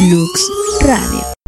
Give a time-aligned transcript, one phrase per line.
[0.00, 0.50] Lux
[0.82, 1.43] Radio.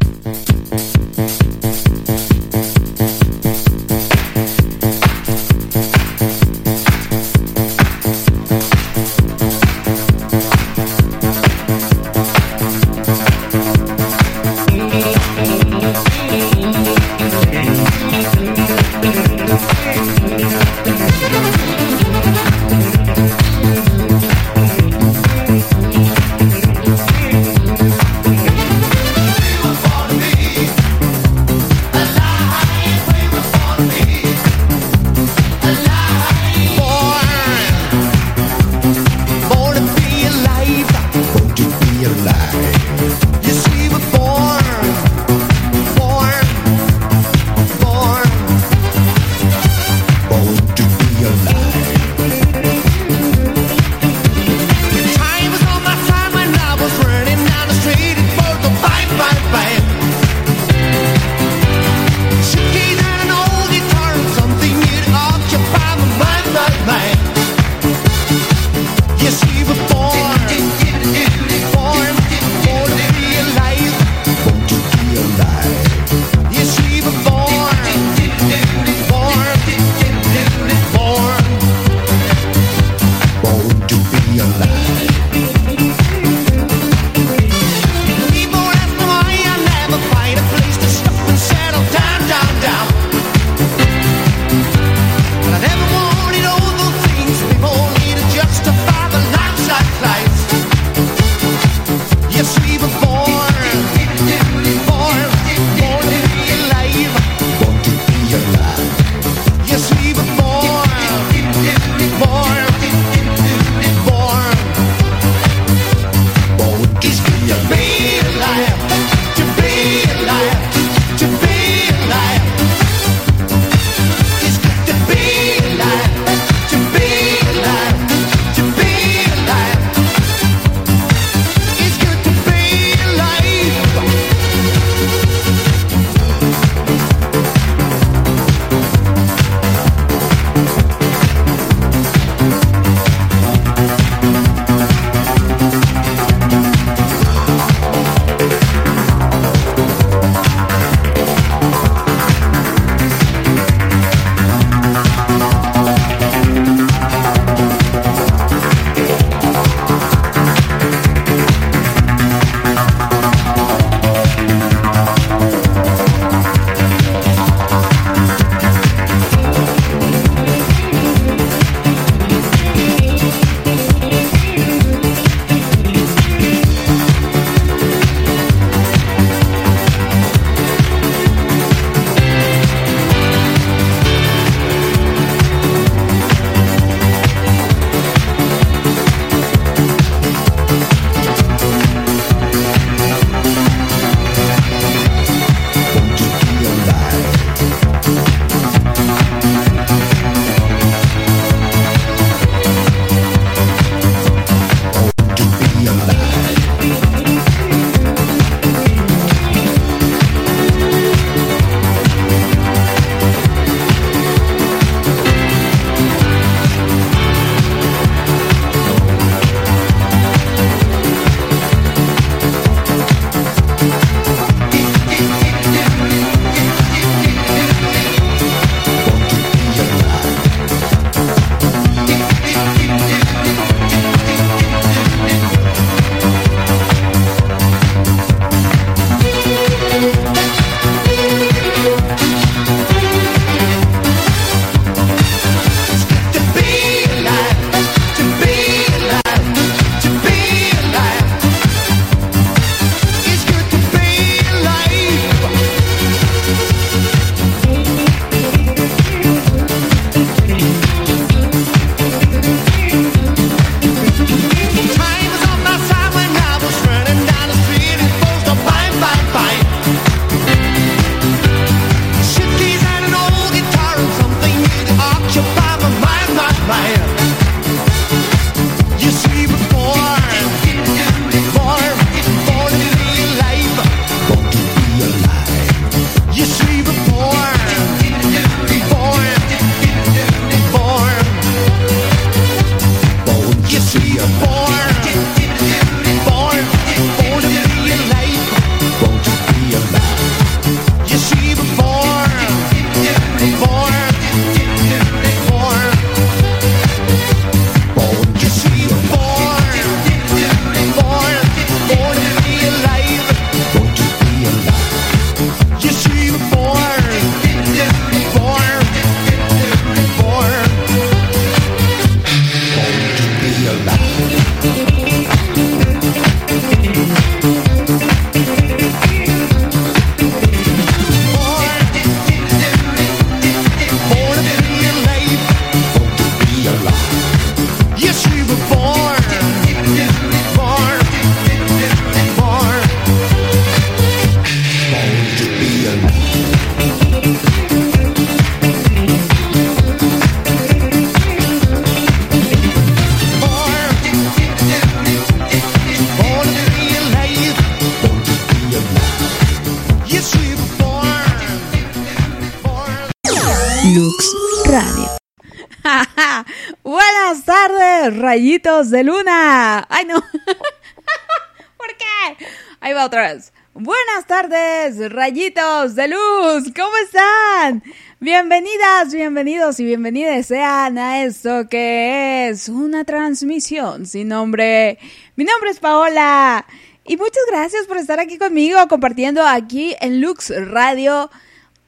[368.90, 369.86] De luna.
[369.88, 370.20] Ay, no.
[371.76, 372.46] ¿Por qué?
[372.80, 373.52] Ahí va otra vez.
[373.74, 376.72] Buenas tardes, rayitos de luz.
[376.74, 377.82] ¿Cómo están?
[378.20, 384.98] Bienvenidas, bienvenidos y bienvenidas sean a esto que es una transmisión sin nombre.
[385.36, 386.64] Mi nombre es Paola
[387.04, 391.30] y muchas gracias por estar aquí conmigo compartiendo aquí en Lux Radio.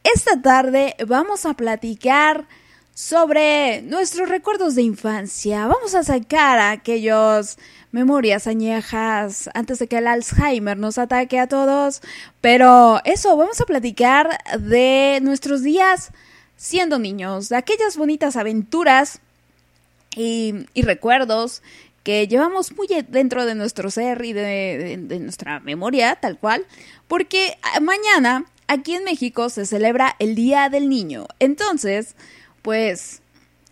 [0.04, 2.46] Esta tarde vamos a platicar
[2.98, 5.68] sobre nuestros recuerdos de infancia.
[5.68, 7.56] Vamos a sacar aquellos
[7.92, 12.02] memorias añejas antes de que el Alzheimer nos ataque a todos.
[12.40, 16.10] Pero eso, vamos a platicar de nuestros días
[16.56, 19.20] siendo niños, de aquellas bonitas aventuras
[20.16, 21.62] y, y recuerdos
[22.02, 26.66] que llevamos muy dentro de nuestro ser y de, nuestra memoria, tal cual,
[27.06, 31.28] porque ah, mañana aquí en México se celebra el Día del Niño.
[31.38, 32.16] Entonces,
[32.68, 33.22] pues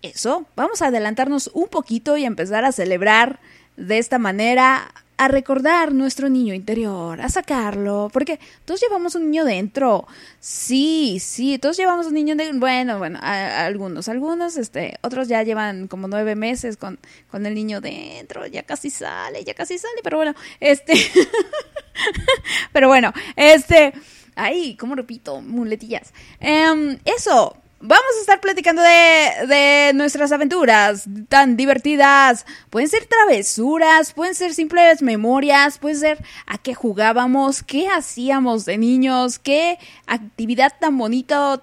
[0.00, 3.40] eso, vamos a adelantarnos un poquito y empezar a celebrar
[3.76, 9.44] de esta manera a recordar nuestro niño interior, a sacarlo, porque todos llevamos un niño
[9.44, 10.06] dentro.
[10.40, 12.58] Sí, sí, todos llevamos un niño dentro.
[12.58, 16.98] Bueno, bueno, algunos, algunos, este, otros ya llevan como nueve meses con,
[17.30, 20.94] con el niño dentro, ya casi sale, ya casi sale, pero bueno, este,
[22.72, 23.92] pero bueno, este,
[24.36, 25.42] ay, ¿cómo repito?
[25.42, 26.14] Muletillas.
[26.40, 32.46] Em, eso, Vamos a estar platicando de, nuestras aventuras tan divertidas.
[32.70, 38.78] Pueden ser travesuras, pueden ser simples memorias, pueden ser a qué jugábamos, qué hacíamos de
[38.78, 41.60] niños, qué actividad tan bonita,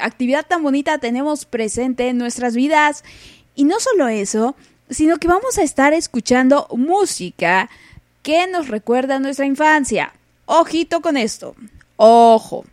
[0.00, 3.04] actividad tan bonita tenemos presente en nuestras vidas.
[3.54, 4.56] Y no solo eso,
[4.88, 7.68] sino que vamos a estar escuchando música
[8.22, 10.14] que nos recuerda a nuestra infancia.
[10.46, 11.54] Ojito con esto.
[11.96, 12.64] Ojo.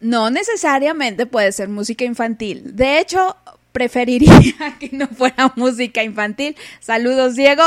[0.00, 2.62] No necesariamente puede ser música infantil.
[2.74, 3.36] De hecho,
[3.72, 6.56] preferiría que no fuera música infantil.
[6.80, 7.62] Saludos, Diego.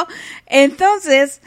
[0.48, 1.42] Entonces,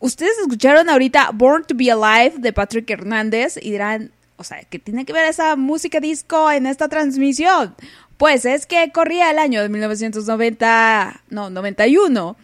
[0.00, 4.78] ustedes escucharon ahorita Born to Be Alive de Patrick Hernández y dirán, o sea, ¿qué
[4.78, 7.74] tiene que ver esa música disco en esta transmisión?
[8.16, 12.36] Pues es que corría el año de 1990, no, 91.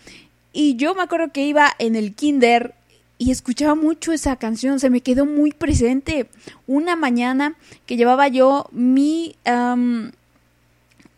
[0.52, 2.74] Y yo me acuerdo que iba en el kinder
[3.22, 6.26] y escuchaba mucho esa canción, se me quedó muy presente.
[6.66, 7.54] Una mañana
[7.86, 9.36] que llevaba yo mi,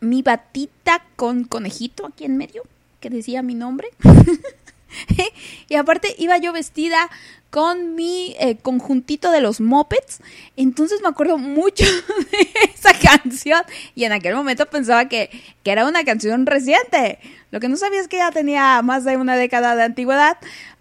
[0.00, 2.62] mi batita con conejito aquí en medio,
[3.00, 3.88] que decía mi nombre.
[5.68, 7.08] y aparte iba yo vestida
[7.48, 10.20] con mi eh, conjuntito de los mopeds.
[10.56, 11.84] Entonces me acuerdo mucho
[12.32, 13.62] de esa canción.
[13.94, 15.30] Y en aquel momento pensaba que,
[15.62, 17.18] que, era una canción reciente.
[17.50, 20.36] Lo que no sabía es que ya tenía más de una década de antigüedad.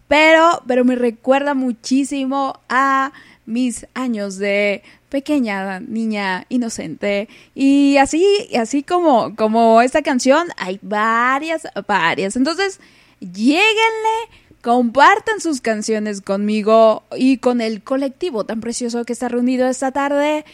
[0.08, 3.14] Pero, pero me recuerda muchísimo a
[3.46, 7.30] mis años de pequeña niña inocente.
[7.54, 8.26] Y así,
[8.60, 12.36] así como, como esta canción, hay varias, varias.
[12.36, 12.80] Entonces,
[13.20, 14.30] lléguenle,
[14.62, 20.46] compartan sus canciones conmigo y con el colectivo tan precioso que está reunido esta tarde.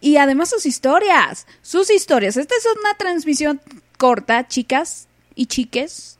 [0.00, 2.36] Y además sus historias, sus historias.
[2.36, 3.60] Esta es una transmisión
[3.98, 6.18] corta, chicas y chiques.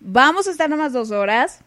[0.00, 1.60] Vamos a estar nomás dos horas.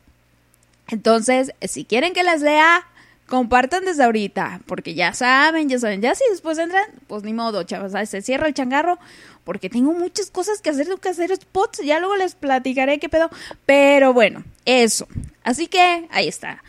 [0.90, 2.86] Entonces, si quieren que las lea,
[3.28, 7.64] compartan desde ahorita, porque ya saben, ya saben, ya si después entran, pues ni modo,
[7.64, 8.98] chavos, se cierra el changarro,
[9.44, 13.08] porque tengo muchas cosas que hacer, tengo que hacer spots, ya luego les platicaré qué
[13.08, 13.30] pedo,
[13.66, 15.08] pero bueno, eso.
[15.44, 16.64] Así que ahí está.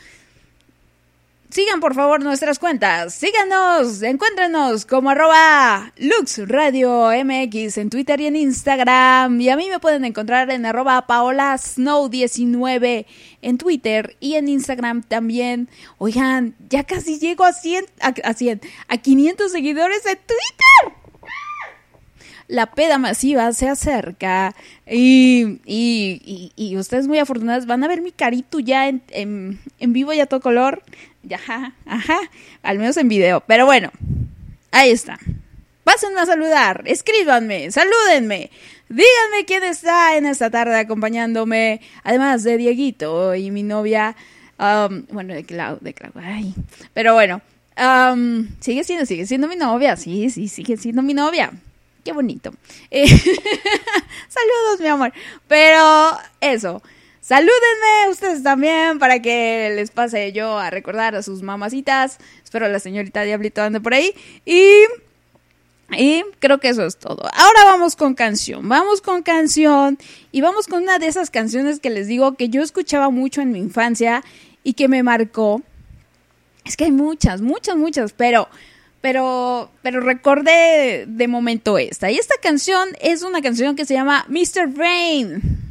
[1.50, 8.26] Sigan por favor nuestras cuentas, síganos, encuéntrenos como arroba Lux Radio MX en Twitter y
[8.26, 9.40] en Instagram.
[9.40, 13.04] Y a mí me pueden encontrar en arroba Paola Snow 19
[13.42, 15.68] en Twitter y en Instagram también.
[15.98, 21.00] Oigan, ya casi llego a 100, a, 100, a 500 seguidores en Twitter
[22.50, 28.10] la peda masiva se acerca y, y, y, ustedes muy afortunadas van a ver mi
[28.10, 30.82] carito ya en, en, en vivo y a todo color.
[31.34, 32.18] Ajá, ajá,
[32.62, 33.40] al menos en video.
[33.46, 33.90] Pero bueno,
[34.72, 35.18] ahí está.
[35.84, 38.50] Pásenme a saludar, escríbanme, salúdenme,
[38.88, 44.14] díganme quién está en esta tarde acompañándome, además de Dieguito y mi novia,
[44.58, 46.54] um, bueno, de Clau, de Clau, ay,
[46.94, 47.40] pero bueno,
[47.76, 51.50] um, sigue siendo, sigue siendo mi novia, sí, sí, sigue siendo mi novia,
[52.04, 52.52] qué bonito.
[52.90, 55.12] Saludos, mi amor,
[55.48, 56.82] pero eso.
[57.20, 62.18] Salúdenme ustedes también para que les pase yo a recordar a sus mamacitas.
[62.42, 64.14] Espero la señorita Diablito ande por ahí.
[64.46, 64.70] Y,
[65.96, 67.22] y creo que eso es todo.
[67.32, 68.66] Ahora vamos con canción.
[68.68, 69.98] Vamos con canción.
[70.32, 73.52] Y vamos con una de esas canciones que les digo que yo escuchaba mucho en
[73.52, 74.24] mi infancia
[74.64, 75.62] y que me marcó.
[76.64, 78.48] Es que hay muchas, muchas, muchas, pero
[79.00, 82.10] pero, pero recordé de momento esta.
[82.10, 84.76] Y esta canción es una canción que se llama Mr.
[84.76, 85.69] Rain.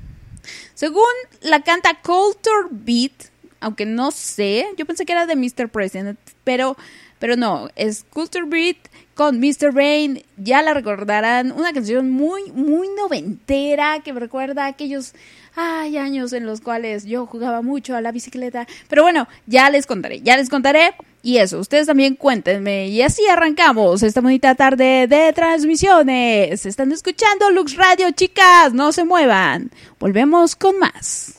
[0.80, 1.04] Según
[1.42, 3.12] la canta Culture Beat,
[3.60, 5.68] aunque no sé, yo pensé que era de Mr.
[5.68, 6.78] President, pero,
[7.20, 8.78] pero no, es Culture Beat
[9.14, 9.76] con Mr.
[9.76, 10.24] Rain.
[10.38, 15.16] Ya la recordarán, una canción muy, muy noventera que me recuerda a aquellos
[15.54, 18.66] ay, años en los cuales yo jugaba mucho a la bicicleta.
[18.88, 20.94] Pero bueno, ya les contaré, ya les contaré.
[21.22, 22.88] Y eso, ustedes también cuéntenme.
[22.88, 26.66] Y así arrancamos esta bonita tarde de transmisiones.
[26.66, 28.74] Están escuchando Lux Radio, chicas.
[28.74, 29.72] No se muevan.
[30.00, 31.39] Volvemos con más.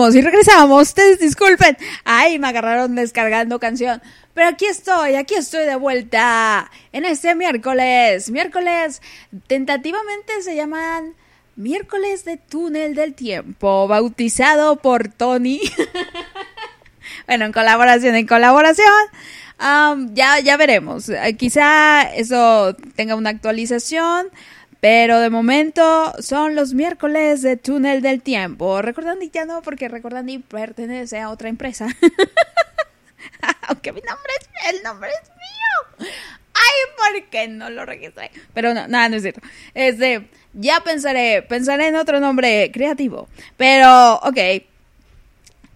[0.00, 0.88] Regresamos, y regresamos.
[0.88, 1.76] Ustedes disculpen.
[2.04, 4.00] Ay, me agarraron descargando canción.
[4.34, 6.70] Pero aquí estoy, aquí estoy de vuelta.
[6.92, 8.30] En este miércoles.
[8.30, 9.02] Miércoles,
[9.46, 11.14] tentativamente se llaman
[11.56, 13.88] miércoles de túnel del tiempo.
[13.88, 15.60] Bautizado por Tony.
[17.26, 18.86] bueno, en colaboración, en colaboración.
[20.14, 21.08] ya, ya veremos.
[21.08, 24.28] Eh, quizá eso tenga una actualización.
[24.80, 28.80] Pero de momento son los miércoles de Túnel del Tiempo.
[28.80, 31.86] Recordando ya no, porque Recordando pertenece a otra empresa.
[33.68, 36.08] Aunque mi nombre es, el nombre es mío.
[36.54, 38.30] Ay, ¿por qué no lo registré?
[38.54, 39.40] Pero no, nada, no es cierto.
[39.74, 43.28] Este, ya pensaré, pensaré en otro nombre creativo.
[43.56, 44.38] Pero, ok.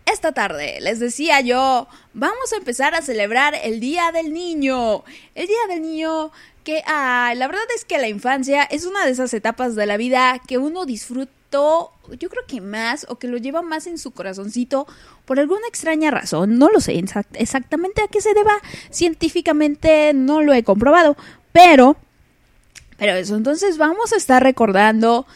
[0.06, 5.02] Esta tarde, les decía yo, vamos a empezar a celebrar el Día del Niño.
[5.34, 6.30] El Día del Niño
[6.64, 9.96] que ah, la verdad es que la infancia es una de esas etapas de la
[9.96, 14.10] vida que uno disfrutó, yo creo que más, o que lo lleva más en su
[14.10, 14.86] corazoncito
[15.26, 16.58] por alguna extraña razón.
[16.58, 17.00] No lo sé
[17.34, 18.54] exactamente a qué se deba,
[18.90, 21.16] científicamente no lo he comprobado,
[21.52, 21.96] pero,
[22.96, 25.26] pero eso, entonces vamos a estar recordando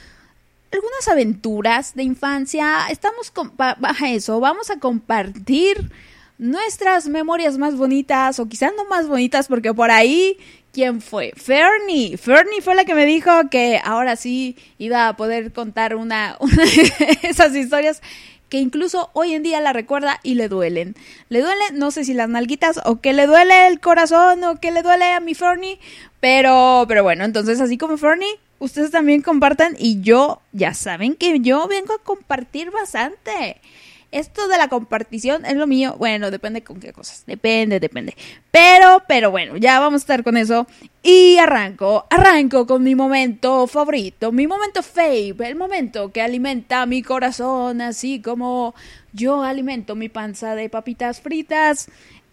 [0.72, 5.90] algunas aventuras de infancia, estamos baja eso, vamos a compartir
[6.38, 10.38] nuestras memorias más bonitas, o quizás no más bonitas, porque por ahí
[10.72, 11.32] ¿Quién fue?
[11.36, 12.16] Fernie.
[12.16, 17.18] Fernie fue la que me dijo que ahora sí iba a poder contar una, de
[17.22, 18.02] esas historias
[18.48, 20.94] que incluso hoy en día la recuerda y le duelen.
[21.28, 24.70] Le duele, no sé si las nalguitas o que le duele el corazón o que
[24.70, 25.78] le duele a mi Fernie,
[26.20, 31.40] pero, pero bueno, entonces así como Fernie, ustedes también compartan y yo, ya saben que
[31.40, 33.60] yo vengo a compartir bastante.
[34.10, 35.94] Esto de la compartición es lo mío.
[35.98, 37.24] Bueno, depende con qué cosas.
[37.26, 38.16] Depende, depende.
[38.50, 40.66] Pero, pero bueno, ya vamos a estar con eso.
[41.02, 47.02] Y arranco, arranco con mi momento favorito, mi momento fave, el momento que alimenta mi
[47.02, 48.74] corazón, así como
[49.12, 51.88] yo alimento mi panza de papitas fritas.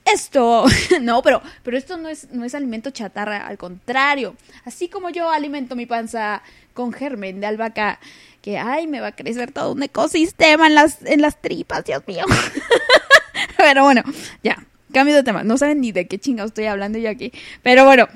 [0.06, 0.66] Esto,
[1.02, 4.36] no, pero, pero esto no es, no es alimento chatarra, al contrario.
[4.64, 6.42] Así como yo alimento mi panza
[6.74, 8.00] con germen de albahaca
[8.46, 12.04] que, ay, me va a crecer todo un ecosistema en las, en las tripas, Dios
[12.06, 12.26] mío.
[13.58, 14.04] Pero bueno,
[14.44, 15.44] ya, cambio de tema.
[15.44, 17.32] No saben ni de qué chingados estoy hablando yo aquí.
[17.64, 18.08] Pero bueno,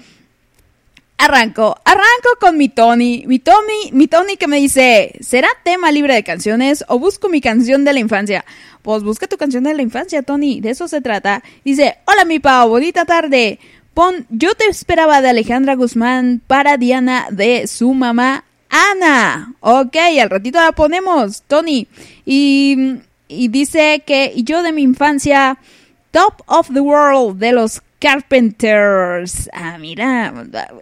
[1.18, 1.76] arranco.
[1.84, 3.24] Arranco con mi Tony.
[3.26, 7.42] Mi Tony, mi Tony que me dice, ¿será tema libre de canciones o busco mi
[7.42, 8.46] canción de la infancia?
[8.84, 10.62] Pues busca tu canción de la infancia, Tony.
[10.62, 11.42] De eso se trata.
[11.66, 13.58] Dice, hola mi Pau, bonita tarde.
[13.96, 19.54] Pon Yo te esperaba de Alejandra Guzmán para Diana de su mamá Ana.
[19.60, 21.88] Ok, al ratito la ponemos, Tony.
[22.26, 25.58] Y, y dice que yo de mi infancia,
[26.12, 29.50] Top of the World de los Carpenters.
[29.54, 30.34] Ah, mira,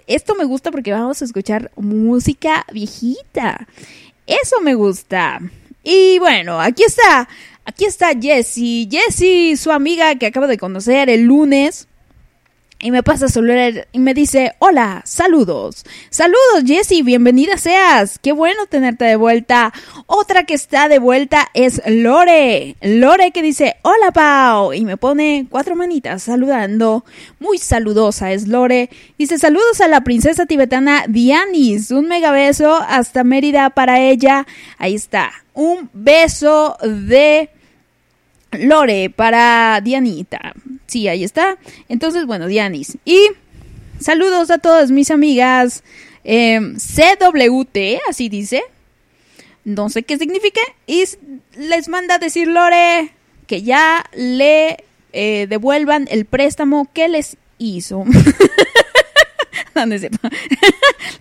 [0.06, 3.68] esto me gusta porque vamos a escuchar música viejita.
[4.26, 5.40] Eso me gusta.
[5.84, 7.28] Y bueno, aquí está,
[7.66, 8.88] aquí está Jessie.
[8.90, 11.88] Jessie, su amiga que acaba de conocer el lunes.
[12.80, 13.44] Y me pasa su
[13.92, 15.84] y me dice, hola, saludos.
[16.12, 18.20] Saludos, Jessie, bienvenida seas.
[18.20, 19.74] Qué bueno tenerte de vuelta.
[20.06, 22.76] Otra que está de vuelta es Lore.
[22.82, 24.74] Lore que dice, hola, Pau.
[24.74, 27.04] Y me pone cuatro manitas saludando.
[27.40, 28.92] Muy saludosa es Lore.
[29.18, 31.90] Dice, saludos a la princesa tibetana Dianis.
[31.90, 34.46] Un mega beso hasta Mérida para ella.
[34.78, 35.32] Ahí está.
[35.56, 37.50] Un beso de
[38.52, 40.54] Lore para Dianita.
[40.88, 41.58] Sí, ahí está.
[41.90, 42.98] Entonces, bueno, Dianis.
[43.06, 43.28] Y
[44.00, 45.84] saludos a todas mis amigas.
[46.24, 48.64] Em, CWT, así dice.
[49.64, 50.62] No sé qué significa.
[50.86, 51.04] Y
[51.58, 53.12] les manda a decir Lore
[53.48, 58.06] que ya le eh, devuelvan el préstamo que les hizo.
[59.86, 60.12] les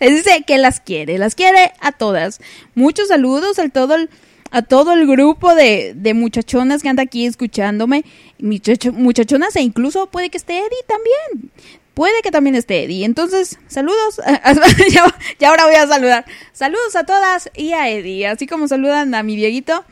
[0.00, 2.40] dice que las quiere, las quiere a todas.
[2.74, 4.10] Muchos saludos a todo el
[4.50, 8.04] a todo el grupo de, de muchachonas que anda aquí escuchándome,
[8.38, 11.50] muchachonas e incluso puede que esté Eddie también.
[11.94, 13.06] Puede que también esté Eddie.
[13.06, 14.20] Entonces, saludos.
[15.38, 16.26] ya, ahora voy a saludar.
[16.52, 18.26] Saludos a todas y a Eddie.
[18.26, 19.82] Así como saludan a mi Dieguito.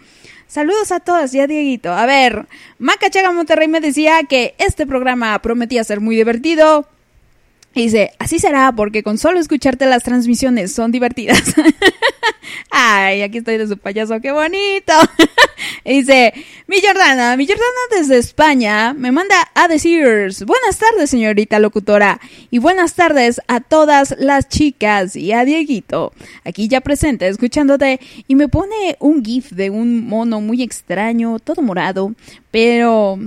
[0.46, 1.92] Saludos a todas y a Dieguito.
[1.92, 2.46] A ver,
[2.78, 6.86] Macachaga Monterrey me decía que este programa prometía ser muy divertido.
[7.82, 11.42] Dice, así será porque con solo escucharte las transmisiones son divertidas.
[12.70, 14.92] Ay, aquí estoy de su payaso, qué bonito.
[15.84, 16.32] dice,
[16.66, 20.04] mi Jordana, mi Jordana desde España me manda a decir,
[20.46, 26.12] buenas tardes señorita locutora y buenas tardes a todas las chicas y a Dieguito,
[26.44, 31.62] aquí ya presente, escuchándote y me pone un gif de un mono muy extraño, todo
[31.62, 32.14] morado,
[32.50, 33.18] pero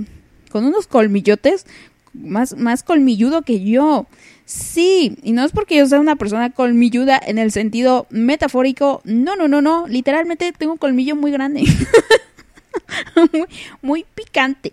[0.50, 1.66] con unos colmillotes,
[2.14, 4.06] más, más colmilludo que yo.
[4.48, 9.02] Sí, y no es porque yo sea una persona colmilluda en el sentido metafórico.
[9.04, 9.86] No, no, no, no.
[9.86, 11.64] Literalmente tengo un colmillo muy grande.
[13.14, 13.44] muy,
[13.82, 14.72] muy picante.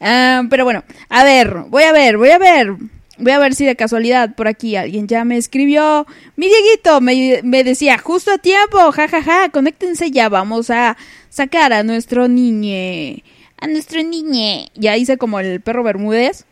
[0.00, 2.76] Ah, pero bueno, a ver, voy a ver, voy a ver.
[3.18, 6.06] Voy a ver si de casualidad por aquí alguien ya me escribió.
[6.36, 10.96] Mi Dieguito me, me decía, justo a tiempo, jajaja, ja, ja, conéctense ya, vamos a
[11.30, 13.24] sacar a nuestro niñe.
[13.58, 14.70] A nuestro niñe.
[14.76, 16.46] Ya hice como el perro Bermúdez.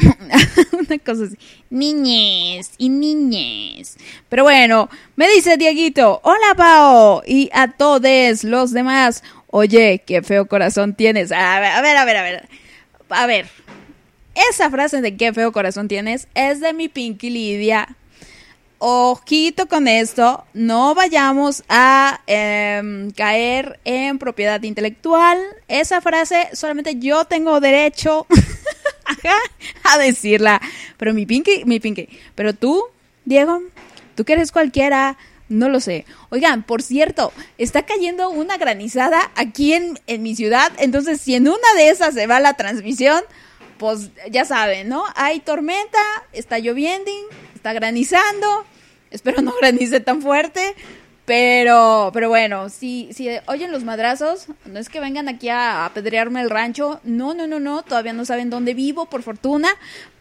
[0.72, 1.36] Una cosa así.
[1.70, 3.96] Niñes y niñes.
[4.28, 7.22] Pero bueno, me dice Dieguito, hola Pao.
[7.26, 11.32] Y a todos los demás, oye, qué feo corazón tienes.
[11.32, 12.48] A ver, a ver, a ver, a ver.
[13.10, 13.46] A ver,
[14.50, 17.96] esa frase de qué feo corazón tienes es de mi Pinky Lidia.
[18.82, 25.38] Ojito con esto, no vayamos a eh, caer en propiedad intelectual.
[25.68, 28.26] Esa frase solamente yo tengo derecho
[29.84, 30.62] a decirla.
[30.96, 32.08] Pero mi Pinky, mi Pinky.
[32.34, 32.86] Pero tú,
[33.26, 33.60] Diego,
[34.14, 35.18] tú que eres cualquiera,
[35.50, 36.06] no lo sé.
[36.30, 40.72] Oigan, por cierto, está cayendo una granizada aquí en, en mi ciudad.
[40.78, 43.22] Entonces, si en una de esas se va la transmisión,
[43.76, 45.04] pues ya saben, ¿no?
[45.16, 45.98] Hay tormenta,
[46.32, 47.10] está lloviendo,
[47.54, 48.64] está granizando.
[49.10, 50.74] Espero no granice tan fuerte.
[51.30, 56.40] Pero, pero bueno, si, si oyen los madrazos, no es que vengan aquí a apedrearme
[56.40, 57.00] el rancho.
[57.04, 57.82] No, no, no, no.
[57.82, 59.68] Todavía no saben dónde vivo, por fortuna.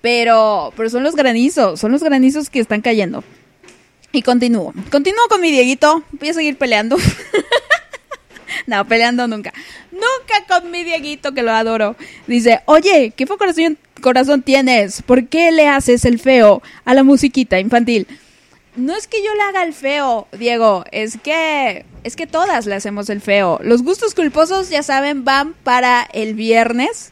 [0.02, 3.24] Pero, pero son los granizos, son los granizos que están cayendo.
[4.12, 4.72] Y continúo.
[4.92, 6.04] Continúo con mi Dieguito.
[6.12, 6.96] Voy a seguir peleando.
[8.68, 9.52] no, peleando nunca.
[9.92, 11.96] Nunca con mi Dieguito, que lo adoro.
[12.28, 15.02] Dice, oye, ¿qué corazón, corazón tienes?
[15.02, 18.06] ¿Por qué le haces el feo a la musiquita infantil?
[18.80, 22.76] No es que yo le haga el feo, Diego, es que es que todas le
[22.76, 23.60] hacemos el feo.
[23.62, 27.12] Los gustos culposos, ya saben, van para el viernes.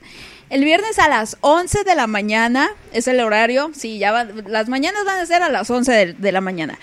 [0.49, 3.71] El viernes a las 11 de la mañana es el horario.
[3.75, 6.79] Sí, ya van, las mañanas van a ser a las 11 de, de la mañana.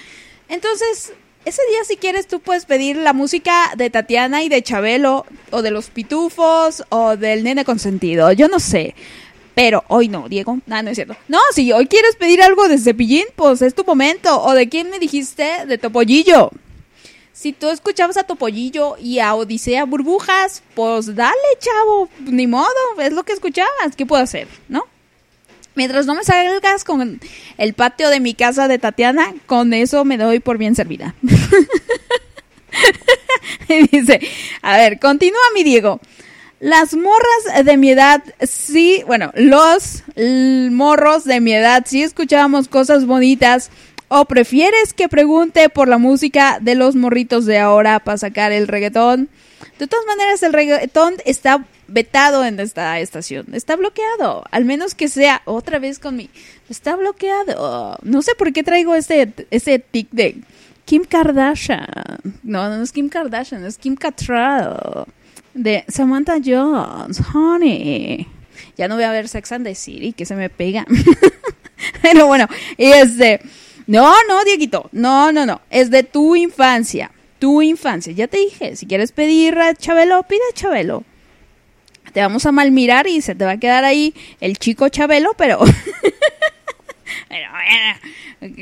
[0.51, 1.15] Entonces,
[1.47, 5.63] ese día si quieres tú puedes pedir la música de Tatiana y de Chabelo o
[5.63, 8.95] de los Pitufos o del Nene Consentido, yo no sé.
[9.55, 10.59] Pero hoy no, Diego.
[10.67, 11.17] No, no es cierto.
[11.29, 14.43] No, si hoy quieres pedir algo de Cepillín, pues es tu momento.
[14.43, 15.67] ¿O de quién me dijiste?
[15.67, 16.51] De Topollillo.
[17.33, 22.09] Si tú escuchabas a Topollillo y a Odisea Burbujas, pues dale, chavo.
[22.21, 22.69] Ni modo,
[23.01, 23.97] es lo que escuchabas.
[23.97, 24.49] ¿Qué puedo hacer?
[24.69, 24.85] ¿No?
[25.77, 27.21] Mientras no me salgas con
[27.59, 31.17] el patio de mi casa de Tatiana, con eso me doy por bien servida.
[33.91, 34.21] dice,
[34.63, 36.01] a ver, continúa mi Diego.
[36.65, 43.05] Las morras de mi edad, sí, bueno, los morros de mi edad, sí escuchábamos cosas
[43.05, 43.71] bonitas.
[44.09, 48.67] ¿O prefieres que pregunte por la música de los morritos de ahora para sacar el
[48.67, 49.29] reggaetón?
[49.79, 53.49] De todas maneras, el reggaetón está vetado en esta estación.
[53.53, 54.45] Está bloqueado.
[54.51, 56.31] Al menos que sea otra vez con mi.
[56.71, 57.99] Está bloqueado.
[58.01, 60.39] No sé por qué traigo ese, ese tic de
[60.87, 61.87] Kim Kardashian.
[62.43, 65.05] No, no es Kim Kardashian, es Kim Cattrall.
[65.55, 68.27] De Samantha Jones, honey.
[68.77, 70.85] Ya no voy a ver Sex and the City, que se me pega.
[72.03, 73.41] Pero bueno, este.
[73.87, 74.89] No, no, Dieguito.
[74.93, 75.61] No, no, no.
[75.71, 77.11] Es de tu infancia.
[77.39, 78.13] Tu infancia.
[78.13, 81.05] Ya te dije, si quieres pedir a Chabelo, pide a Chabelo
[82.15, 85.33] te vamos a mal mirar y se te va a quedar ahí el chico Chabelo,
[85.37, 85.59] pero...
[87.29, 87.49] pero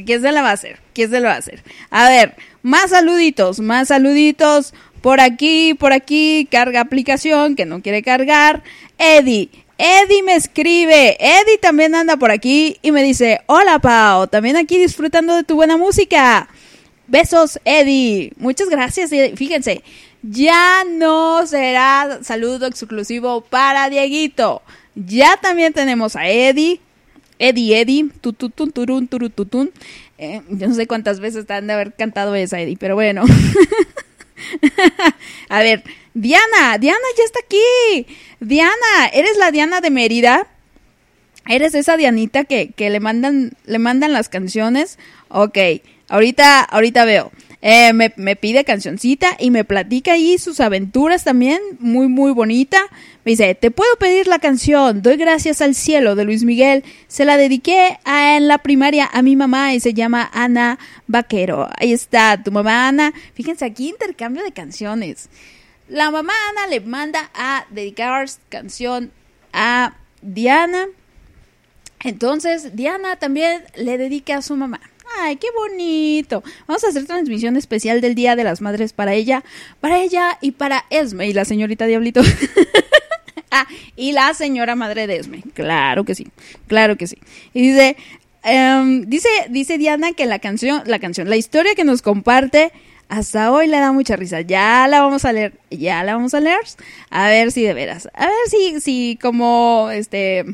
[0.07, 0.81] ¿Quién se la va a hacer?
[0.95, 1.63] ¿Quién se lo va a hacer?
[1.91, 4.73] A ver, más saluditos, más saluditos.
[5.03, 8.63] Por aquí, por aquí, carga aplicación que no quiere cargar.
[8.99, 14.57] Eddie, Eddie me escribe, Eddie también anda por aquí y me dice, hola Pau, también
[14.57, 16.49] aquí disfrutando de tu buena música.
[17.09, 18.33] Besos, Eddie.
[18.37, 19.11] Muchas gracias.
[19.35, 19.83] Fíjense,
[20.23, 24.63] ya no será saludo exclusivo para Dieguito.
[24.95, 26.81] Ya también tenemos a Eddie.
[27.39, 29.73] Eddie, Eddie, tututun, turun, turututun.
[30.17, 33.25] Eh, yo no sé cuántas veces han de haber cantado esa, Eddie, pero bueno.
[35.49, 35.83] a ver,
[36.15, 38.07] Diana, Diana ya está aquí.
[38.41, 40.47] Diana, ¿eres la Diana de Mérida?
[41.49, 44.99] ¿Eres esa Dianita que, que le mandan, le mandan las canciones?
[45.29, 45.59] Ok,
[46.09, 47.33] ahorita, ahorita veo.
[47.65, 52.81] Eh, me, me, pide cancioncita y me platica ahí sus aventuras también, muy, muy bonita.
[53.25, 56.83] Me dice, te puedo pedir la canción, Doy gracias al cielo de Luis Miguel.
[57.07, 61.69] Se la dediqué en la primaria a mi mamá y se llama Ana Vaquero.
[61.79, 63.13] Ahí está, tu mamá Ana.
[63.35, 65.31] Fíjense, aquí intercambio de canciones.
[65.89, 69.13] La mamá Ana le manda a dedicar canción
[69.53, 70.87] a Diana.
[72.03, 74.81] Entonces, Diana también le dedica a su mamá.
[75.19, 76.43] ¡Ay, qué bonito!
[76.67, 79.45] Vamos a hacer transmisión especial del Día de las Madres para ella,
[79.81, 82.23] para ella y para Esme y la señorita Diablito.
[83.51, 85.43] ah, y la señora madre de Esme.
[85.55, 86.29] Claro que sí,
[86.67, 87.19] claro que sí.
[87.53, 87.97] Y dice,
[88.45, 92.73] um, dice, dice Diana que la canción, la canción, la historia que nos comparte
[93.09, 94.41] Hasta hoy le da mucha risa.
[94.41, 96.61] Ya la vamos a leer, ya la vamos a leer.
[97.11, 98.09] A ver si de veras.
[98.15, 100.47] A ver si, si como, este,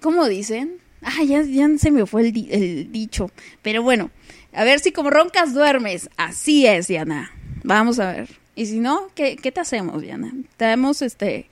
[0.00, 0.78] ¿cómo dicen?
[1.02, 3.30] Ah, ya, ya se me fue el, el dicho.
[3.62, 4.10] Pero bueno,
[4.52, 6.10] a ver si como roncas duermes.
[6.16, 7.30] Así es, Diana.
[7.64, 8.28] Vamos a ver.
[8.54, 10.32] Y si no, ¿qué, qué te hacemos, Diana?
[10.56, 11.46] Te damos, este,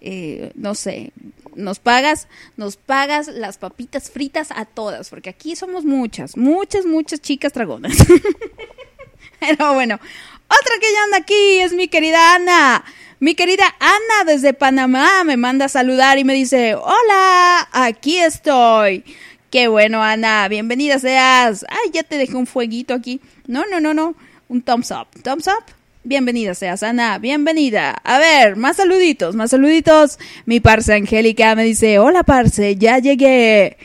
[0.00, 1.12] eh, no sé,
[1.54, 7.20] nos pagas, nos pagas las papitas fritas a todas, porque aquí somos muchas, muchas, muchas
[7.20, 7.96] chicas dragonas.
[9.40, 10.00] Pero bueno,
[10.48, 12.84] otra que ya anda aquí es mi querida Ana.
[13.18, 19.04] Mi querida Ana desde Panamá me manda a saludar y me dice, hola, aquí estoy.
[19.50, 21.64] Qué bueno, Ana, bienvenida seas.
[21.68, 23.20] Ay, ya te dejé un fueguito aquí.
[23.46, 24.14] No, no, no, no,
[24.48, 25.08] un thumbs up.
[25.22, 25.64] Thumbs up.
[26.04, 27.92] Bienvenida seas, Ana, bienvenida.
[28.04, 30.18] A ver, más saluditos, más saluditos.
[30.44, 33.76] Mi parce Angélica me dice, hola parce, ya llegué.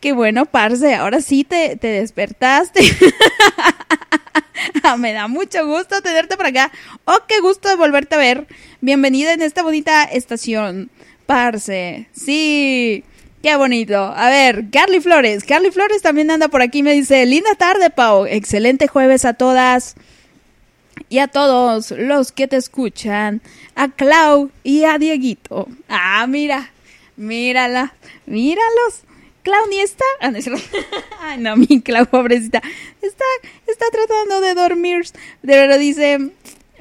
[0.00, 2.80] Qué bueno, parce, ahora sí te, te despertaste.
[4.98, 6.70] me da mucho gusto tenerte por acá.
[7.04, 8.46] Oh, qué gusto de volverte a ver.
[8.80, 10.90] Bienvenida en esta bonita estación,
[11.26, 12.08] parce.
[12.12, 13.04] Sí.
[13.42, 13.96] Qué bonito.
[13.96, 15.44] A ver, Carly Flores.
[15.44, 16.82] Carly Flores también anda por aquí.
[16.82, 18.26] Me dice, linda tarde, Pau.
[18.26, 19.94] Excelente jueves a todas
[21.08, 23.40] y a todos los que te escuchan,
[23.74, 25.68] a Clau y a Dieguito.
[25.88, 26.70] Ah, mira,
[27.16, 27.94] mírala,
[28.26, 29.04] míralos.
[29.42, 30.04] Clau ni está.
[30.20, 30.38] Ah, no,
[31.20, 32.62] Ay, no, mi Clau, pobrecita.
[33.00, 33.24] Está,
[33.66, 35.04] está tratando de dormir.
[35.42, 36.30] Pero dice,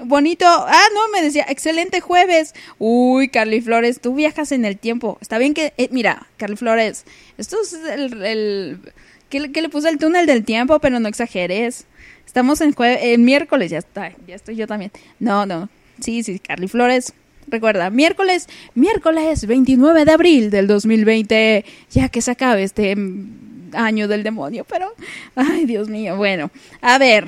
[0.03, 0.45] bonito.
[0.47, 2.53] Ah, no, me decía, excelente jueves.
[2.77, 5.17] Uy, Carly Flores, tú viajas en el tiempo.
[5.21, 7.05] Está bien que, eh, mira, Carly Flores,
[7.37, 8.79] esto es el, el
[9.29, 11.85] que, le puse el túnel del tiempo, pero no exageres.
[12.25, 14.91] Estamos en, en miércoles, ya está, ya estoy yo también.
[15.19, 15.69] No, no,
[15.99, 17.13] sí, sí, Carly Flores.
[17.49, 22.95] Recuerda, miércoles, miércoles 29 de abril del 2020, ya que se acabe este
[23.73, 24.93] año del demonio, pero,
[25.35, 27.25] ay, Dios mío, bueno, a ver,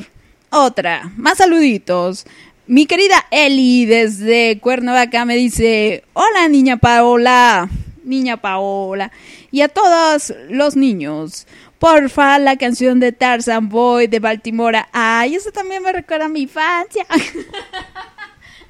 [0.49, 2.25] otra, más saluditos.
[2.67, 7.69] Mi querida Eli desde Cuernavaca me dice, hola niña Paola,
[8.03, 9.11] niña Paola,
[9.51, 11.47] y a todos los niños,
[11.79, 14.85] Porfa, la canción de Tarzan Boy de Baltimore.
[14.91, 17.07] Ay, eso también me recuerda a mi infancia.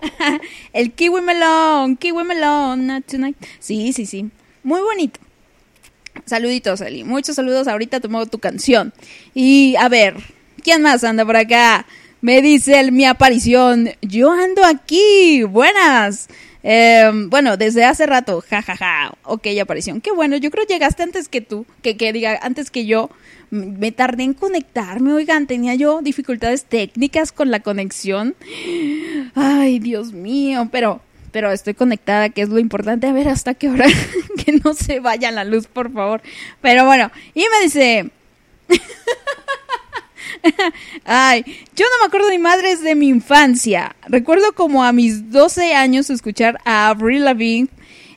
[0.73, 3.37] El Kiwi Melon, Kiwi Melon, not tonight.
[3.59, 4.29] Sí, sí, sí.
[4.63, 5.19] Muy bonito.
[6.25, 7.03] Saluditos, Eli.
[7.03, 7.67] Muchos saludos.
[7.67, 8.93] Ahorita tomo tu canción.
[9.33, 10.15] Y a ver,
[10.63, 11.85] ¿quién más anda por acá?
[12.21, 13.89] Me dice el, mi aparición.
[14.01, 15.43] Yo ando aquí.
[15.43, 16.27] Buenas.
[16.63, 19.13] Em, bueno, desde hace rato, jajaja, ja, ja.
[19.23, 20.01] ok, aparición.
[20.01, 23.09] Qué bueno, yo creo que llegaste antes que tú, que, que diga, antes que yo.
[23.49, 28.33] Me tardé en conectarme, oigan, tenía yo dificultades técnicas con la conexión.
[29.35, 31.01] Ay, Dios mío, pero,
[31.33, 33.07] pero estoy conectada, que es lo importante.
[33.07, 33.87] A ver hasta qué hora,
[34.45, 36.21] que no se vaya la luz, por favor.
[36.61, 38.09] Pero bueno, y me dice...
[41.05, 41.43] Ay,
[41.75, 43.95] yo no me acuerdo ni madres de mi infancia.
[44.07, 47.69] Recuerdo como a mis 12 años escuchar a Avril Lavigne.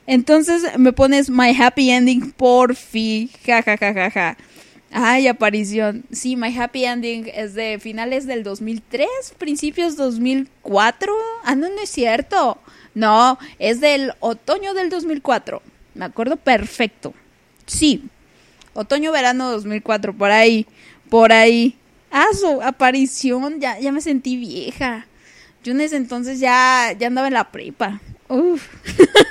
[0.07, 3.29] Entonces me pones My Happy Ending por fi.
[3.45, 4.37] Ja, ja, ja, ja.
[4.91, 6.05] Ay, aparición.
[6.11, 11.13] Sí, My Happy Ending es de finales del 2003, principios 2004.
[11.43, 12.59] Ah, no, no es cierto.
[12.93, 15.61] No, es del otoño del 2004.
[15.95, 17.13] Me acuerdo perfecto.
[17.65, 18.03] Sí,
[18.73, 20.65] otoño-verano 2004, por ahí,
[21.09, 21.75] por ahí.
[22.17, 25.05] Ah, su aparición, ya, ya me sentí vieja.
[25.65, 27.99] Yo en ese entonces ya, ya andaba en la prepa.
[28.29, 28.69] Uf,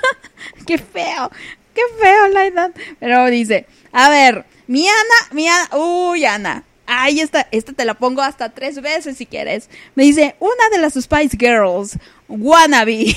[0.67, 1.31] qué feo,
[1.73, 2.73] qué feo la edad.
[3.01, 6.63] Pero dice, a ver, mi Ana, mi Ana, uy, Ana.
[6.85, 9.71] Ay, esta, esta te la pongo hasta tres veces si quieres.
[9.95, 13.17] Me dice, una de las Spice Girls, Wannabe.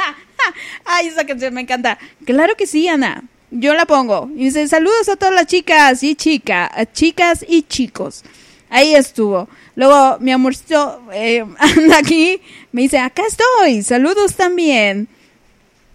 [0.84, 2.00] Ay, esa canción me encanta.
[2.24, 3.22] Claro que sí, Ana.
[3.52, 4.28] Yo la pongo.
[4.34, 8.24] Y dice, saludos a todas las chicas y chicas, chicas y chicos.
[8.70, 9.48] Ahí estuvo.
[9.76, 12.40] Luego mi amorcito eh, anda aquí,
[12.72, 15.08] me dice, acá estoy, saludos también.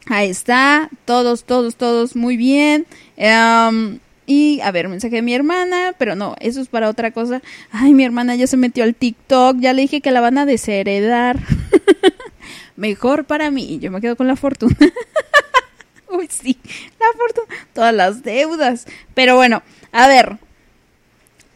[0.08, 2.86] Ahí está, todos, todos, todos muy bien.
[3.16, 7.42] Em, y a ver, mensaje de mi hermana, pero no, eso es para otra cosa.
[7.72, 10.46] Ay, mi hermana ya se metió al TikTok, ya le dije que la van a
[10.46, 11.40] desheredar.
[12.76, 14.76] Mejor para mí, yo me quedo con la fortuna.
[16.10, 16.58] Uy, sí,
[17.00, 18.86] la fortuna, todas las deudas.
[19.14, 20.38] Pero bueno, a ver,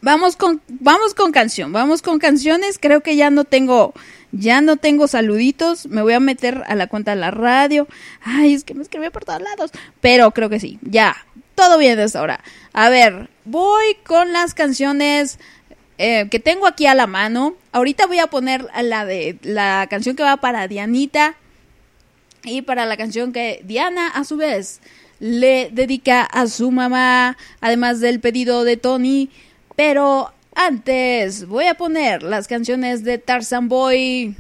[0.02, 2.78] vamos con, vamos con canción, vamos con canciones.
[2.80, 3.94] Creo que ya no tengo,
[4.32, 5.86] ya no tengo saluditos.
[5.88, 7.88] Me voy a meter a la cuenta de la radio.
[8.22, 9.72] Ay, es que me escribí por todos lados.
[10.02, 11.16] Pero creo que sí, ya,
[11.56, 12.44] todo bien desde ahora.
[12.74, 15.40] A ver, voy con las canciones
[15.98, 17.56] eh, que tengo aquí a la mano.
[17.72, 21.36] Ahorita voy a poner la de la canción que va para Dianita
[22.44, 24.80] y para la canción que Diana a su vez
[25.20, 29.30] le dedica a su mamá, además del pedido de Tony.
[29.78, 34.36] Pero antes voy a poner las canciones de Tarzan Boy.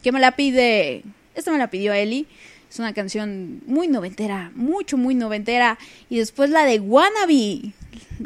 [0.00, 1.02] que me la pide?
[1.34, 2.28] Esta me la pidió Eli.
[2.70, 5.76] Es una canción muy noventera, mucho, muy noventera.
[6.08, 7.72] Y después la de Wannabe.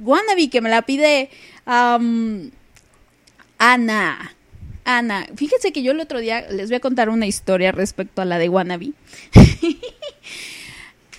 [0.03, 1.31] Wannabe que me la pide
[1.65, 2.21] Ana.
[4.85, 5.29] Ana.
[5.35, 8.39] Fíjense que yo el otro día les voy a contar una historia respecto a la
[8.39, 8.93] de Wannabe.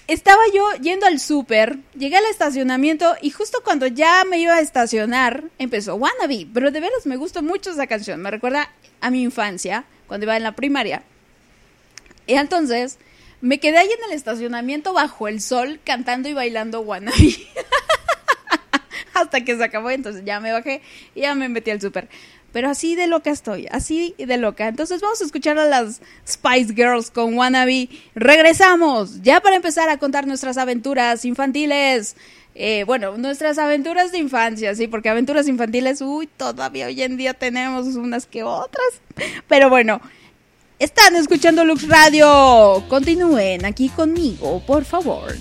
[0.07, 4.59] Estaba yo yendo al súper, llegué al estacionamiento y justo cuando ya me iba a
[4.59, 6.47] estacionar empezó Wannabe.
[6.53, 8.21] Pero de veras me gustó mucho esa canción.
[8.21, 11.03] Me recuerda a mi infancia, cuando iba en la primaria.
[12.27, 12.97] Y entonces
[13.41, 17.37] me quedé ahí en el estacionamiento bajo el sol cantando y bailando Wannabe.
[19.13, 20.81] Hasta que se acabó, entonces ya me bajé
[21.15, 22.09] y ya me metí al súper.
[22.51, 24.67] Pero así de loca estoy, así de loca.
[24.67, 27.89] Entonces vamos a escuchar a las Spice Girls con Wannabe.
[28.13, 32.15] Regresamos ya para empezar a contar nuestras aventuras infantiles.
[32.53, 37.33] Eh, bueno, nuestras aventuras de infancia, sí, porque aventuras infantiles, uy, todavía hoy en día
[37.33, 39.01] tenemos unas que otras.
[39.47, 40.01] Pero bueno,
[40.77, 42.83] están escuchando Lux Radio.
[42.89, 45.31] Continúen aquí conmigo, por favor.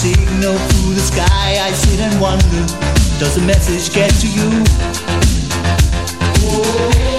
[0.00, 1.58] signal through the sky.
[1.60, 2.64] I sit and wonder,
[3.18, 4.64] does the message get to you?
[6.40, 7.09] Whoa.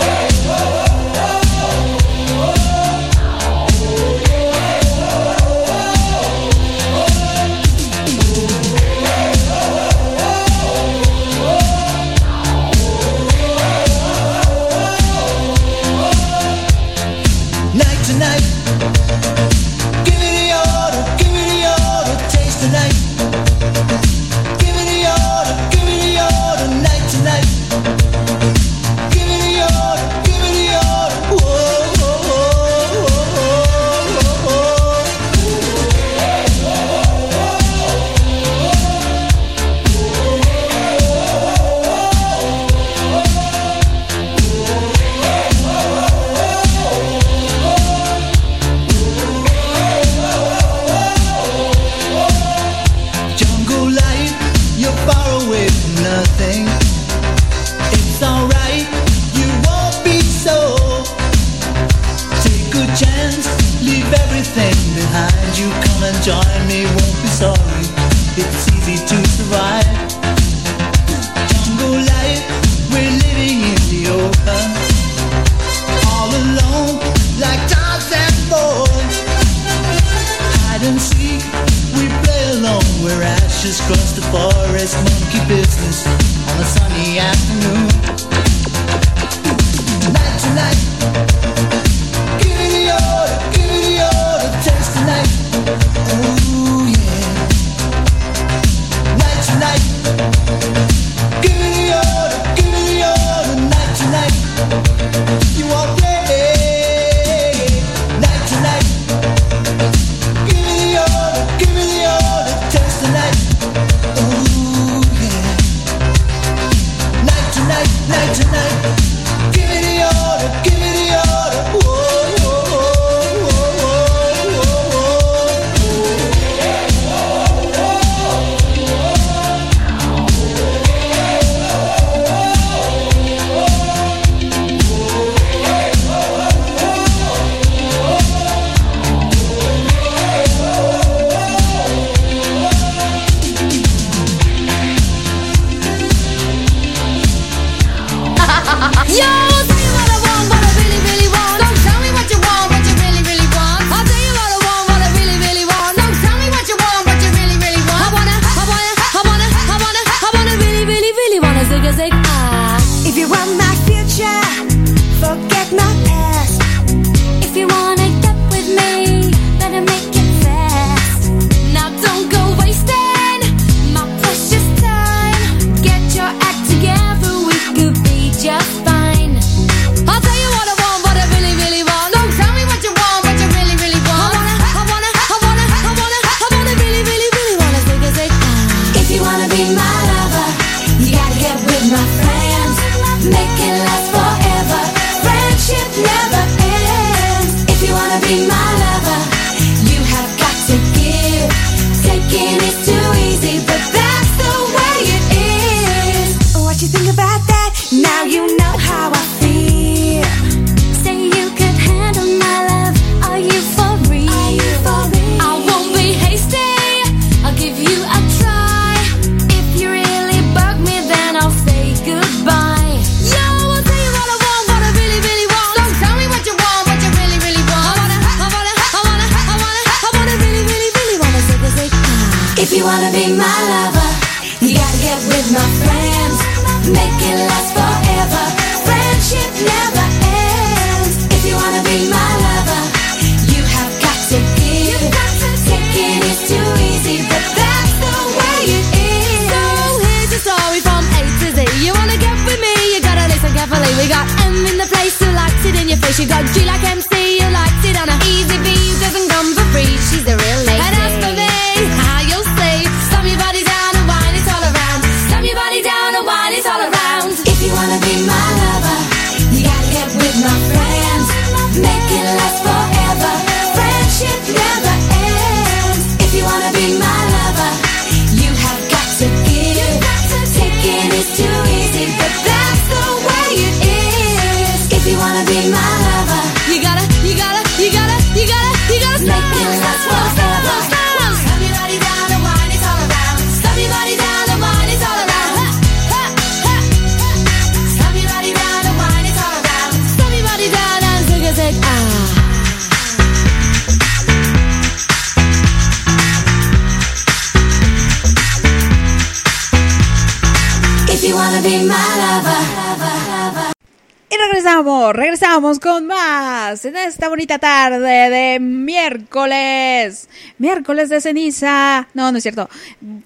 [317.31, 320.27] Bonita tarde de miércoles.
[320.57, 322.09] Miércoles de ceniza.
[322.13, 322.69] No, no es cierto.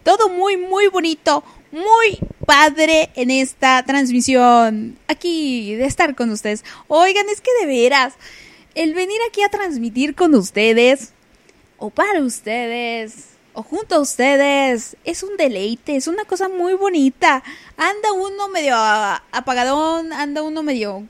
[0.03, 4.95] Todo muy, muy bonito, muy padre en esta transmisión.
[5.07, 6.63] Aquí, de estar con ustedes.
[6.87, 8.13] Oigan, es que de veras,
[8.75, 11.11] el venir aquí a transmitir con ustedes,
[11.79, 17.41] o para ustedes, o junto a ustedes, es un deleite, es una cosa muy bonita.
[17.75, 21.07] Anda uno medio apagadón, anda uno medio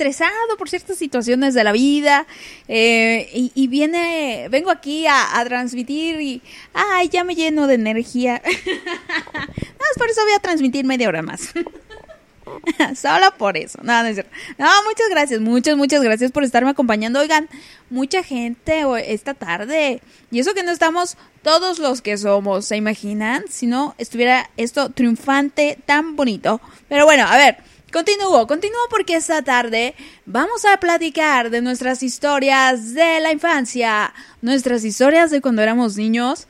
[0.00, 2.26] estresado por ciertas situaciones de la vida
[2.68, 6.40] eh, y, viene, vengo aquí a, transmitir y,
[6.72, 8.40] ay, ya me lleno de energía.
[8.66, 9.46] Nada
[9.78, 11.52] más por eso voy a transmitir media hora más.
[12.96, 13.78] Solo por eso.
[13.82, 14.32] No, no es cierto.
[14.56, 17.20] No, muchas gracias, muchas, muchas gracias por estarme acompañando.
[17.20, 17.50] Oigan,
[17.90, 20.00] mucha gente esta tarde.
[20.30, 23.44] Y eso que no estamos todos los que somos, ¿se imaginan?
[23.50, 26.58] Si no estuviera esto triunfante, tan bonito.
[26.88, 27.58] Pero bueno, a ver,
[27.90, 29.94] continúo, continúo porque esta tarde
[30.26, 36.46] vamos a platicar de nuestras historias de la infancia, nuestras historias de cuando éramos niños.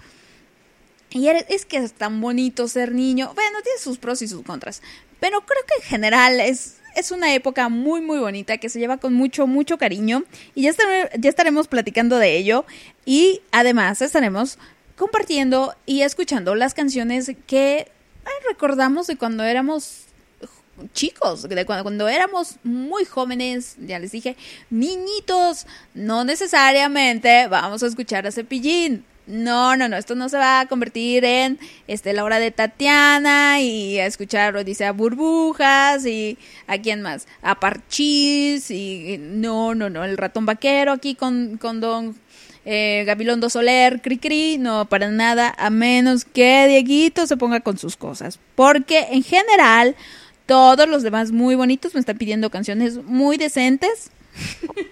[1.10, 3.32] Y es que es tan bonito ser niño.
[3.34, 4.80] Bueno, tiene sus pros y sus contras.
[5.18, 8.98] Pero creo que en general es, es una época muy, muy bonita que se lleva
[8.98, 10.22] con mucho, mucho cariño.
[10.54, 10.72] Y ya,
[11.18, 12.64] ya estaremos platicando de ello.
[13.04, 14.58] Y además estaremos
[14.96, 17.90] compartiendo y escuchando las canciones que
[18.46, 20.04] recordamos de cuando éramos
[20.92, 24.36] chicos, de cuando, cuando éramos muy jóvenes, ya les dije,
[24.70, 29.04] niñitos, no necesariamente vamos a escuchar a Cepillín.
[29.26, 33.60] No, no, no, esto no se va a convertir en este la hora de Tatiana
[33.60, 40.04] y a escuchar Odisea Burbujas y a quién más, a Parchís y no, no, no,
[40.04, 42.16] el ratón vaquero aquí con, con don
[42.64, 47.78] eh, Gabilondo Soler, Cri Cri, no para nada, a menos que Dieguito se ponga con
[47.78, 48.38] sus cosas.
[48.54, 49.96] Porque en general,
[50.50, 54.10] todos los demás muy bonitos me están pidiendo canciones muy decentes.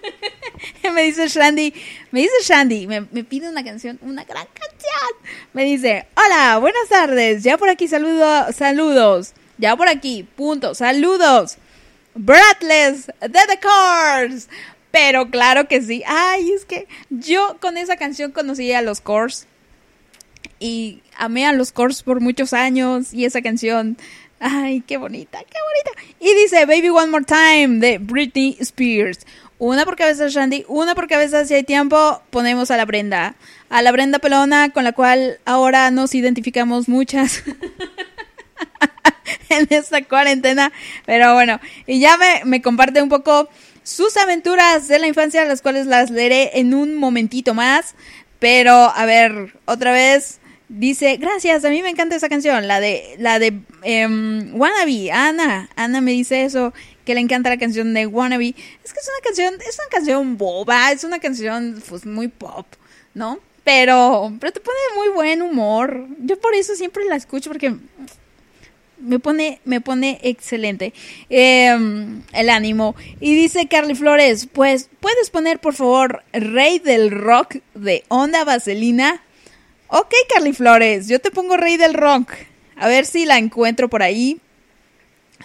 [0.93, 1.73] me dice Shandy,
[2.11, 5.33] me dice Shandy, me, pide una canción, una gran canción.
[5.51, 11.57] Me dice, hola, buenas tardes, ya por aquí saludo, saludos, ya por aquí, punto, saludos.
[12.15, 14.47] Breathless de The Cars.
[14.91, 16.03] Pero claro que sí.
[16.07, 19.45] Ay, es que yo con esa canción conocí a los Cars.
[20.57, 23.13] Y amé a los Cars por muchos años.
[23.13, 23.97] Y esa canción.
[24.39, 26.15] Ay, qué bonita, qué bonita.
[26.19, 29.25] Y dice Baby One More Time de Britney Spears.
[29.57, 33.35] Una por cabeza Shandy, una por cabeza si hay tiempo, ponemos a la Brenda.
[33.69, 37.43] A la Brenda Pelona, con la cual ahora nos identificamos muchas.
[39.49, 40.71] en esta cuarentena.
[41.05, 43.49] Pero bueno, y ya me, me comparte un poco
[43.83, 47.95] sus aventuras de la infancia, las cuales las leeré en un momentito más.
[48.39, 50.38] Pero, a ver, otra vez.
[50.69, 55.67] Dice, gracias, a mí me encanta esa canción, la de, la de em, Wannabe, Ana,
[55.75, 58.53] Ana me dice eso, que le encanta la canción de Wannabe.
[58.83, 62.67] Es que es una canción, es una canción boba, es una canción pues muy pop,
[63.15, 63.39] ¿no?
[63.63, 66.05] Pero, pero te pone muy buen humor.
[66.19, 67.73] Yo por eso siempre la escucho porque
[68.99, 70.93] me pone, me pone excelente
[71.31, 71.75] eh,
[72.33, 72.95] el ánimo.
[73.19, 79.23] Y dice Carly Flores, pues, ¿puedes poner por favor Rey del Rock de Onda Vaselina?
[79.91, 82.33] Ok, Carly Flores, yo te pongo Rey del Rock.
[82.75, 84.39] A ver si la encuentro por ahí.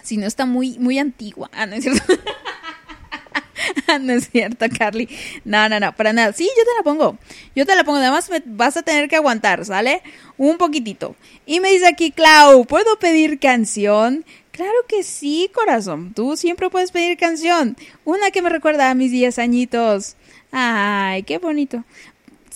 [0.03, 1.49] Si no está muy, muy antigua.
[1.51, 2.13] Ah, no es cierto.
[4.01, 5.09] no es cierto, Carly.
[5.45, 6.31] No, no, no, para nada.
[6.31, 7.17] Sí, yo te la pongo.
[7.55, 7.97] Yo te la pongo.
[7.97, 10.03] Además, me vas a tener que aguantar, ¿sale?
[10.37, 11.15] Un poquitito.
[11.47, 14.25] Y me dice aquí, Clau, ¿puedo pedir canción?
[14.51, 16.13] Claro que sí, corazón.
[16.13, 17.75] Tú siempre puedes pedir canción.
[18.03, 20.17] Una que me recuerda a mis 10 añitos.
[20.51, 21.83] Ay, qué bonito.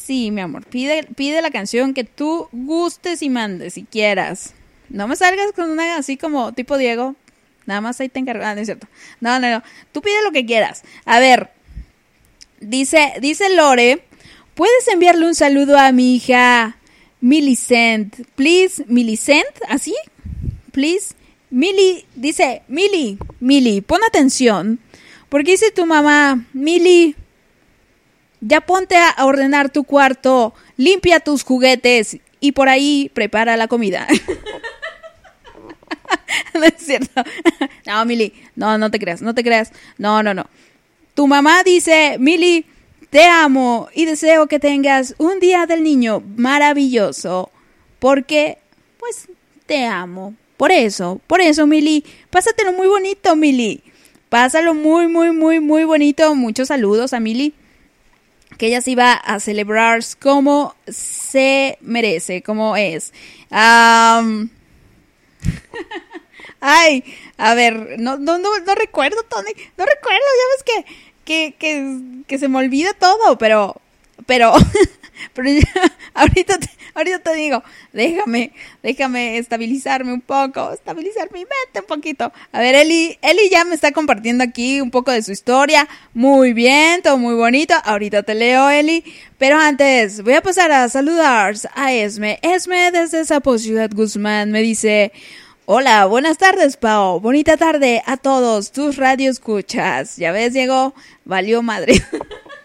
[0.10, 4.56] Sí, mi amor, pide, pide la canción que tú gustes y mandes si quieras.
[4.90, 7.14] No me salgas con una así como tipo Diego.
[7.68, 8.44] Nada más ahí te encargo.
[8.44, 8.88] Ah, no es cierto.
[9.22, 9.62] No, no, no.
[9.92, 10.82] Tú pide lo que quieras.
[11.06, 11.52] A ver.
[12.60, 14.02] Dice, dice Lore.
[14.56, 16.78] ¿Puedes enviarle un saludo a mi hija
[17.22, 18.16] Millicent?
[18.36, 19.46] Please, Millicent.
[19.68, 19.94] ¿Así?
[20.72, 21.14] Please.
[21.52, 24.80] Mili, dice, Mili, Mili, pon atención.
[25.30, 27.16] Porque dice tu mamá, Mili,
[28.42, 34.08] ya ponte a ordenar tu cuarto, limpia tus juguetes y por ahí prepara la comida.
[36.54, 37.24] no es cierto.
[37.86, 39.72] No, Mili, no, no te creas, no te creas.
[39.98, 40.48] No, no, no.
[41.14, 42.66] Tu mamá dice, Mili,
[43.10, 47.52] te amo y deseo que tengas un día del niño maravilloso.
[48.00, 48.58] Porque,
[49.00, 49.28] pues,
[49.66, 50.34] te amo.
[50.56, 53.84] Por eso, por eso, Mili, pásatelo muy bonito, Mili.
[54.30, 56.36] Pásalo muy, muy, muy, muy bonito.
[56.36, 57.54] Muchos saludos a Mili
[58.60, 63.14] que ella se iba a celebrar como se merece, como es.
[63.50, 64.52] Am,
[66.60, 67.04] Ay,
[67.38, 70.86] a ver, no, no, no, no recuerdo, Tony, no recuerdo, ya ves que,
[71.24, 73.80] que, que, que se me olvida todo, pero,
[74.26, 74.54] pero,
[75.34, 75.62] pero ya,
[76.14, 77.64] ahorita, te, ahorita te digo,
[77.94, 78.54] déjame,
[78.84, 82.32] déjame estabilizarme un poco, estabilizar mi mente un poquito.
[82.52, 86.54] A ver, Eli, Eli ya me está compartiendo aquí un poco de su historia, muy
[86.54, 89.04] bien, todo muy bonito, ahorita te leo, Eli,
[89.38, 94.62] pero antes voy a pasar a saludar a Esme, Esme desde Zapo Ciudad Guzmán, me
[94.62, 95.12] dice...
[95.72, 97.20] Hola, buenas tardes, Pao.
[97.20, 100.18] Bonita tarde a todos tus radio escuchas.
[100.18, 100.96] Ya ves, Diego,
[101.26, 101.94] valió madre.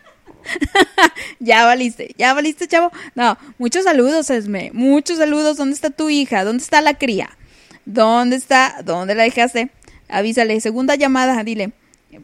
[1.41, 2.91] ya valiste, ya valiste, chavo.
[3.15, 4.71] No, muchos saludos, Esme.
[4.73, 5.57] Muchos saludos.
[5.57, 6.45] ¿Dónde está tu hija?
[6.45, 7.31] ¿Dónde está la cría?
[7.85, 8.83] ¿Dónde está?
[8.85, 9.71] ¿Dónde la dejaste?
[10.09, 10.61] Avísale.
[10.61, 11.73] Segunda llamada, dile.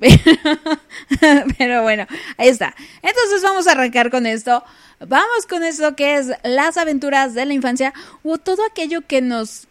[1.59, 2.07] Pero bueno,
[2.37, 2.75] ahí está.
[3.03, 4.63] Entonces vamos a arrancar con esto.
[5.01, 7.93] Vamos con esto que es las aventuras de la infancia
[8.23, 9.67] o todo aquello que nos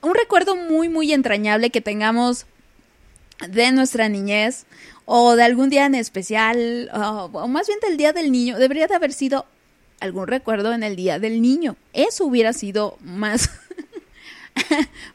[0.00, 2.46] un recuerdo muy, muy entrañable que tengamos
[3.48, 4.66] de nuestra niñez
[5.10, 8.94] o de algún día en especial, o, más bien del Día del Niño, debería de
[8.94, 9.46] haber sido
[10.00, 11.76] algún recuerdo en el Día del Niño.
[11.94, 13.48] Eso hubiera sido más,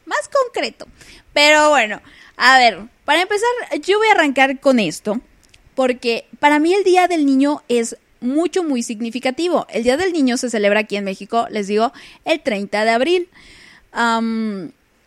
[0.04, 0.88] más concreto.
[1.32, 2.02] Pero bueno,
[2.36, 3.48] a ver, para empezar,
[3.82, 5.20] yo voy a arrancar con esto,
[5.76, 9.64] porque para mí el Día del Niño es mucho, muy significativo.
[9.70, 11.92] El Día del Niño se celebra aquí en México, les digo,
[12.24, 13.28] el 30 de abril.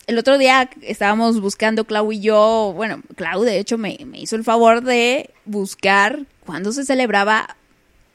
[0.07, 4.45] El otro día estábamos buscando, Clau y yo, bueno, Clau de hecho me, hizo el
[4.45, 7.57] favor de buscar cuándo se celebraba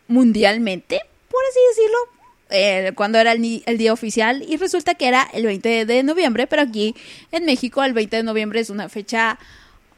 [0.09, 1.99] mundialmente, por así decirlo,
[2.49, 6.47] eh, cuando era el, el día oficial y resulta que era el 20 de noviembre,
[6.47, 6.95] pero aquí
[7.31, 9.39] en México el 20 de noviembre es una fecha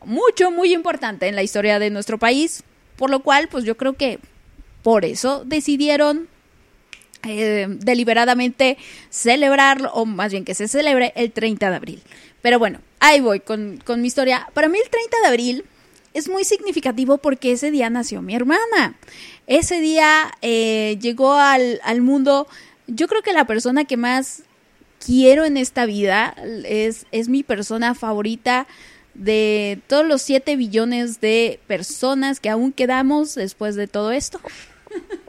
[0.05, 2.65] mucho, muy importante en la historia de nuestro país,
[2.97, 4.19] por lo cual pues yo creo que
[4.83, 6.29] por eso decidieron
[7.27, 8.79] eh, deliberadamente
[9.11, 12.03] celebrarlo, o más bien que se celebre el 30 de abril.
[12.43, 14.49] Pero bueno, ahí voy con, con mi historia.
[14.55, 15.65] Para mí el 30 de abril
[16.15, 18.97] es muy significativo porque ese día nació mi hermana.
[19.47, 22.47] Ese día eh, llegó al, al mundo,
[22.87, 24.43] yo creo que la persona que más
[25.05, 28.67] quiero en esta vida es, es mi persona favorita
[29.15, 34.41] de todos los 7 billones de personas que aún quedamos después de todo esto.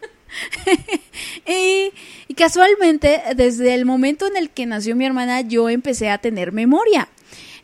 [1.47, 6.51] y, casualmente, desde el momento en el que nació mi hermana, yo empecé a tener
[6.51, 7.07] memoria.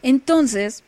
[0.04, 0.84] Entonces,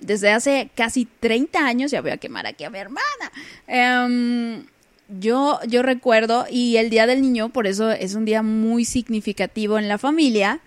[0.00, 3.32] desde hace casi 30 años, ya voy a quemar aquí a mi hermana.
[3.66, 4.64] em,
[5.08, 9.78] yo, yo recuerdo, y el Día del Niño, por eso es un día muy significativo
[9.78, 10.60] en la familia.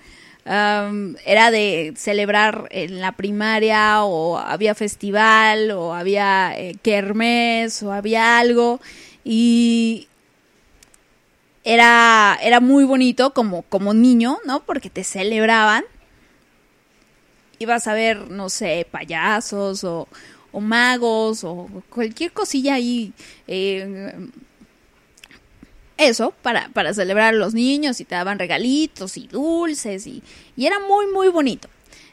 [0.46, 7.92] am, era de celebrar en la primaria, o había festival, o había eh, kermés, o
[7.92, 8.80] había algo.
[9.30, 10.08] Y
[11.66, 14.62] era, era muy bonito como, como niño, ¿no?
[14.64, 15.84] Porque te celebraban.
[17.60, 20.08] ibas a ver, no sé, payasos o,
[20.54, 23.12] o magos o cualquier cosilla ahí.
[23.48, 24.30] eh,
[25.98, 30.24] eso, para, para celebrar a los niños y te daban regalitos y dulces y,
[30.56, 31.68] y era muy, muy bonito.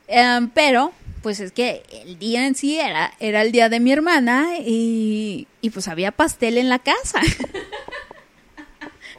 [0.09, 0.93] Em, pero,
[1.25, 5.49] pues es que el día en sí era, era el día de mi hermana y,
[5.62, 7.18] y pues había pastel en la casa.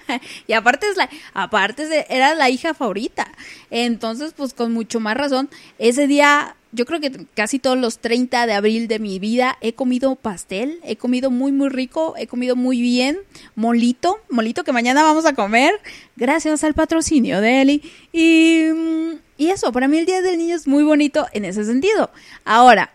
[0.47, 3.28] y aparte, es la, aparte era la hija favorita.
[3.72, 5.49] Entonces, pues con mucho más razón,
[5.80, 9.73] ese día, yo creo que casi todos los 30 de abril de mi vida he
[9.73, 13.17] comido pastel, he comido muy, muy rico, he comido muy bien,
[13.55, 15.73] molito, molito que mañana vamos a comer,
[16.15, 17.82] gracias al patrocinio de Eli.
[18.11, 21.63] Y, mm, y eso, para mí el Día del Niño es muy bonito en ese
[21.63, 22.11] sentido.
[22.43, 22.93] Ahora,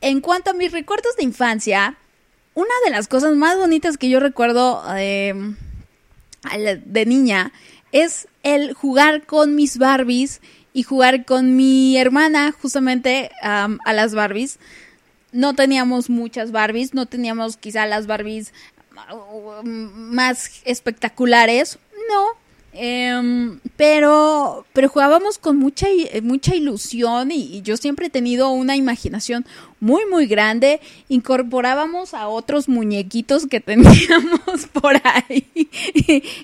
[0.00, 1.96] en cuanto a mis recuerdos de infancia,
[2.54, 5.54] una de las cosas más bonitas que yo recuerdo eh,
[6.84, 7.52] de niña
[7.92, 10.40] es el jugar con mis Barbies
[10.72, 14.58] y jugar con mi hermana justamente am, a las Barbies.
[15.32, 18.52] No teníamos muchas Barbies, no teníamos quizá las Barbies
[19.12, 22.39] uh, más espectaculares, no.
[22.72, 28.76] Em, pero pero jugábamos con mucha i- mucha ilusión y, yo siempre he tenido una
[28.76, 29.44] imaginación
[29.80, 30.80] muy muy grande.
[31.08, 35.48] Incorporábamos a otros muñequitos que teníamos por ahí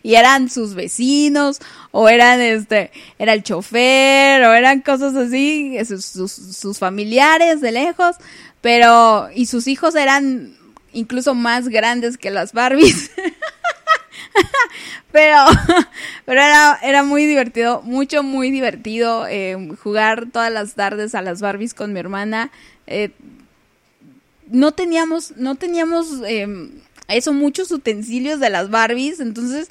[0.03, 1.61] y eran sus vecinos
[1.93, 8.17] o eran este era el chofer o eran cosas así sus, sus familiares de lejos
[8.61, 10.57] pero y sus hijos eran
[10.93, 13.11] incluso más grandes que las Barbies
[15.13, 15.37] pero
[16.25, 21.41] pero era, era muy divertido, mucho, muy divertido eh, jugar todas las tardes a las
[21.41, 22.51] Barbies con mi hermana.
[22.87, 23.11] Eh,
[24.49, 26.71] no teníamos, no teníamos eh,
[27.09, 29.69] eso, muchos utensilios de las Barbies, entonces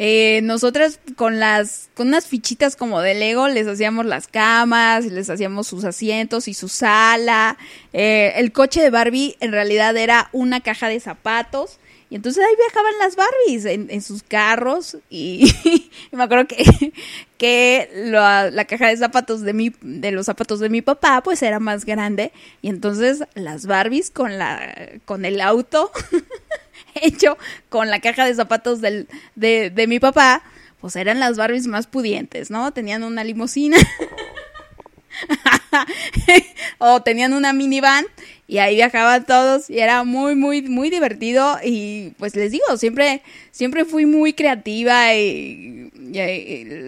[0.00, 5.28] eh, nosotras con las, con unas fichitas como de Lego les hacíamos las camas, les
[5.28, 7.58] hacíamos sus asientos y su sala.
[7.92, 11.80] Eh, el coche de Barbie en realidad era una caja de zapatos.
[12.10, 16.92] Y entonces ahí viajaban las Barbies en, sus carros y, y me acuerdo que,
[17.36, 21.42] que la, la caja de zapatos de mi, de los zapatos de mi papá pues
[21.42, 22.32] era más grande
[22.62, 25.92] y entonces las Barbies con la, con el auto
[26.94, 27.36] hecho
[27.68, 30.42] con la caja de zapatos del, de, de mi papá
[30.80, 32.72] pues eran las Barbies más pudientes, ¿no?
[32.72, 33.76] Tenían una limusina
[36.78, 38.06] o tenían una minivan
[38.50, 43.22] y ahí viajaban todos y era muy muy muy divertido y pues les digo siempre
[43.50, 45.92] siempre fui muy creativa y,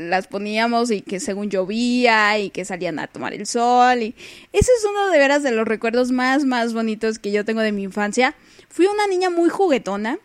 [0.09, 4.15] las poníamos y que según llovía y que salían a tomar el sol y
[4.53, 7.73] ese es uno de veras de los recuerdos más más bonitos que yo tengo de
[7.73, 8.35] mi infancia.
[8.71, 10.19] Fui una niña muy juguetona.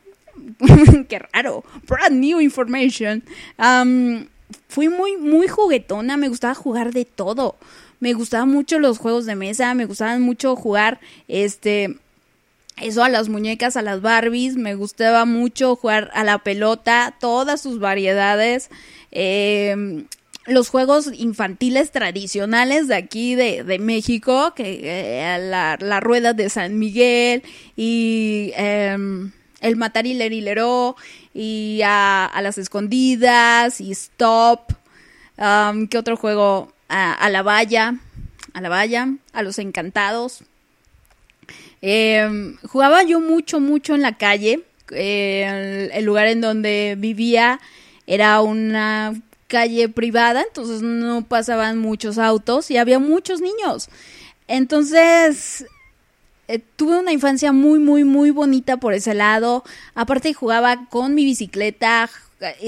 [1.09, 1.65] Qué raro.
[1.87, 3.21] Brand new information.
[3.57, 4.27] Am,
[4.69, 6.15] fui muy muy juguetona.
[6.15, 7.57] Me gustaba jugar de todo
[8.05, 11.97] me gustaban mucho los juegos de mesa, me gustaban mucho jugar este
[12.79, 17.61] eso a las muñecas, a las Barbies, me gustaba mucho jugar a la pelota, todas
[17.61, 18.69] sus variedades,
[19.11, 20.05] eh,
[20.45, 26.51] los juegos infantiles tradicionales de aquí de, de México, que eh, la, la rueda de
[26.51, 27.41] San Miguel
[27.75, 29.31] y em,
[29.61, 30.95] el matar y leró
[31.33, 34.73] y a, a las escondidas y stop.
[35.39, 36.74] Um, ¿Qué otro juego?
[36.87, 37.95] A, a la valla,
[38.53, 40.43] a la valla, a los encantados.
[41.87, 44.63] Eh, jugaba yo mucho, mucho en la calle.
[44.89, 47.59] El, lugar en donde vivía
[48.07, 49.13] era una
[49.47, 53.89] calle privada, entonces no pasaban muchos autos y había muchos niños.
[54.47, 55.65] Entonces,
[56.47, 59.63] eh, tuve una infancia muy, muy, muy bonita por ese lado.
[59.95, 62.09] Aparte jugaba con mi bicicleta,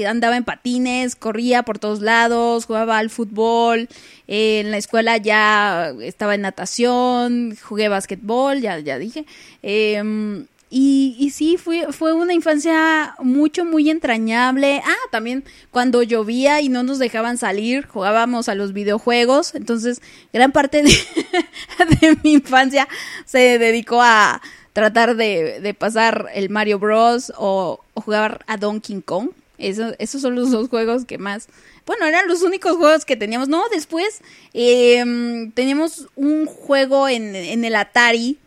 [0.06, 3.88] andaba en patines, corría por todos lados, jugaba al fútbol.
[4.26, 9.24] eh, en la escuela ya estaba en natación, jugué básquetbol, ya, ya dije.
[9.62, 14.82] Em, y, sí, fue, fue una infancia mucho, muy entrañable.
[14.84, 19.54] Ah, también cuando llovía y no nos dejaban salir, jugábamos a los videojuegos.
[19.54, 20.02] Entonces,
[20.32, 20.92] gran parte de,
[22.22, 22.86] mi infancia
[23.24, 24.42] se dedicó a
[24.74, 27.32] tratar de, de pasar el Mario Bros.
[27.38, 29.30] o, o jugar a Donkey Kong.
[29.58, 31.48] Eso, esos son los dos juegos que más...
[31.84, 33.48] Bueno, eran los únicos juegos que teníamos.
[33.48, 34.20] No, después
[34.52, 38.38] em, teníamos un juego en, en el Atari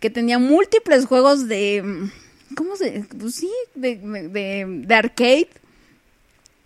[0.00, 2.08] que tenía múltiples juegos de...
[2.54, 3.04] ¿Cómo se...?
[3.18, 5.48] Pues sí, de, de, de arcade.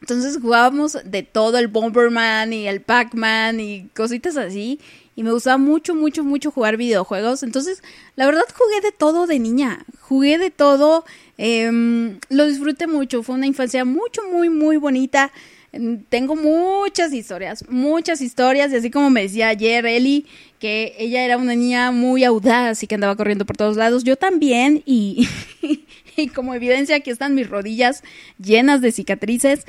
[0.00, 4.78] Entonces jugábamos de todo, el Bomberman y el Pac-Man y cositas así.
[5.16, 7.42] Y me gustaba mucho, mucho, mucho jugar videojuegos.
[7.42, 7.82] Entonces,
[8.16, 9.84] la verdad jugué de todo de niña.
[10.00, 11.04] Jugué de todo.
[11.38, 13.22] Em, lo disfruté mucho.
[13.22, 15.32] Fue una infancia mucho, muy, muy bonita.
[15.72, 20.26] Mm, Tengo muchas historias, muchas historias, y así como me decía ayer Eli,
[20.60, 24.16] que ella era una niña muy audaz y que andaba corriendo por todos lados, yo
[24.16, 25.28] también, y,
[26.16, 28.02] y como evidencia aquí están mis rodillas
[28.38, 29.64] llenas de cicatrices,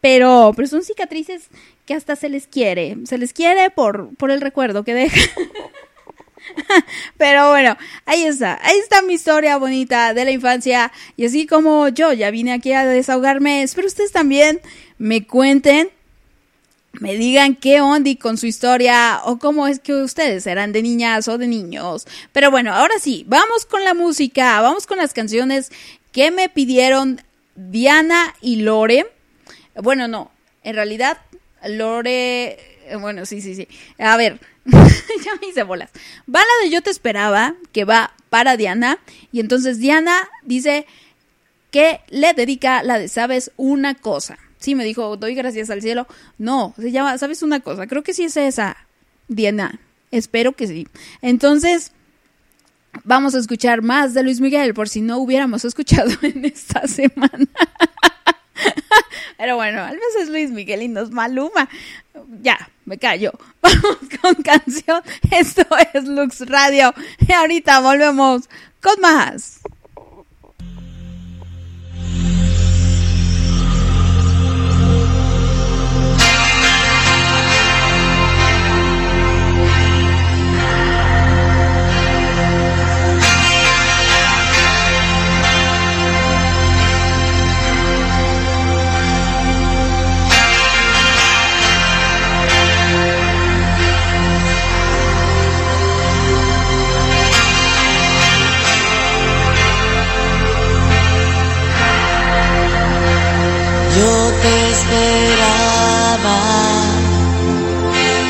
[0.00, 1.48] pero, pero son cicatrices
[1.86, 5.20] que hasta se les quiere, se les quiere por, por el recuerdo que deja.
[7.16, 7.76] Pero bueno,
[8.06, 10.92] ahí está, ahí está mi historia bonita de la infancia.
[11.16, 14.60] Y así como yo ya vine aquí a desahogarme, espero ustedes también
[14.98, 15.90] me cuenten,
[16.92, 21.28] me digan qué onda con su historia o cómo es que ustedes eran de niñas
[21.28, 22.06] o de niños.
[22.32, 25.70] Pero bueno, ahora sí, vamos con la música, vamos con las canciones
[26.12, 27.22] que me pidieron
[27.54, 29.06] Diana y Lore.
[29.76, 30.30] Bueno, no,
[30.62, 31.18] en realidad
[31.66, 33.68] Lore, eh, bueno, sí, sí, sí.
[33.98, 34.40] A ver,
[35.24, 35.90] ya me hice bolas.
[36.32, 38.98] Va la de Yo te esperaba, que va para Diana,
[39.32, 40.86] y entonces Diana dice
[41.70, 44.38] que le dedica la de Sabes una cosa.
[44.58, 46.06] Sí, me dijo, doy gracias al cielo.
[46.36, 47.86] No, se llama Sabes una cosa.
[47.86, 48.76] Creo que sí es esa,
[49.28, 49.80] Diana.
[50.10, 50.88] Espero que sí.
[51.22, 51.92] Entonces,
[53.04, 57.46] vamos a escuchar más de Luis Miguel, por si no hubiéramos escuchado en esta semana.
[59.38, 61.68] Pero bueno, al menos es Luis Miguel y no es Maluma.
[62.42, 63.32] Ya, me callo.
[63.62, 65.02] Vamos con canción.
[65.30, 66.94] Esto es Lux Radio.
[67.26, 68.48] Y ahorita volvemos
[68.82, 69.60] con más.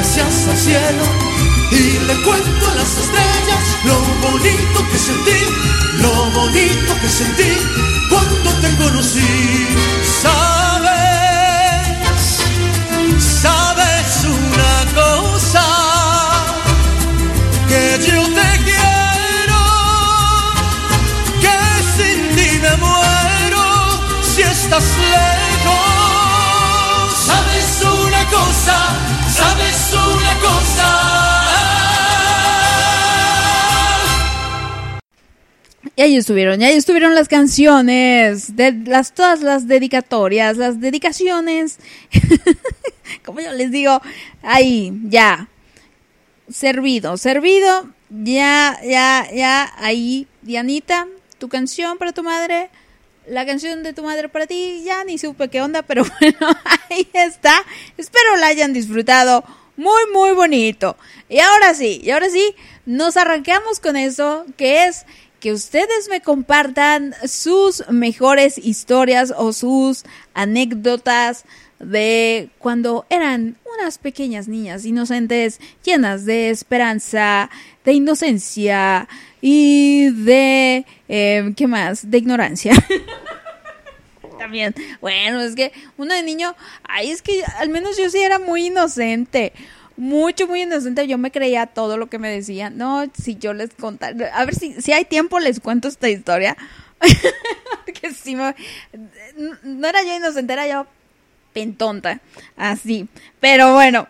[0.00, 1.02] Gracias al cielo
[1.72, 5.40] y le cuento a las estrellas lo bonito que sentí,
[5.96, 7.52] lo bonito que sentí
[8.08, 9.66] cuando te conocí.
[10.22, 10.86] Sabes,
[13.42, 15.66] sabes una cosa
[17.68, 19.62] que yo te quiero,
[21.40, 21.58] que
[21.96, 23.64] sin ti me muero
[24.22, 25.88] si estás lejos.
[27.26, 28.76] Sabes una cosa,
[29.92, 31.18] una cosa.
[35.98, 41.78] Y ahí estuvieron, y ahí estuvieron las canciones, de las, todas las dedicatorias, las dedicaciones.
[43.24, 44.00] Como yo les digo,
[44.42, 45.48] ahí, ya.
[46.48, 47.88] Servido, servido.
[48.10, 51.08] Ya, ya, ya, ahí, Dianita,
[51.38, 52.70] tu canción para tu madre.
[53.26, 56.56] La canción de tu madre para ti, ya ni supe qué onda, pero bueno,
[56.88, 57.54] ahí está.
[57.96, 59.44] Espero la hayan disfrutado.
[59.78, 60.96] Muy, muy bonito.
[61.28, 62.54] Y ahora sí, y ahora sí,
[62.84, 65.06] nos arrancamos con eso, que es
[65.38, 70.04] que ustedes me compartan sus mejores historias o sus
[70.34, 71.44] anécdotas
[71.78, 77.48] de cuando eran unas pequeñas niñas inocentes, llenas de esperanza,
[77.84, 79.06] de inocencia
[79.40, 80.84] y de...
[81.08, 82.10] eh, ¿Qué más?
[82.10, 82.72] De ignorancia.
[84.38, 88.38] También, bueno, es que uno de niño, ay, es que al menos yo sí era
[88.38, 89.52] muy inocente
[89.96, 91.06] mucho, muy inocente.
[91.08, 92.78] Yo me creía todo lo que me decían.
[92.78, 94.30] No, si yo les contara.
[94.34, 96.56] A ver si, si hay tiempo, les cuento esta historia.
[98.00, 98.54] que sí me-
[99.64, 100.86] No era yo inocente, era yo
[101.52, 102.20] pentonta.
[102.56, 103.08] Así.
[103.40, 104.06] Pero bueno.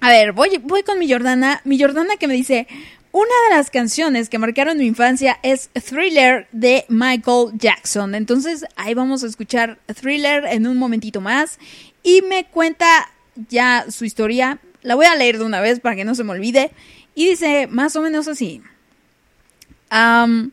[0.00, 1.62] A ver, voy, voy con mi Jordana.
[1.64, 2.66] Mi Jordana que me dice.
[3.14, 8.16] Una de las canciones que marcaron mi infancia es Thriller de Michael Jackson.
[8.16, 11.60] Entonces ahí vamos a escuchar Thriller en un momentito más.
[12.02, 13.08] Y me cuenta
[13.48, 16.32] ya su historia La voy a leer de una vez para que no se me
[16.32, 16.72] olvide.
[17.14, 18.62] Y dice más o menos así.
[19.90, 20.50] Am,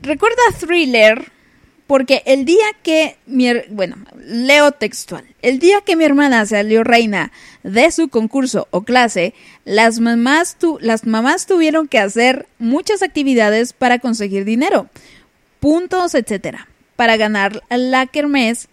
[0.00, 1.30] Recuerda Thriller
[1.92, 3.48] porque el día que mi...
[3.68, 5.26] Bueno, leo textual.
[5.42, 7.32] El día que mi hermana salió reina
[7.64, 9.34] de su concurso o clase,
[9.66, 14.88] las mamás, tu- las mamás tuvieron que hacer muchas actividades para conseguir dinero,
[15.60, 16.66] puntos, etcétera,
[16.96, 18.70] para ganar la kermés.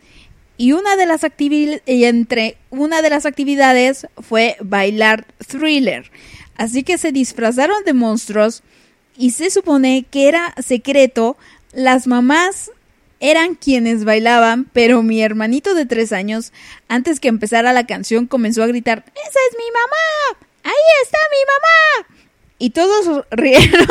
[0.55, 6.09] Y una de las actividades, y entre una de las actividades fue bailar thriller.
[6.55, 8.63] Así que se disfrazaron de monstruos
[9.17, 11.35] y se supone que era secreto.
[11.73, 12.71] Las mamás
[13.19, 16.53] eran quienes bailaban, pero mi hermanito de tres años,
[16.87, 20.47] antes que empezara la canción, comenzó a gritar, ¡Esa es mi mamá!
[20.63, 22.15] ¡Ahí está mi mamá!
[22.57, 23.87] Y todos rieron.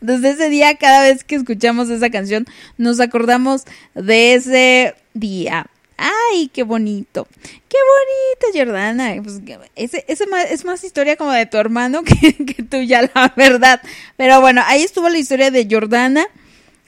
[0.00, 2.46] Desde ese día, cada vez que escuchamos esa canción,
[2.78, 5.66] nos acordamos de ese día.
[5.98, 7.28] ¡Ay, qué bonito!
[7.68, 9.14] ¡Qué bonito, Jordana!
[9.22, 9.40] Pues,
[9.76, 13.80] ese, ese ma- es más historia como de tu hermano que, que tuya, la verdad.
[14.16, 16.26] Pero bueno, ahí estuvo la historia de Jordana.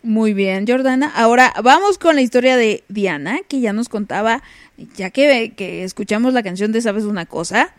[0.05, 1.11] Muy bien, Jordana.
[1.17, 4.43] Ahora vamos con la historia de Diana, que ya nos contaba,
[4.97, 7.75] ya que, que escuchamos la canción de Sabes una cosa.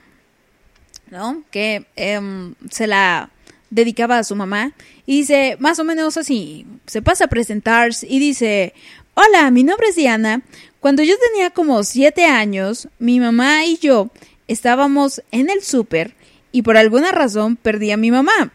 [1.11, 1.43] ¿no?
[1.51, 3.29] Que em, se la
[3.69, 4.73] dedicaba a su mamá.
[5.05, 8.73] Y dice, más o menos así, se pasa a presentarse y dice,
[9.13, 10.41] hola, mi nombre es Diana.
[10.79, 14.09] Cuando yo tenía como siete años, mi mamá y yo
[14.47, 16.15] estábamos en el súper
[16.51, 18.51] y por alguna razón perdí a mi mamá.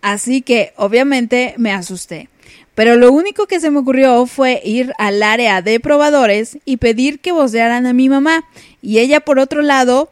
[0.00, 2.28] Así que obviamente me asusté.
[2.74, 7.20] Pero lo único que se me ocurrió fue ir al área de probadores y pedir
[7.20, 8.44] que vocearan a mi mamá.
[8.80, 10.10] Y ella por otro lado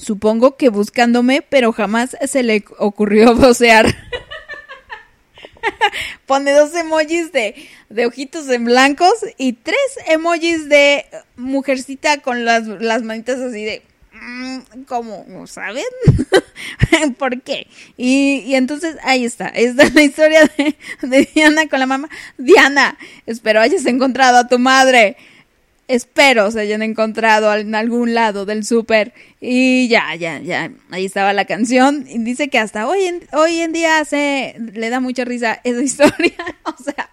[0.00, 3.86] Supongo que buscándome, pero jamás se le ocurrió vocear.
[6.26, 7.54] Pone dos emojis de,
[7.90, 11.04] de ojitos en blancos y tres emojis de
[11.36, 13.82] mujercita con las, las manitas así de...
[14.20, 15.46] mm, ¿Cómo?
[15.46, 15.84] ¿Saben?
[17.18, 17.66] ¿Por qué?
[17.96, 19.48] Y, y entonces ahí está.
[19.48, 20.50] Esta es la historia
[21.02, 22.08] de, Diana con la mamá.
[22.38, 22.96] Diana,
[23.26, 25.16] espero hayas encontrado a tu madre
[25.90, 31.32] espero se hayan encontrado en algún lado del súper y ya, ya, ya, ahí estaba
[31.32, 35.24] la canción y dice que hasta hoy en, hoy en día se le da mucha
[35.24, 37.10] risa esa historia, o sea,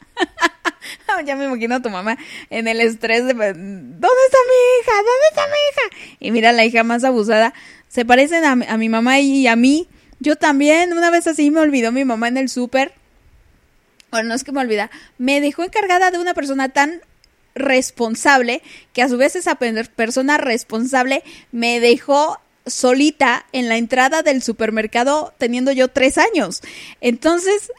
[1.25, 2.17] ya me imagino a tu mamá
[2.51, 4.36] en el estrés de ¿dónde está
[4.85, 6.15] ¿dónde está mi hija?
[6.19, 7.53] Y mira la hija más abusada,
[7.87, 9.87] se parecen a, mi- mamá y a mí,
[10.19, 12.93] yo también, una vez así me olvidó mi mamá en el súper,
[14.11, 17.01] bueno, no es que me olvida, me dejó encargada de una persona tan
[17.55, 18.61] responsable
[18.93, 24.41] que a su vez esa pe- persona responsable me dejó solita en la entrada del
[24.43, 26.61] supermercado teniendo yo tres años.
[27.01, 27.71] Entonces,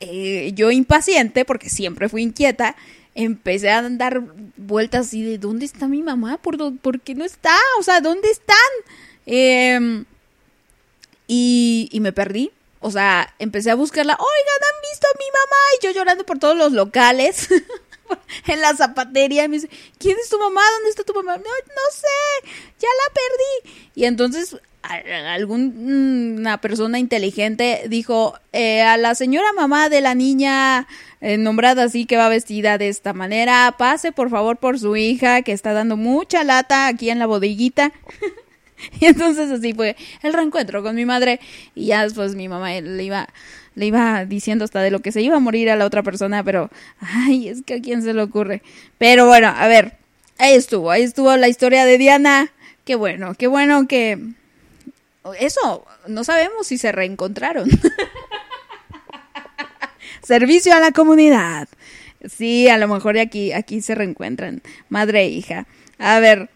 [0.00, 2.76] eh, yo impaciente, porque siempre fui inquieta,
[3.16, 4.20] empecé a dar
[4.56, 6.38] vueltas así de ¿dónde está mi mamá?
[6.38, 7.56] ¿Por, dó- por qué no está?
[7.80, 8.56] O sea, ¿dónde están?
[9.26, 10.04] Em,
[11.26, 12.52] y, y me perdí.
[12.80, 14.12] O sea, empecé a buscarla.
[14.14, 15.56] Oigan, ¿han visto a mi mamá?
[15.80, 17.48] Y yo llorando por todos los locales.
[18.46, 19.44] en la zapatería.
[19.44, 20.60] Y me dice, ¿quién es tu mamá?
[20.76, 21.36] ¿Dónde está tu mamá?
[21.36, 22.48] No, no sé,
[22.78, 23.90] ya la perdí.
[23.96, 24.56] Y entonces
[25.32, 30.86] alguna persona inteligente dijo eh, a la señora mamá de la niña
[31.26, 35.42] eh, nombrada así que va vestida de esta manera, pase por favor por su hija
[35.42, 37.92] que está dando mucha lata aquí en la bodeguita.
[39.00, 41.40] Y entonces así fue el reencuentro con mi madre
[41.74, 43.26] y ya después mi mamá le iba
[43.74, 46.44] le iba diciendo hasta de lo que se iba a morir a la otra persona,
[46.44, 46.70] pero
[47.00, 48.62] ay, es que a quién se le ocurre.
[48.98, 49.94] Pero bueno, a ver,
[50.38, 52.52] ahí estuvo, ahí estuvo la historia de Diana.
[52.84, 54.18] Qué bueno, qué bueno que
[55.40, 57.68] eso no sabemos si se reencontraron.
[60.26, 61.68] Servicio a la comunidad.
[62.28, 65.68] Sí, a lo mejor aquí aquí se reencuentran madre e hija.
[65.98, 66.50] A ver,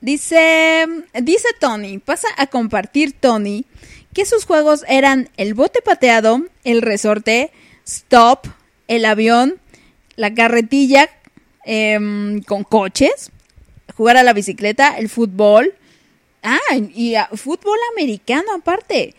[0.00, 0.86] Dice,
[1.22, 3.64] dice Tony, pasa a compartir Tony
[4.12, 7.50] que sus juegos eran el bote pateado, el resorte,
[7.84, 8.46] stop,
[8.86, 9.54] el avión,
[10.14, 11.08] la carretilla
[11.64, 13.32] em, con coches,
[13.96, 15.74] jugar a la bicicleta, el fútbol,
[16.42, 19.14] ah, y fútbol americano aparte.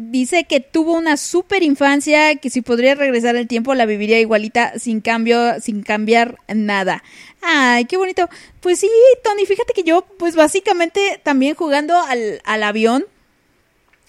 [0.00, 4.78] Dice que tuvo una super infancia, que si podría regresar el tiempo la viviría igualita
[4.78, 7.02] sin cambio, sin cambiar nada.
[7.42, 8.28] Ay, qué bonito.
[8.60, 8.88] Pues sí,
[9.24, 13.06] Tony, fíjate que yo, pues básicamente también jugando al, al avión.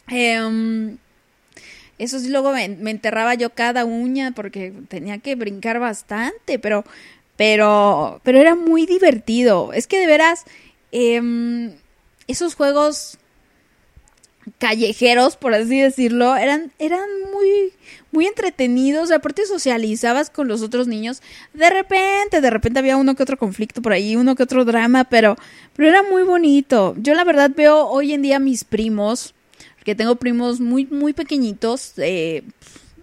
[0.10, 1.00] em,
[1.98, 6.86] eso sí, luego me, me enterraba yo cada uña porque tenía que brincar bastante, pero,
[7.36, 9.74] pero, pero era muy divertido.
[9.74, 10.46] Es que de veras,
[10.92, 11.74] em,
[12.28, 13.18] esos juegos
[14.58, 17.74] callejeros, por así decirlo, eran, eran muy
[18.12, 19.12] muy, entretenidos.
[19.12, 21.22] Aparte socializabas con los otros niños.
[21.54, 25.04] De repente, de repente había uno que otro conflicto por ahí, uno que otro drama,
[25.04, 25.36] pero,
[25.76, 26.95] pero era muy bonito.
[26.97, 29.34] Yo la verdad veo hoy en día a mis primos,
[29.84, 31.93] que tengo primos muy, muy pequeñitos.
[31.97, 32.43] eh,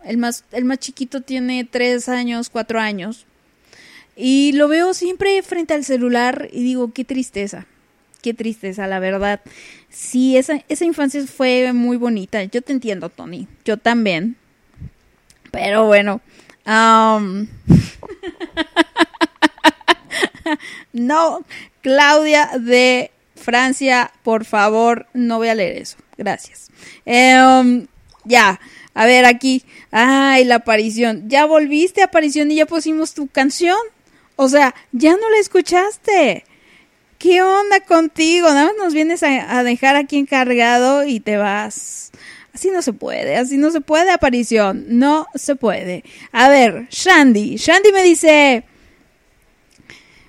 [0.04, 3.26] el más, el más chiquito tiene tres años, cuatro años.
[4.16, 7.66] Y lo veo siempre frente al celular y digo, qué tristeza,
[8.22, 9.40] qué tristeza, la verdad.
[9.88, 12.42] Sí, esa, esa infancia fue muy bonita.
[12.44, 13.48] Yo te entiendo, Tony.
[13.64, 14.36] Yo también.
[15.50, 16.20] Pero bueno.
[16.64, 17.48] am,
[20.92, 21.44] no,
[21.82, 25.96] Claudia de Francia, por favor, no voy a leer eso.
[26.18, 26.70] Gracias.
[27.04, 27.86] Em,
[28.24, 28.60] ya,
[28.94, 29.64] a ver aquí.
[29.90, 31.28] Ay, la aparición.
[31.28, 33.78] Ya volviste, aparición, y ya pusimos tu canción.
[34.36, 36.44] O sea, ya no la escuchaste.
[37.18, 38.48] ¿Qué onda contigo?
[38.48, 42.12] Nada más nos vienes a, dejar aquí encargado y te vas.
[42.52, 44.84] Así no se puede, así no se puede, aparición.
[44.88, 46.04] No se puede.
[46.32, 47.56] A ver, Shandy.
[47.56, 48.64] Shandy me dice.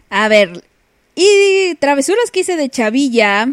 [0.09, 0.63] A ver.
[1.15, 3.49] Y travesuras que hice de chavilla.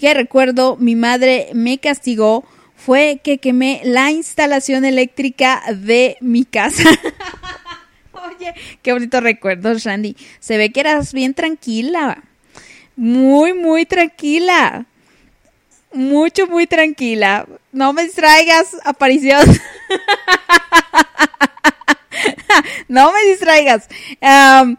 [0.00, 2.44] Que recuerdo, mi madre me castigó.
[2.74, 6.88] Fue que quemé la instalación eléctrica de mi casa.
[8.12, 10.16] Oye, qué bonito recuerdo, Shandy.
[10.40, 12.24] Se ve que eras bien tranquila.
[12.96, 14.86] Muy, muy tranquila.
[15.92, 17.46] Mucho, muy tranquila.
[17.72, 19.44] No me distraigas, aparición.
[22.88, 23.88] no me distraigas.
[24.20, 24.76] Am,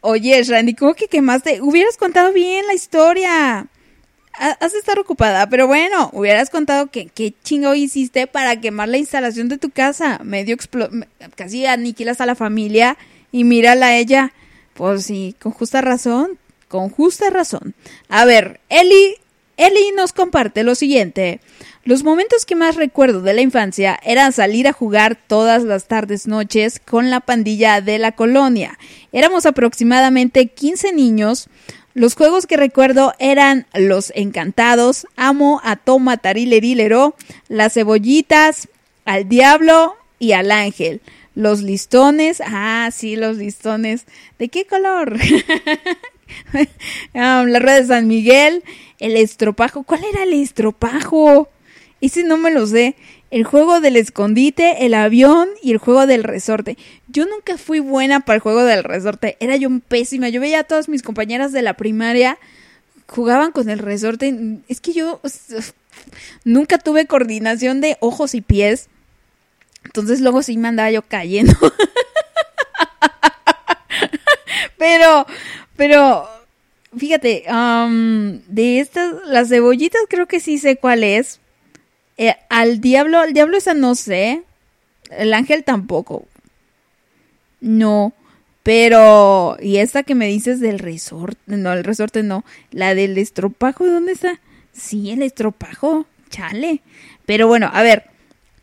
[0.00, 1.60] oye, Randy, ¿cómo que quemaste?
[1.60, 3.66] Hubieras contado bien la historia.
[4.38, 8.88] Ha- Has de estar ocupada, pero bueno, hubieras contado que qué chingo hiciste para quemar
[8.88, 10.20] la instalación de tu casa.
[10.22, 10.56] Medio
[11.34, 12.96] casi aniquilas a la familia
[13.32, 14.32] y mírala a ella.
[14.74, 16.38] Pues sí, con justa razón,
[16.76, 17.74] con justa razón.
[18.10, 19.14] A ver, Eli,
[19.56, 21.40] Eli nos comparte lo siguiente.
[21.84, 26.26] Los momentos que más recuerdo de la infancia eran salir a jugar todas las tardes
[26.26, 28.78] noches con la pandilla de la colonia.
[29.10, 31.48] Éramos aproximadamente 15 niños.
[31.94, 37.14] Los juegos que recuerdo eran Los Encantados, Amo a Toma Tarilerilero,
[37.48, 38.68] Las Cebollitas,
[39.06, 41.00] Al Diablo y al Ángel.
[41.34, 44.04] Los listones, ah, sí, los listones.
[44.38, 45.16] ¿De qué color?
[47.14, 48.62] Ah, la rueda de San Miguel,
[48.98, 49.82] el estropajo.
[49.82, 51.48] ¿Cuál era el estropajo?
[52.00, 52.96] Ese no me lo sé.
[53.30, 56.76] El juego del escondite, el avión y el juego del resorte.
[57.08, 59.36] Yo nunca fui buena para el juego del resorte.
[59.40, 60.28] Era yo pésima.
[60.28, 62.38] Yo veía a todas mis compañeras de la primaria
[63.06, 64.58] jugaban con el resorte.
[64.68, 65.20] Es que yo
[66.44, 68.88] nunca tuve coordinación de ojos y pies.
[69.84, 71.52] Entonces luego sí me andaba yo cayendo.
[74.78, 75.26] pero,
[75.76, 76.28] pero,
[76.96, 77.44] fíjate,
[78.48, 81.40] de estas, las cebollitas creo que sí sé cuál es.
[82.18, 84.42] Eh, al diablo, al diablo esa no sé.
[85.10, 86.26] El ángel tampoco.
[87.60, 88.12] No.
[88.62, 92.44] Pero, y esta que me dices del resorte, no, el resorte no.
[92.72, 94.40] La del estropajo, ¿dónde está?
[94.72, 96.80] Sí, el estropajo, chale.
[97.26, 98.04] Pero bueno, a ver.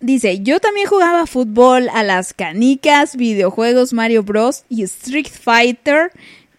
[0.02, 4.66] Dice, yo también jugaba fútbol a las canicas, videojuegos Mario Bros.
[4.68, 6.12] y Street Fighter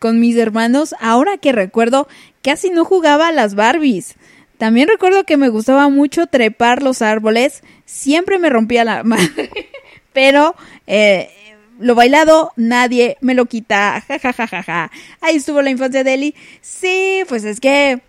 [0.05, 0.95] con mis hermanos.
[1.01, 2.09] Ahora que recuerdo,
[2.43, 4.17] casi no jugaba a las Barbies.
[4.59, 7.63] También recuerdo que me gustaba mucho trepar los árboles.
[7.87, 9.49] Siempre me rompía la madre.
[10.13, 10.57] Pero
[10.87, 11.31] eh,
[11.79, 14.05] lo bailado nadie me lo quita.
[14.07, 14.91] Ja, ja, ja, ja, ja.
[15.23, 16.35] Ahí estuvo la infancia de Eli.
[16.61, 18.03] Sí, pues es que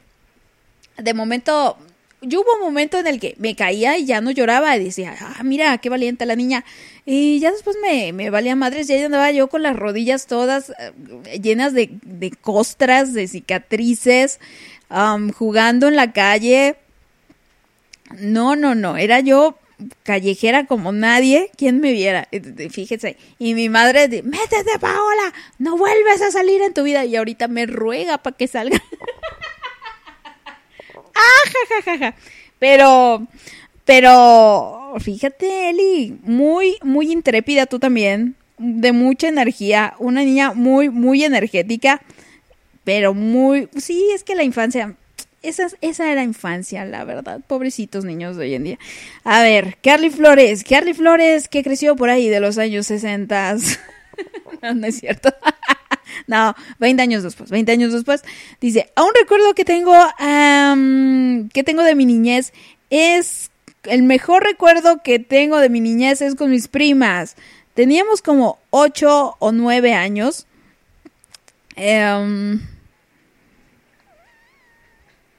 [0.98, 1.78] de momento
[2.26, 5.16] yo hubo un momento en el que me caía y ya no lloraba y decía,
[5.20, 6.66] ah, mira, qué valiente la niña.
[7.06, 11.74] Y ya después me, valía madres, ya andaba yo con las rodillas todas eh, llenas
[11.74, 11.90] de,
[12.42, 14.40] costras, de cicatrices,
[14.90, 16.76] am, jugando en la calle.
[18.20, 19.58] No, no, no, era yo
[20.04, 25.78] callejera como nadie, quien me viera, Eh, fíjese, y mi madre, de, métete Paola, no
[25.78, 28.82] vuelves a salir en tu vida, y ahorita me ruega para que salga.
[31.16, 32.16] Ah, ja, ja, ja.
[32.60, 33.28] Pero,
[33.86, 41.24] pero, fíjate, Eli, muy, muy intrépida tú también, de mucha energía, una niña muy, muy
[41.24, 42.02] energética,
[42.84, 44.96] pero muy, sí, es que la infancia,
[45.42, 48.80] esa, esa era infancia, la verdad, pobrecitos niños de hoy en día.
[49.24, 53.58] A ver, Carly Flores, Carly Flores, que creció por ahí de los años 60.
[54.62, 55.34] no, no es cierto.
[56.28, 58.24] No, 20 años después, 20 años después.
[58.62, 59.94] Dice, aún recuerdo que tengo,
[61.54, 62.54] que tengo de mi niñez.
[62.90, 63.52] Es
[63.84, 67.36] el mejor recuerdo que tengo de mi niñez es con mis primas.
[67.74, 70.48] Teníamos como 8 o 9 años.
[71.76, 72.62] Em,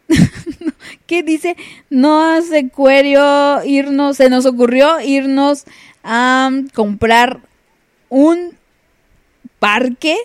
[1.06, 1.56] ¿Qué dice?
[1.90, 5.64] No hace cuerio irnos, se nos ocurrió irnos
[6.05, 7.40] a comprar
[8.09, 8.56] un
[9.59, 10.16] parque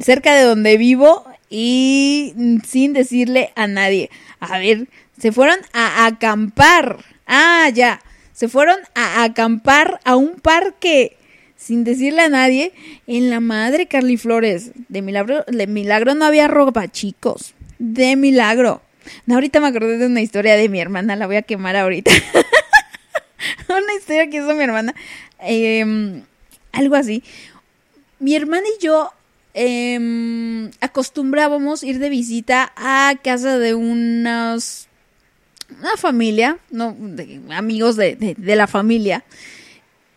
[0.00, 2.34] cerca de donde vivo y
[2.66, 4.10] sin decirle a nadie.
[4.40, 6.98] A ver, se fueron a acampar.
[7.26, 8.00] Ah, ya.
[8.32, 11.16] Se fueron a acampar a un parque
[11.56, 12.72] sin decirle a nadie.
[13.06, 14.72] En la madre Carly Flores.
[14.88, 17.54] De milagro, de milagro no había ropa, chicos.
[17.78, 18.80] De milagro.
[19.30, 21.16] Ahorita me acordé de una historia de mi hermana.
[21.16, 22.12] La voy a quemar ahorita.
[23.68, 24.94] una historia que hizo mi hermana.
[25.40, 26.22] Em,
[26.72, 27.22] algo así.
[28.18, 29.12] Mi hermana y yo
[29.54, 34.88] em, acostumbrábamos ir de visita a casa de unos
[35.78, 39.24] una familia, no, de amigos de, de, de la familia.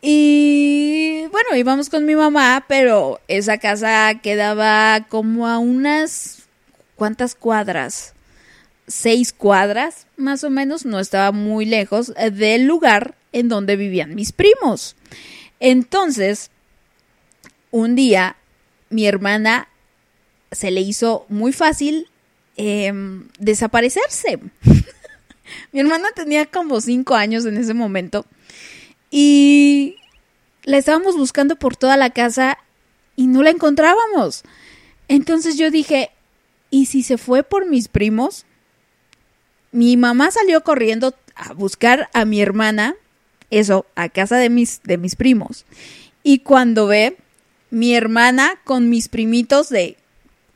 [0.01, 6.43] Y bueno, íbamos con mi mamá, pero esa casa quedaba como a unas
[6.95, 8.13] ¿cuántas cuadras?
[8.87, 14.31] Seis cuadras, más o menos, no estaba muy lejos del lugar en donde vivían mis
[14.31, 14.95] primos.
[15.59, 16.51] Entonces,
[17.71, 18.35] un día,
[18.93, 19.67] mi hermana
[20.51, 22.07] se le hizo muy fácil
[22.55, 24.39] em, desaparecerse.
[25.71, 28.25] Mi hermana tenía como cinco años en ese momento
[29.11, 29.97] y
[30.63, 32.57] la estábamos buscando por toda la casa
[33.15, 34.43] y no la encontrábamos.
[35.07, 36.11] Entonces yo dije,
[36.69, 38.45] ¿y si se fue por mis primos?
[39.71, 42.95] Mi mamá salió corriendo a buscar a mi hermana,
[43.49, 45.65] eso, a casa de mis, de mis primos.
[46.23, 47.17] Y cuando ve,
[47.73, 49.97] mi hermana con mis primitos de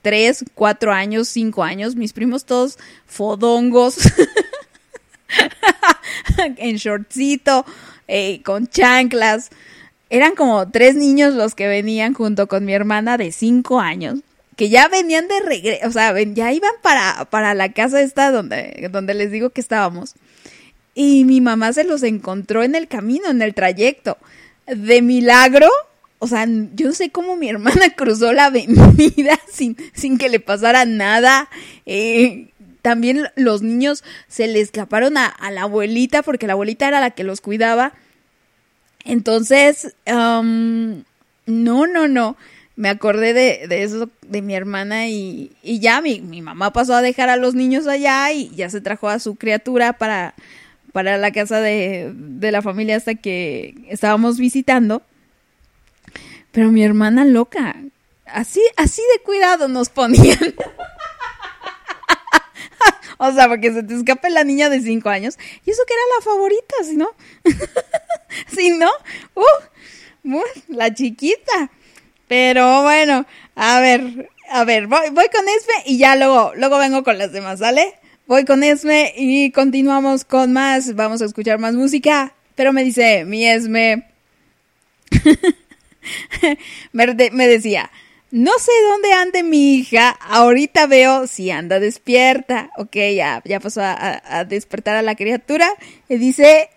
[0.03, 2.77] 3, 4 años, 5 años, mis primos todos
[3.07, 3.98] fodongos.
[6.57, 7.65] en shortcito,
[8.07, 9.49] eh, con chanclas.
[10.11, 14.19] Eran como tres niños los que venían junto con mi hermana de cinco años,
[14.56, 18.88] que ya venían de regreso, o sea, ya iban para, para la casa esta donde,
[18.91, 20.14] donde les digo que estábamos.
[20.94, 24.18] Y mi mamá se los encontró en el camino, en el trayecto.
[24.68, 25.69] De milagro,
[26.19, 30.39] o sea, yo no sé cómo mi hermana cruzó la avenida sin, sin que le
[30.39, 31.49] pasara nada.
[31.85, 32.49] Eh,
[32.81, 37.11] también los niños se le escaparon a, a la abuelita porque la abuelita era la
[37.11, 37.94] que los cuidaba.
[39.03, 41.03] Entonces, am,
[41.45, 42.38] no, no, no.
[42.76, 46.94] Me acordé de, de eso de mi hermana y, y ya mi, mi mamá pasó
[46.94, 50.35] a dejar a los niños allá y ya se trajo a su criatura para,
[50.94, 55.02] para la casa de, de la familia hasta que estábamos visitando.
[56.57, 57.75] Pero mi hermana loca,
[58.25, 60.39] así, así de cuidado nos ponían.
[63.19, 65.38] O sea, porque se te escape la niña de 5 años.
[65.65, 67.09] Y eso que era la favorita, si no.
[68.55, 68.89] si no,
[69.35, 71.71] uh, uh, la chiquita.
[72.27, 73.25] Pero bueno,
[73.55, 77.31] a ver, a ver, voy, voy con Esme y ya luego, luego vengo con las
[77.31, 77.95] demás, ¿sale?
[78.25, 80.95] Voy con Esme y continuamos con más.
[80.95, 82.34] Vamos a escuchar más música.
[82.55, 84.07] Pero me dice mi Esme.
[86.91, 87.91] me, de- me decía,
[88.31, 92.71] no sé dónde ande mi hija, ahorita veo si anda despierta.
[92.77, 95.69] Ok, ya, ya pasó a- a despertar a la criatura.
[96.09, 96.69] Y dice,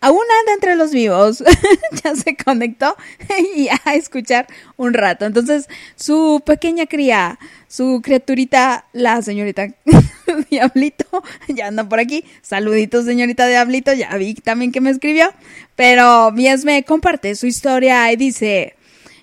[0.00, 1.44] aún anda entre los vivos.
[2.04, 2.96] ya se conectó
[3.56, 5.24] y a escuchar un rato.
[5.26, 7.38] Entonces, su pequeña cría,
[7.68, 9.68] su criaturita, la señorita
[10.50, 12.24] Diablito, ya anda por aquí.
[12.42, 15.32] Saluditos, señorita Diablito, ya vi también que me escribió.
[15.76, 18.74] Pero Mies me comparte su historia y dice...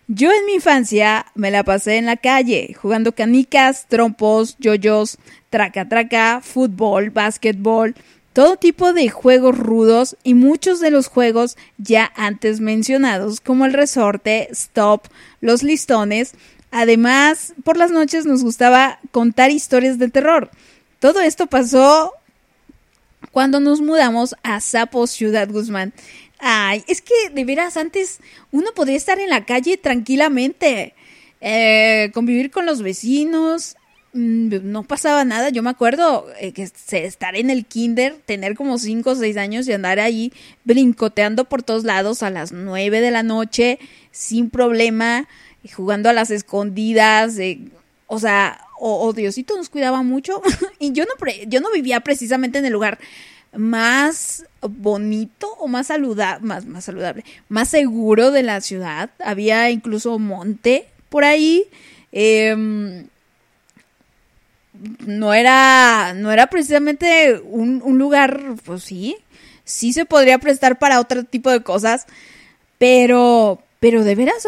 [0.09, 5.17] Yo en mi infancia me la pasé en la calle, jugando canicas, trompos, yoyos,
[5.49, 7.93] traca traca, fútbol, básquetbol,
[8.37, 13.73] todo tipo de juegos rudos y muchos de los juegos ya antes mencionados, como el
[13.73, 15.07] resorte, stop,
[15.41, 16.35] los listones.
[16.69, 20.51] Además, por las noches nos gustaba contar historias de terror.
[20.99, 22.13] Todo esto pasó
[23.31, 25.91] cuando nos mudamos a Zapos, Ciudad Guzmán.
[26.37, 28.19] Ay, es que de veras antes
[28.51, 30.93] uno podía estar en la calle tranquilamente,
[31.41, 33.77] eh, convivir con los vecinos,
[34.13, 35.49] no pasaba nada.
[35.49, 39.67] Yo me acuerdo eh, que estar en el kinder, tener como 5 o 6 años
[39.67, 43.79] y andar ahí brincoteando por todos lados a las 9 de la noche
[44.11, 45.27] sin problema,
[45.75, 47.59] jugando a las escondidas, eh,
[48.07, 50.41] o sea, o, Diosito nos cuidaba mucho
[50.79, 51.13] y yo no,
[51.47, 52.99] yo no vivía precisamente en el lugar
[53.55, 59.09] más bonito o más saludable, más, más saludable, más seguro de la ciudad.
[59.19, 61.65] Había incluso monte por ahí.
[62.11, 63.07] em,
[65.05, 69.17] no era, no era precisamente un, un lugar, pues sí,
[69.63, 72.05] sí se podría prestar para otro tipo de cosas,
[72.77, 74.47] pero Pero de veras,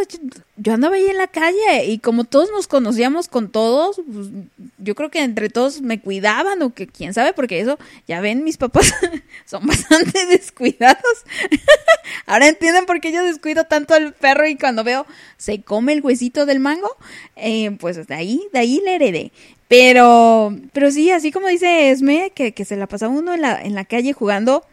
[0.58, 4.30] yo andaba ahí en la calle y como todos nos conocíamos con todos, pues,
[4.80, 7.78] yo creo que entre todos me cuidaban o que quién sabe, porque eso,
[8.08, 8.92] ya ven, mis papás
[9.46, 11.26] son bastante descuidados.
[12.26, 15.06] Ahora entienden por qué yo descuido tanto al perro y cuando veo
[15.38, 16.90] se come el huesito del mango,
[17.36, 19.32] eh, pues de ahí, de ahí le heredé.
[19.70, 23.62] Pero, pero sí, así como dice Esme, que, que se la pasaba uno en la,
[23.62, 24.66] en la calle jugando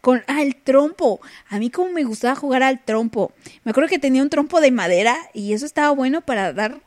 [0.00, 1.20] con ah, el trompo.
[1.48, 3.32] A mí como me gustaba jugar al trompo.
[3.64, 6.80] Me acuerdo que tenía un trompo de madera y eso estaba bueno para dar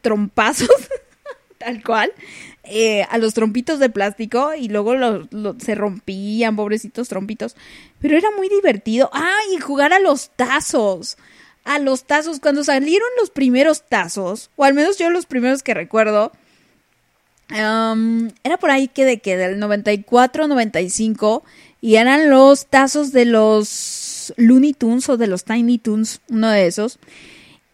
[0.00, 0.70] trompazos,
[1.58, 2.12] tal cual,
[2.64, 4.94] eh, a los trompitos de plástico y luego
[5.58, 7.56] se rompían, pobrecitos trompitos.
[8.00, 9.10] Pero era muy divertido.
[9.12, 11.18] Ah, y jugar a los tazos.
[11.64, 15.74] A los tazos, cuando salieron los primeros tazos, o al menos yo los primeros que
[15.74, 16.32] recuerdo,
[17.48, 21.42] Era por ahí que de que del 94, 95
[21.82, 26.66] y eran los tazos de los Looney Tunes o de los Tiny Tunes, uno de
[26.68, 26.98] esos.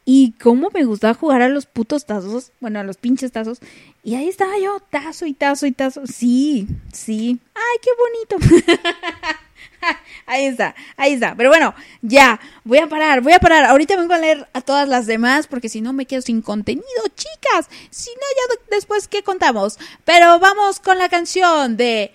[0.06, 3.58] Y cómo me gustaba jugar a los putos tazos, bueno, a los pinches tazos.
[4.02, 6.06] Y ahí estaba yo, tazo y tazo y tazo.
[6.06, 7.38] Sí, sí.
[7.54, 7.90] Ay, qué
[8.38, 8.64] bonito.
[10.26, 11.34] Ahí está, ahí está.
[11.36, 13.64] Pero bueno, ya, voy a parar, voy a parar.
[13.64, 16.84] Ahorita vengo a leer a todas las demás porque si no me quedo sin contenido,
[17.14, 17.68] chicas.
[17.90, 19.78] Si no, ya de- después, ¿qué contamos?
[20.04, 22.12] Pero vamos con la canción de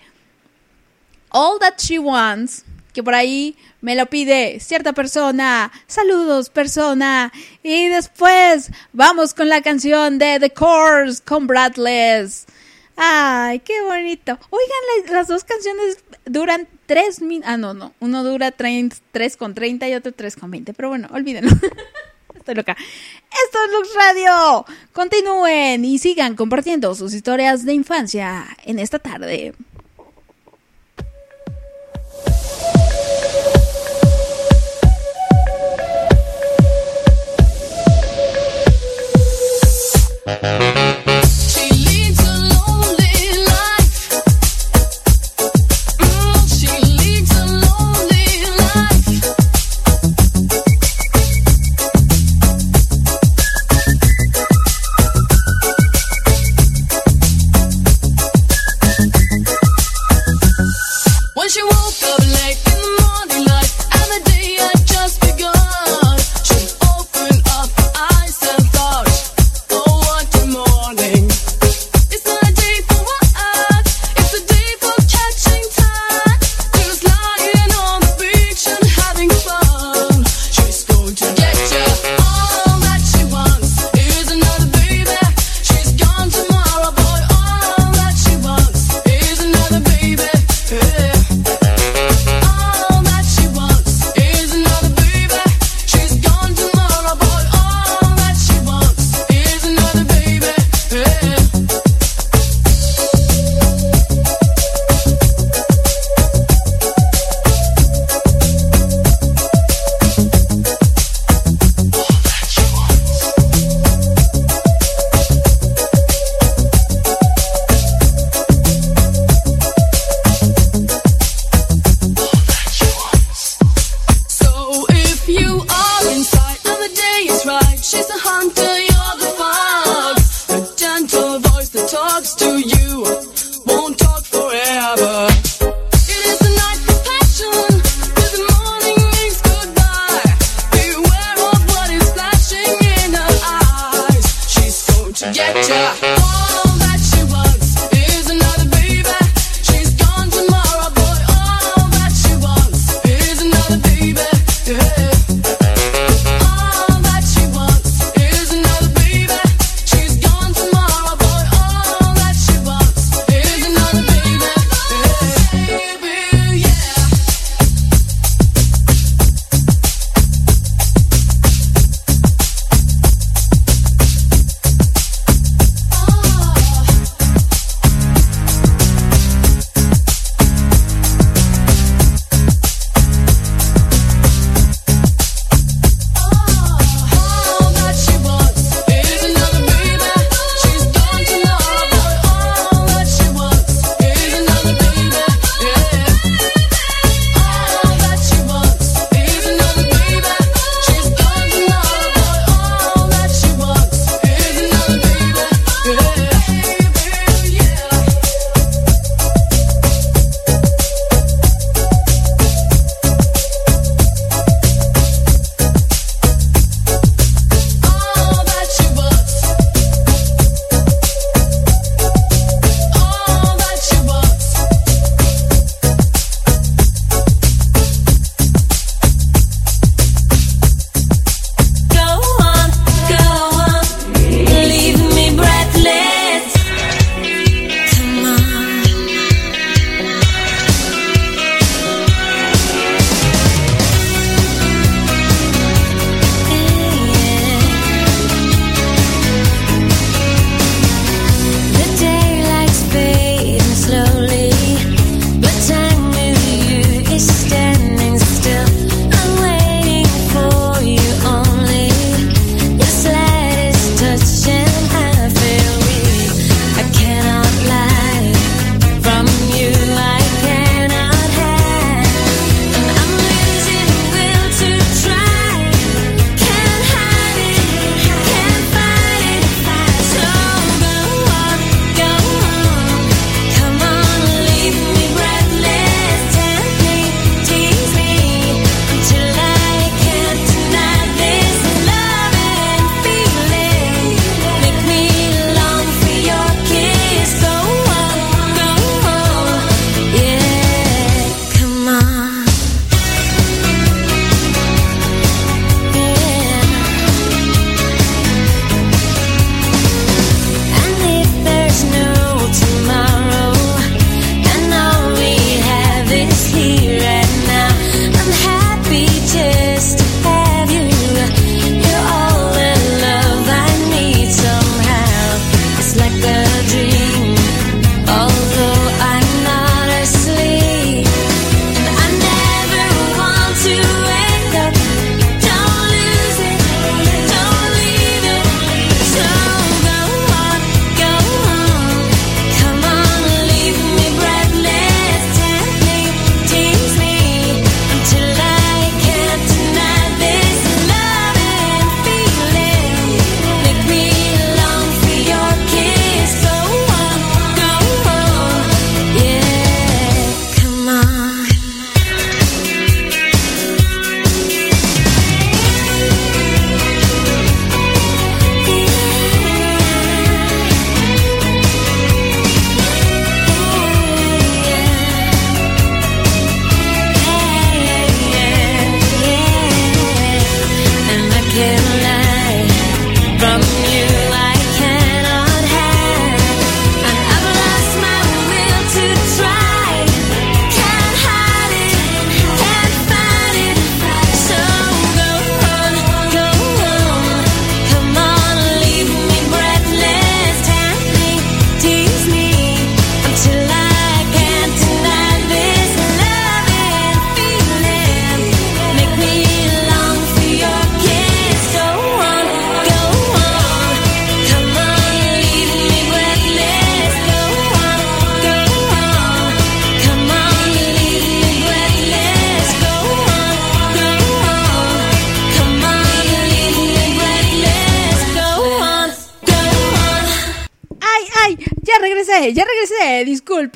[1.30, 5.72] All That She Wants, que por ahí me lo pide cierta persona.
[5.88, 7.32] Saludos, persona.
[7.62, 12.46] Y después vamos con la canción de The Course con Bradless.
[12.96, 14.38] Ay, qué bonito.
[14.50, 17.50] Oigan, la- las dos canciones duran tres minutos.
[17.50, 17.92] Ah, no, no.
[18.00, 20.74] Uno dura tres, tres con 30 y otro tres con 20.
[20.74, 21.50] Pero bueno, olvídenlo.
[22.34, 22.76] Estoy loca.
[23.46, 24.66] Esto es Lux Radio.
[24.92, 29.54] Continúen y sigan compartiendo sus historias de infancia en esta tarde.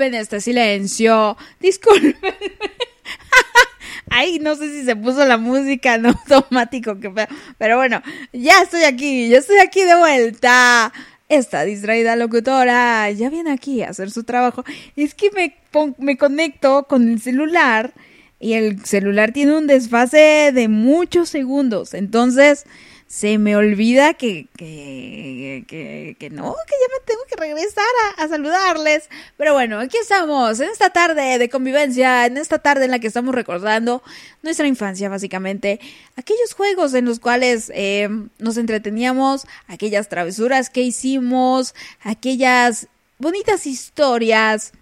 [0.09, 1.37] Disculpen este silencio.
[1.61, 2.17] Disculpen.
[4.11, 7.13] Ay, no sé si se puso la música en automático, que
[7.59, 8.03] pero bueno,
[8.33, 10.93] ya estoy aquí, ya estoy aquí de vuelta.
[11.29, 14.65] Esta distraída locutora ya viene aquí a hacer su trabajo.
[14.97, 15.57] Es que me,
[15.99, 17.93] me conecto con el celular
[18.41, 21.93] y el celular tiene un desfase de muchos segundos.
[21.93, 22.65] Entonces
[23.09, 28.23] se me olvida que, que, que, que no, que ya me tengo que regresar a,
[28.23, 29.09] a saludarles.
[29.39, 33.07] Pero bueno, aquí estamos, en esta tarde de convivencia, en esta tarde en la que
[33.07, 34.03] estamos recordando
[34.43, 35.81] nuestra infancia, básicamente.
[36.17, 44.73] Aquellos juegos en los cuales eh, nos entreteníamos, aquellas travesuras que hicimos, aquellas bonitas historias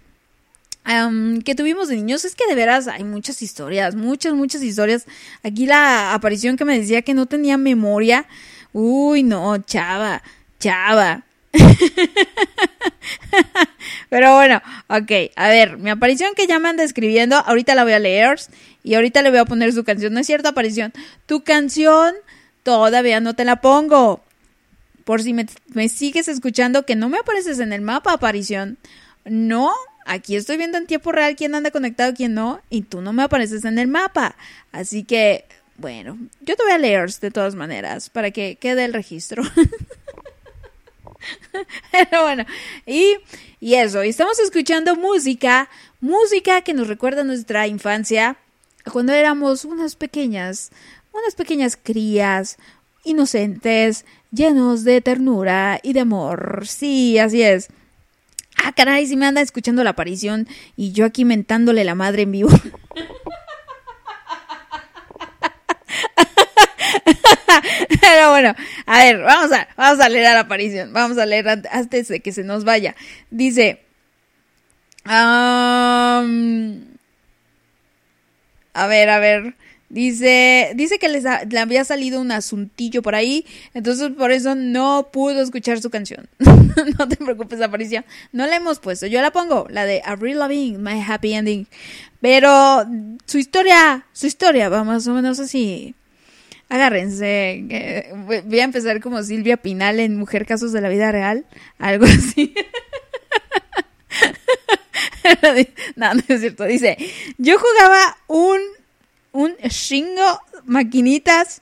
[0.87, 2.25] am, que tuvimos de niños.
[2.25, 5.05] Es que de veras hay muchas historias, muchas, muchas historias.
[5.43, 8.25] Aquí la aparición que me decía que no tenía memoria.
[8.73, 10.23] Uy, no, chava,
[10.59, 11.23] chava.
[14.09, 17.93] Pero bueno, ok, a ver, mi aparición que ya me anda escribiendo, ahorita la voy
[17.93, 18.39] a leer
[18.83, 20.13] y ahorita le voy a poner su canción.
[20.13, 20.93] No es cierto, aparición.
[21.25, 22.15] Tu canción
[22.63, 24.23] todavía no te la pongo.
[25.03, 28.77] Por si me sigues escuchando que no me apareces en el mapa, aparición.
[29.25, 29.73] No,
[30.07, 33.23] aquí estoy viendo en tiempo real quién anda conectado, quién no, y tú no me
[33.23, 34.35] apareces en el mapa.
[34.71, 35.45] Así que,
[35.77, 39.43] bueno, yo te voy a leer de todas maneras para que quede el registro.
[41.91, 42.45] Pero bueno,
[42.85, 43.17] y,
[43.59, 45.69] y eso, y estamos escuchando música,
[45.99, 48.37] música que nos recuerda nuestra infancia,
[48.91, 50.71] cuando éramos unas pequeñas,
[51.11, 52.57] unas pequeñas crías,
[53.03, 56.63] inocentes, llenos de ternura y de amor.
[56.67, 57.69] Sí, así es.
[58.63, 62.31] Ah, caray, si me anda escuchando la aparición y yo aquí mentándole la madre en
[62.31, 62.49] vivo.
[68.01, 68.55] Pero bueno,
[68.85, 70.93] a ver, vamos a, vamos a leer a la aparición.
[70.93, 72.95] Vamos a leer ant- antes de que se nos vaya.
[73.29, 73.81] Dice.
[75.05, 76.83] am,
[78.73, 79.53] a ver, a ver.
[79.89, 84.53] Dice, dice que les ha- le había salido un asuntillo por ahí, entonces por eso
[84.53, 86.27] no pudo escuchar su canción.
[86.39, 88.03] no te preocupes, aparición.
[88.33, 91.67] No la hemos puesto, yo la pongo, la de Avril Lavigne, My Happy Ending.
[92.19, 92.85] Pero
[93.25, 95.95] su historia, su historia va más o menos así.
[96.67, 98.09] Agárrense,
[98.45, 101.45] voy a empezar como Silvia Pinal en Mujer Casos de la Vida Real,
[101.79, 102.53] algo así.
[105.95, 106.65] no, no es cierto.
[106.65, 106.97] Dice,
[107.37, 108.59] yo jugaba un,
[109.37, 111.61] un Shingo maquinitas,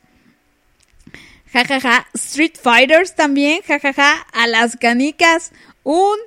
[1.52, 5.52] jajaja, Street Fighters también, jajaja, a las canicas,
[5.84, 6.18] un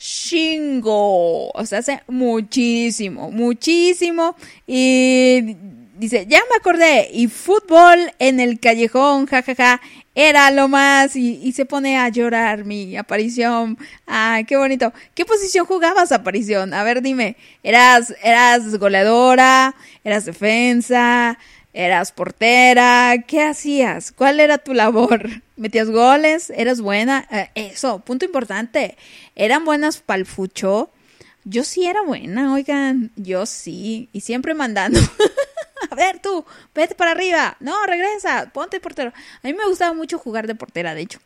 [0.00, 1.50] Shingo.
[1.50, 4.34] O sea, hace muchísimo, muchísimo.
[4.66, 5.54] Y
[6.00, 7.10] dice, ya me acordé.
[7.12, 9.80] Y fútbol en el callejón, jajaja.
[10.14, 11.14] Era lo más.
[11.14, 13.78] Y, se pone a llorar mi aparición.
[14.06, 14.92] Ay, qué bonito.
[15.14, 16.74] ¿Qué posición jugabas, aparición?
[16.74, 17.36] A ver, dime.
[17.62, 19.74] ¿Eras, eras goleadora?
[20.02, 21.38] ¿Eras defensa?
[21.72, 23.14] ¿Eras portera?
[23.26, 24.10] ¿Qué hacías?
[24.10, 25.28] ¿Cuál era tu labor?
[25.56, 26.50] ¿Metías goles?
[26.50, 27.28] ¿Eras buena?
[27.30, 28.96] Eh, eso, punto importante.
[29.36, 30.90] ¿Eran buenas pa'l fucho?
[31.44, 33.10] Yo sí era buena, oigan.
[33.16, 34.08] Yo sí.
[34.12, 35.00] Y siempre mandando.
[35.90, 36.44] A ver, tú,
[36.74, 37.56] vete para arriba.
[37.60, 38.50] No, regresa.
[38.52, 39.12] Ponte portero.
[39.42, 41.18] A mí me gustaba mucho jugar de portera, de hecho.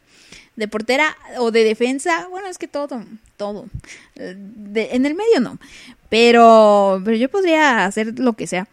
[0.56, 2.28] De portera o de defensa.
[2.30, 3.04] Bueno, es que todo,
[3.36, 3.66] todo.
[4.16, 5.58] En el medio no.
[6.08, 8.68] Pero, pero yo podría hacer lo que sea.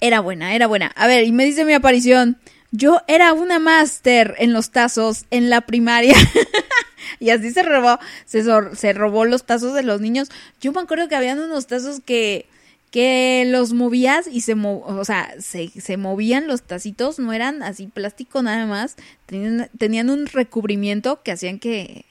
[0.00, 0.92] Era buena, era buena.
[0.94, 2.38] A ver, y me dice mi aparición.
[2.70, 6.14] Yo era una máster en los tazos en la primaria.
[7.18, 10.28] y así se robó, se, se robó los tazos de los niños.
[10.60, 12.46] Yo me acuerdo que habían unos tazos que,
[12.90, 17.86] que los movías y se, o sea, se, se movían los tacitos, no eran así
[17.86, 18.96] plástico nada más.
[19.26, 22.04] Tenían, tenían un recubrimiento que hacían que,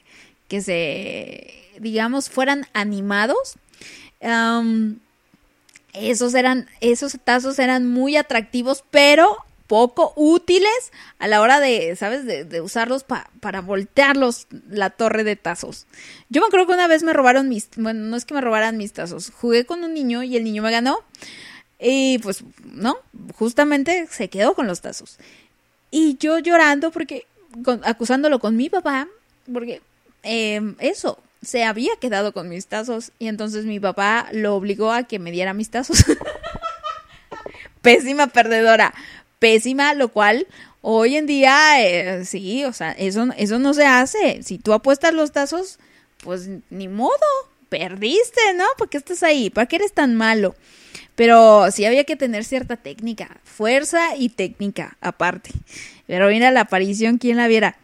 [0.48, 3.56] que se, digamos, fueran animados.
[5.92, 9.36] Esos eran, esos tazos eran muy atractivos, pero
[9.70, 10.90] poco útiles
[11.20, 12.26] a la hora de, ¿sabes?
[12.26, 15.86] De, de usarlos pa- para voltearlos la torre de tazos.
[16.28, 18.76] Yo me acuerdo que una vez me robaron mis, bueno, no es que me robaran
[18.76, 20.98] mis tazos, jugué con un niño y el niño me ganó
[21.78, 22.96] y pues, no,
[23.36, 25.18] justamente se quedó con los tazos.
[25.92, 27.26] Y yo llorando porque,
[27.64, 29.06] con- acusándolo con mi papá,
[29.52, 29.82] porque
[30.24, 35.04] eh, eso, se había quedado con mis tazos y entonces mi papá lo obligó a
[35.04, 36.04] que me diera mis tazos.
[37.82, 38.92] Pésima perdedora,
[39.40, 40.46] pésima, lo cual
[40.82, 44.44] hoy en día eh, sí, o sea, eso, eso no se hace.
[44.44, 45.80] Si tú apuestas los tazos,
[46.22, 47.16] pues ni modo,
[47.68, 48.64] perdiste, ¿no?
[48.78, 49.50] ¿Por qué estás ahí?
[49.50, 50.54] ¿Para qué eres tan malo?
[51.16, 55.50] Pero sí había que tener cierta técnica, fuerza y técnica aparte.
[56.06, 57.76] Pero mira la aparición, ¿quién la viera?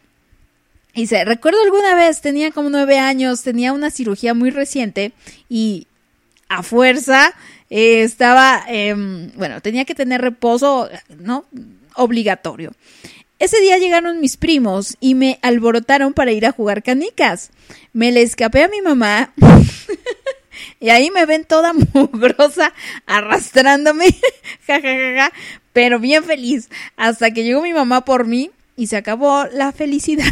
[0.94, 5.12] Dice, recuerdo alguna vez, tenía como nueve años, tenía una cirugía muy reciente
[5.48, 5.86] y
[6.48, 7.34] a fuerza
[7.70, 10.88] eh, estaba, em, bueno, tenía que tener reposo,
[11.18, 11.44] ¿no?
[11.94, 12.72] Obligatorio.
[13.38, 17.50] Ese día llegaron mis primos y me alborotaron para ir a jugar canicas.
[17.92, 19.32] Me le escapé a mi mamá
[20.80, 22.72] y ahí me ven toda mugrosa
[23.04, 24.06] arrastrándome,
[24.66, 25.32] ja, ja, ja, ja,
[25.72, 30.24] pero bien feliz, hasta que llegó mi mamá por mí y se acabó la felicidad.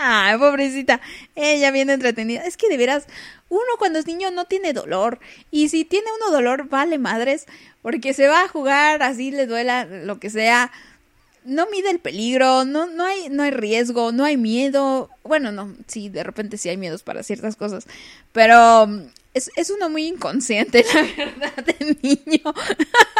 [0.00, 1.00] Ay, pobrecita,
[1.34, 2.42] ella bien entretenida.
[2.44, 3.06] Es que de veras,
[3.48, 5.18] uno cuando es niño no tiene dolor.
[5.50, 7.46] Y si tiene uno dolor, vale madres,
[7.82, 10.70] porque se va a jugar, así le duela lo que sea.
[11.44, 15.08] No mide el peligro, no, no, hay, no hay riesgo, no hay miedo.
[15.22, 17.86] Bueno, no, sí, de repente sí hay miedos para ciertas cosas.
[18.32, 22.54] Pero mm, es, es uno muy inconsciente, la verdad, de niño.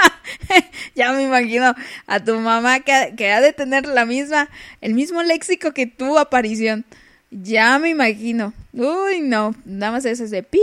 [0.95, 1.75] ya me imagino
[2.07, 4.51] a tu mamá que, que ha de tener la misma,
[4.83, 6.85] el mismo léxico que tu aparición.
[7.31, 8.53] Ya me imagino.
[8.73, 9.55] Uy, no.
[9.65, 10.61] Nada más es ese pip,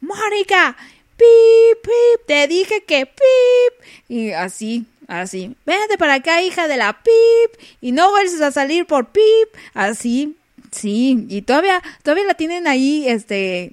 [0.00, 0.76] Mónica,
[1.16, 2.26] pip, pip.
[2.26, 3.86] Te dije que pip.
[4.08, 5.56] Y así, así.
[5.64, 7.60] Vete para acá, hija de la pip.
[7.80, 9.48] Y no vuelves a salir por pip.
[9.74, 10.36] Así,
[10.70, 11.26] sí.
[11.28, 13.72] Y todavía, todavía la tienen ahí, este,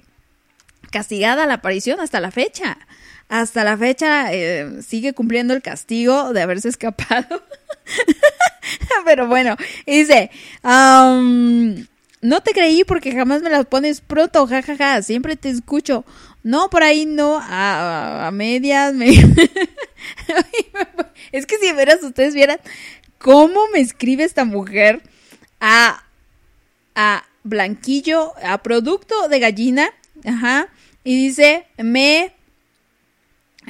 [0.90, 2.78] castigada la aparición hasta la fecha.
[3.28, 7.42] Hasta la fecha eh, sigue cumpliendo el castigo de haberse escapado.
[9.04, 10.30] Pero bueno, dice,
[10.62, 11.86] am,
[12.22, 16.04] no te creí porque jamás me las pones pronto, jajaja, siempre te escucho.
[16.42, 17.42] No, por ahí no, a,
[18.24, 18.94] a- a medias.
[18.94, 19.08] me-
[21.32, 22.58] es que si veras, ustedes vieran
[23.18, 25.02] cómo me escribe esta mujer
[25.60, 26.04] a,
[26.94, 29.88] a blanquillo, a producto de gallina,
[30.24, 30.68] ajá,
[31.04, 32.32] y dice, me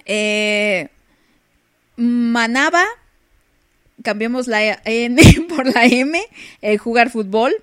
[0.04, 0.88] eh,
[1.96, 2.84] manaba,
[4.02, 6.20] cambiamos la N por la M,
[6.62, 7.54] el jugar fútbol,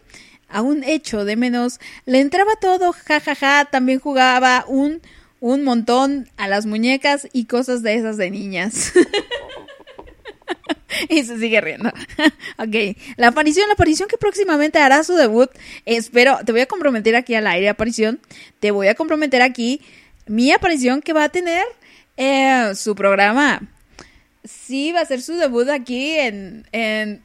[0.53, 5.01] a un hecho de menos, le entraba todo, jajaja, también jugaba un,
[5.39, 8.93] un montón a las muñecas y cosas de esas de niñas.
[11.09, 11.89] y se sigue riendo.
[12.57, 15.49] ok, la aparición, la aparición que próximamente hará su debut.
[15.85, 18.19] Espero, te voy a comprometer aquí al aire, aparición.
[18.59, 19.81] Te voy a comprometer aquí
[20.27, 21.65] mi aparición que va a tener
[22.15, 23.61] eh, su programa.
[24.43, 27.23] Sí, va a ser su debut aquí en, en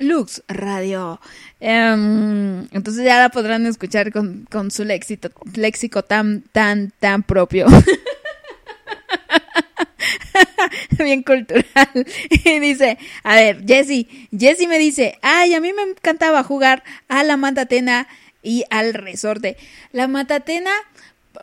[0.00, 1.20] Lux Radio.
[1.60, 7.66] Em, entonces ya la podrán escuchar con, su léxico, tan, tan, tan propio.
[10.98, 11.64] Bien cultural.
[12.30, 17.22] Y dice, a ver, Jessy, Jessy me dice, ay, a mí me encantaba jugar a
[17.22, 18.08] la matatena
[18.42, 19.56] y al resorte.
[19.92, 20.72] La matatena,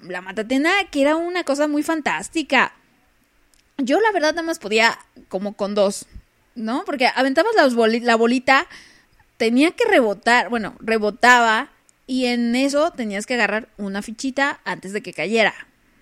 [0.02, 2.74] la matatena que era una cosa muy fantástica.
[3.78, 4.98] Yo la verdad nada más podía
[5.30, 6.08] como con dos,
[6.58, 6.84] ¿no?
[6.86, 8.68] Porque aventabas la bolita,
[9.38, 11.70] tenía que rebotar, bueno, rebotaba
[12.08, 15.54] y en eso tenías que agarrar una fichita antes de que cayera,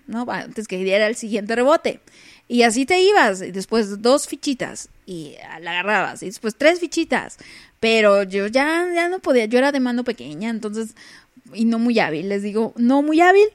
[0.06, 0.26] ¿no?
[0.28, 2.00] Antes que diera el siguiente rebote.
[2.48, 7.38] Y así te ibas, y después dos fichitas y la agarrabas, y después tres fichitas.
[7.80, 10.94] Pero yo ya, ya no podía, yo era de mano pequeña, entonces,
[11.52, 13.48] y no muy hábil, les digo, no muy hábil,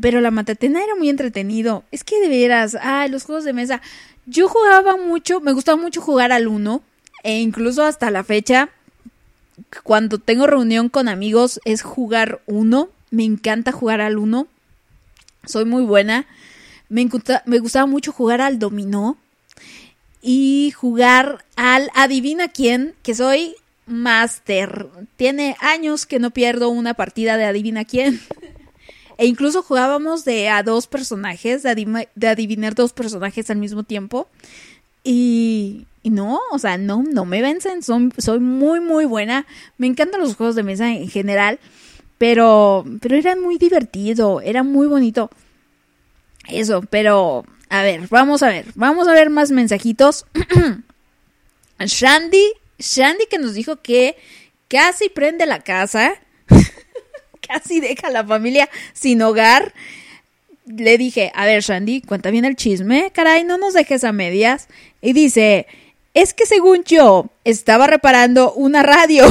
[0.00, 1.84] pero la matatena era muy entretenido.
[1.90, 3.80] Es que de veras, ay, los juegos de mesa.
[4.26, 6.82] Yo jugaba mucho, me gustaba mucho jugar al uno,
[7.22, 8.70] e incluso hasta la fecha,
[9.82, 12.88] cuando tengo reunión con amigos, es jugar uno.
[13.10, 14.46] Me encanta jugar al uno.
[15.44, 16.26] Soy muy buena.
[16.88, 19.16] Me, encuta- me gustaba mucho jugar al dominó
[20.22, 23.54] y jugar al adivina quién, que soy
[23.86, 24.88] máster.
[25.16, 28.20] Tiene años que no pierdo una partida de adivina quién.
[29.18, 34.28] E incluso jugábamos de a dos personajes, de, adivinar dos personajes al mismo tiempo.
[35.04, 37.82] Y, no, o sea, no, no me vencen.
[37.82, 39.46] Soy muy, muy buena.
[39.78, 41.58] Me encantan los juegos de mesa en general.
[42.18, 45.30] Pero, pero era muy divertido, era muy bonito.
[46.48, 50.24] Eso, pero a ver, vamos a ver, vamos a ver más mensajitos.
[51.78, 54.16] Shandy, Shandy que nos dijo que
[54.68, 56.14] casi prende la casa,
[57.46, 59.74] casi deja a la familia sin hogar.
[60.66, 64.68] Le dije, a ver, Shandy, cuenta bien el chisme, caray, no nos dejes a medias.
[65.00, 65.66] Y dice,
[66.14, 69.26] es que según yo, estaba reparando una radio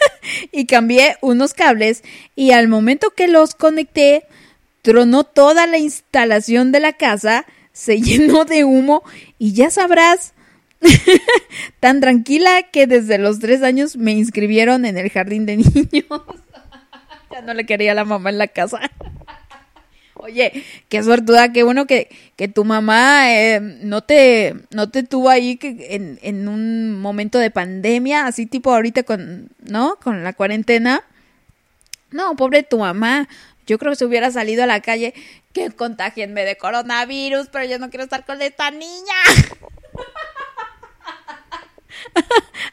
[0.52, 4.24] y cambié unos cables y al momento que los conecté,
[4.82, 9.02] tronó toda la instalación de la casa, se llenó de humo
[9.38, 10.34] y ya sabrás,
[11.80, 16.22] tan tranquila que desde los tres años me inscribieron en el jardín de niños.
[17.42, 18.80] No le quería la mamá en la casa.
[20.14, 25.28] Oye, qué suertuda, qué bueno que, que tu mamá eh, no te no te tuvo
[25.28, 29.96] ahí en, en un momento de pandemia, así tipo ahorita con, ¿no?
[30.02, 31.04] Con la cuarentena.
[32.10, 33.28] No, pobre tu mamá.
[33.66, 35.12] Yo creo que se hubiera salido a la calle
[35.52, 39.14] que contagienme de coronavirus, pero yo no quiero estar con esta niña.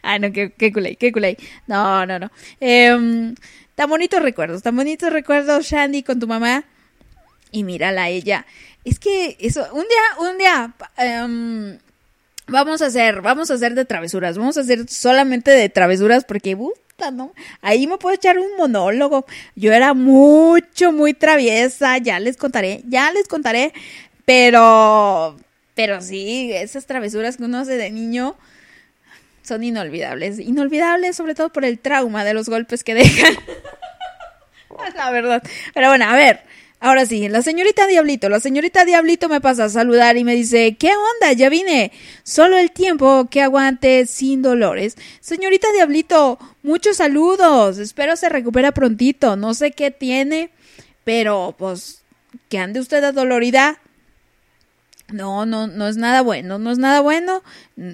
[0.02, 1.38] Ay, no, qué, qué culé, qué culé.
[1.68, 2.31] No, no, no.
[2.60, 3.35] Em,
[3.75, 6.65] tan bonitos recuerdos, tan bonitos recuerdos, Shandy, con tu mamá.
[7.51, 8.45] Y mírala a ella.
[8.83, 11.77] Es que eso, un día, un día, em,
[12.47, 16.57] vamos a hacer, vamos a hacer de travesuras, vamos a hacer solamente de travesuras porque,
[16.57, 17.33] puta, ¿no?
[17.61, 19.25] Ahí me puedo echar un monólogo.
[19.55, 23.73] Yo era mucho, muy traviesa, ya les contaré, ya les contaré,
[24.25, 25.37] pero,
[25.75, 28.35] pero sí, esas travesuras que uno hace de niño
[29.44, 33.34] son inolvidables, inolvidables sobre todo por el trauma de los golpes que dejan.
[34.95, 35.44] La verdad.
[35.74, 36.41] Pero bueno, a ver.
[36.80, 40.76] Ahora sí, la señorita Diablito, la señorita Diablito me pasa a saludar y me dice,
[40.78, 41.32] ¿qué onda?
[41.32, 41.94] Ya vine.
[42.24, 44.98] Solo el tiempo que aguante sin dolores.
[45.22, 47.78] Señorita Diablito, muchos saludos.
[47.78, 49.38] Espero se recupera prontito.
[49.38, 50.49] No sé qué tiene,
[51.06, 52.02] pero pues
[52.49, 53.80] que ande usted adolorida.
[55.14, 57.44] No, no, no es nada bueno, no es nada bueno.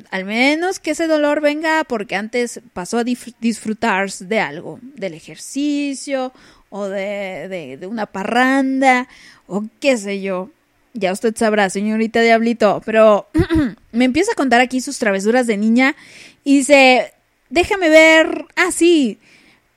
[0.10, 6.32] Al menos que ese dolor venga porque antes pasó a disfrutar de algo, del ejercicio
[6.70, 9.08] o de, de, de una parranda
[9.48, 10.50] o qué sé yo.
[10.94, 13.28] Ya usted sabrá, señorita Diablito, pero
[13.92, 15.96] me empieza a contar aquí sus travesuras de niña
[16.44, 17.14] y dice,
[17.50, 19.20] déjame ver, ah, sí,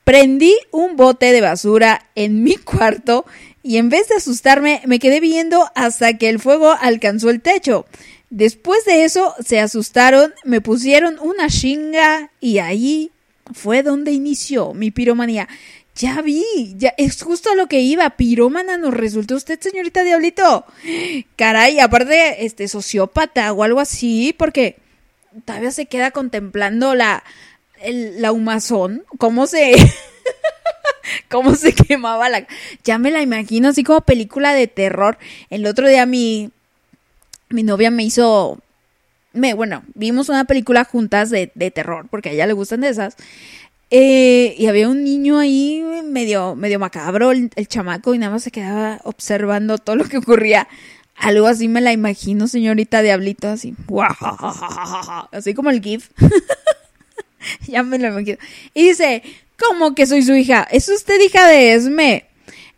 [0.04, 3.24] Prendí un bote de basura en mi cuarto
[3.62, 7.86] y en vez de asustarme me quedé viendo hasta que el fuego alcanzó el techo.
[8.30, 13.10] Después de eso se asustaron, me pusieron una chinga y ahí
[13.52, 15.48] fue donde inició mi piromanía.
[15.94, 16.44] Ya vi,
[16.78, 18.08] ya es justo lo que iba.
[18.10, 20.64] Pirómana nos resultó usted, señorita Diablito.
[21.36, 24.76] Caray, aparte, este sociópata o algo así, porque
[25.44, 27.22] todavía se queda contemplando la,
[27.84, 29.74] la humazón, cómo se,
[31.30, 32.46] cómo se quemaba la,
[32.84, 35.18] ya me la imagino así como película de terror.
[35.50, 36.50] El otro día mi,
[37.48, 38.58] mi novia me hizo,
[39.32, 42.88] me, bueno, vimos una película juntas de, de terror, porque a ella le gustan de
[42.88, 43.16] esas.
[43.90, 48.42] Eh, y había un niño ahí medio, medio macabro, el, el chamaco, y nada más
[48.42, 50.66] se quedaba observando todo lo que ocurría.
[51.14, 53.74] Algo así me la imagino, señorita Diablito, así.
[55.30, 56.10] Así como el GIF.
[57.66, 58.38] ya me lo imagino.
[58.74, 59.22] Y dice,
[59.58, 60.66] ¿cómo que soy su hija?
[60.70, 62.24] ¿Es usted hija de Esme?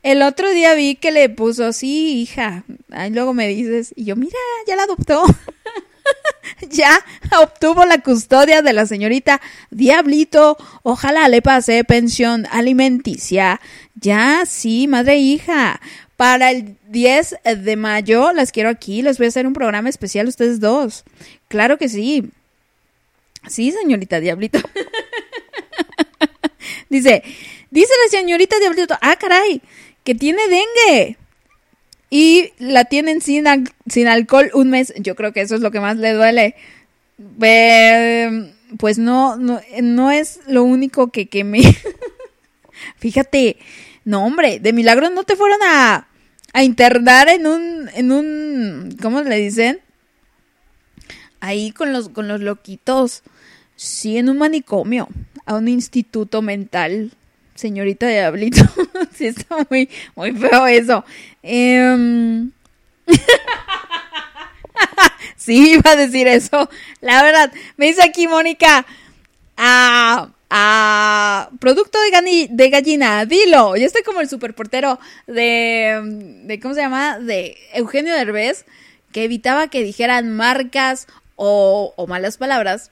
[0.03, 2.65] El otro día vi que le puso, sí, hija.
[2.91, 4.37] Ahí luego me dices, y yo, mira,
[4.67, 5.25] ya la adoptó.
[6.71, 7.01] ya
[7.41, 10.59] obtuvo la custodia de la señorita Diablito.
[10.83, 13.63] Ojalá le pase pensión alimenticia.
[13.95, 15.81] Ya, sí, madre e hija.
[16.17, 19.01] Para el 10 de mayo las quiero aquí.
[19.01, 21.05] Les voy a hacer un programa especial ustedes dos.
[21.49, 22.31] Claro que sí.
[23.49, 24.59] Sí, señorita Diablito.
[26.89, 27.23] dice,
[27.71, 29.61] dice la señorita Diablito, ah, caray,
[30.05, 31.19] que tiene dengue.
[32.11, 33.45] Y la tienen sin,
[33.89, 34.93] sin alcohol un mes.
[34.99, 36.55] Yo creo que eso es lo que más le duele.
[37.43, 41.61] Eh, pues no, no, no es lo único que, que me...
[42.99, 43.57] Fíjate,
[44.05, 46.09] no hombre, de milagro no te fueron a,
[46.53, 49.81] a internar en un, en un, ¿cómo le dicen?
[51.41, 53.23] Ahí con los, con los loquitos.
[53.77, 55.09] Sí, en un manicomio,
[55.47, 57.13] a un instituto mental.
[57.55, 58.63] Señorita Diablito,
[59.15, 61.05] sí está muy, muy feo eso.
[61.43, 62.51] Em,
[65.37, 66.69] sí, iba a decir eso.
[67.01, 68.85] La verdad, me dice aquí Mónica,
[69.57, 73.77] a, a producto de, de gallina, dilo.
[73.77, 76.01] Yo estoy como el superportero de,
[76.45, 77.19] de, ¿cómo se llama?
[77.19, 78.65] De Eugenio Derbez,
[79.13, 81.07] que evitaba que dijeran marcas
[81.37, 82.91] o malas palabras.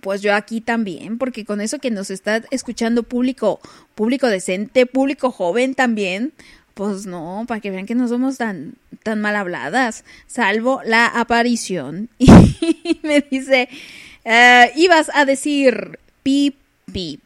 [0.00, 3.60] Pues yo aquí también, porque con eso que nos está escuchando público,
[3.94, 6.32] público decente, público joven también,
[6.74, 12.08] pues no, para que vean que no somos tan, tan mal habladas, salvo la aparición.
[12.86, 13.68] Y me dice,
[14.24, 16.56] eh, ibas a decir pip,
[16.92, 17.20] pip.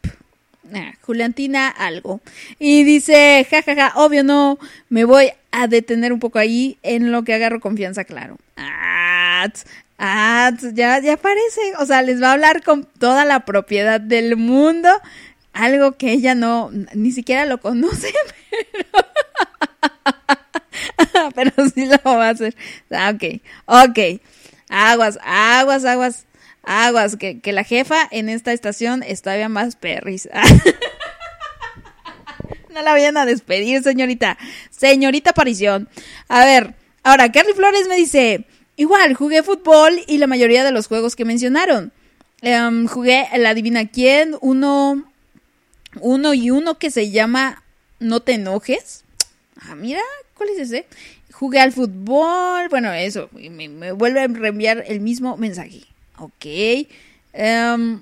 [0.73, 2.21] Ah, Juliantina algo.
[2.59, 4.57] Y dice, jajaja, obvio no,
[4.89, 8.37] me voy a detener un poco ahí en lo que agarro confianza, claro.
[8.55, 9.47] Ah,
[9.99, 14.37] ah, ya, ya parece, o sea, les va a hablar con toda la propiedad del
[14.37, 14.89] mundo,
[15.53, 18.13] algo que ella no, ni siquiera lo conoce,
[18.71, 19.05] pero,
[21.35, 22.55] pero sí lo va a hacer.
[22.91, 23.99] Ah, ok, ok.
[24.69, 26.25] Aguas, aguas, aguas,
[26.63, 30.29] aguas, que, que la jefa en esta estación es todavía más perris.
[32.69, 34.37] no la vayan a despedir, señorita.
[34.69, 35.89] Señorita Aparición.
[36.27, 38.45] A ver, ahora, Carly Flores me dice,
[38.79, 41.91] igual, jugué fútbol y la mayoría de los juegos que mencionaron.
[42.41, 45.05] Em, jugué la Adivina quién, uno,
[45.99, 47.61] uno y uno que se llama
[47.99, 49.03] No te enojes.
[49.59, 50.01] Ah, mira,
[50.35, 50.87] ¿cuál es ese?
[51.33, 55.83] Jugué al fútbol, bueno, eso, me, me vuelve a reenviar el mismo mensaje.
[56.17, 56.45] Ok.
[57.33, 58.01] Em,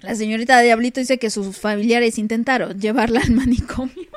[0.00, 4.08] la señorita Diablito dice que sus familiares intentaron llevarla al manicomio.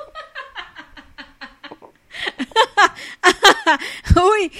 [4.15, 4.51] Uy,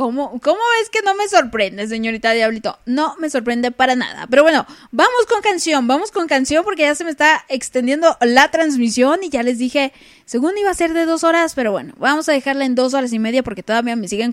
[0.00, 2.78] ¿cómo, ¿cómo ves que no me sorprende, señorita Diablito?
[2.86, 4.26] No me sorprende para nada.
[4.30, 8.50] Pero bueno, vamos con canción, vamos con canción porque ya se me está extendiendo la
[8.50, 9.92] transmisión y ya les dije,
[10.30, 13.12] según iba a ser de dos horas, pero bueno, vamos a dejarla en dos horas
[13.12, 14.30] y media porque todavía me siguen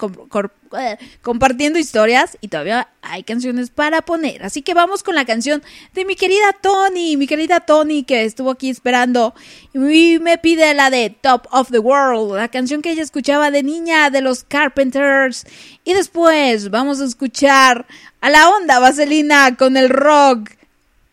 [0.78, 4.44] eh, compartiendo historias y todavía hay canciones para poner.
[4.44, 5.64] Así que vamos con la canción
[5.96, 9.34] de mi querida Tony, mi querida Tony que estuvo aquí esperando
[9.74, 13.64] y me pide la de Top of the World, la canción que ella escuchaba de
[13.64, 15.48] niña de los Carpenters.
[15.84, 17.88] Y después vamos a escuchar
[18.22, 20.52] a la onda vaselina con el rock.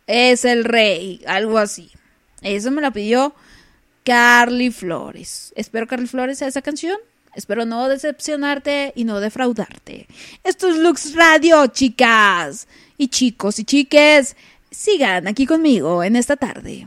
[0.06, 1.90] Es el rey, algo así.
[2.42, 3.34] Eso me la pidió
[4.04, 5.52] Carly Flores.
[5.56, 6.98] Espero Carly Flores a esa canción.
[7.34, 10.06] Espero no decepcionarte y no defraudarte.
[10.44, 12.68] Esto es Lux Radio, chicas.
[12.96, 14.36] Y chicos y chiques,
[14.70, 16.86] sigan aquí conmigo en esta tarde.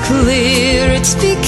[0.00, 1.47] Clear it's because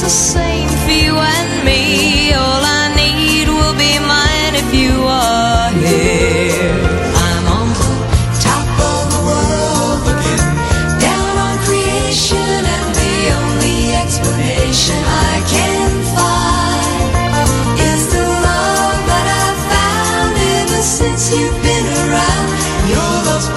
[0.00, 2.32] just the same for you and me.
[2.32, 6.78] All I need will be mine if you are here.
[7.26, 7.90] I'm on the
[8.38, 10.44] top of the world looking
[11.02, 17.10] down on creation, and the only explanation I can find
[17.90, 22.48] is the love that I've found ever since you've been around.
[22.86, 23.50] Your love's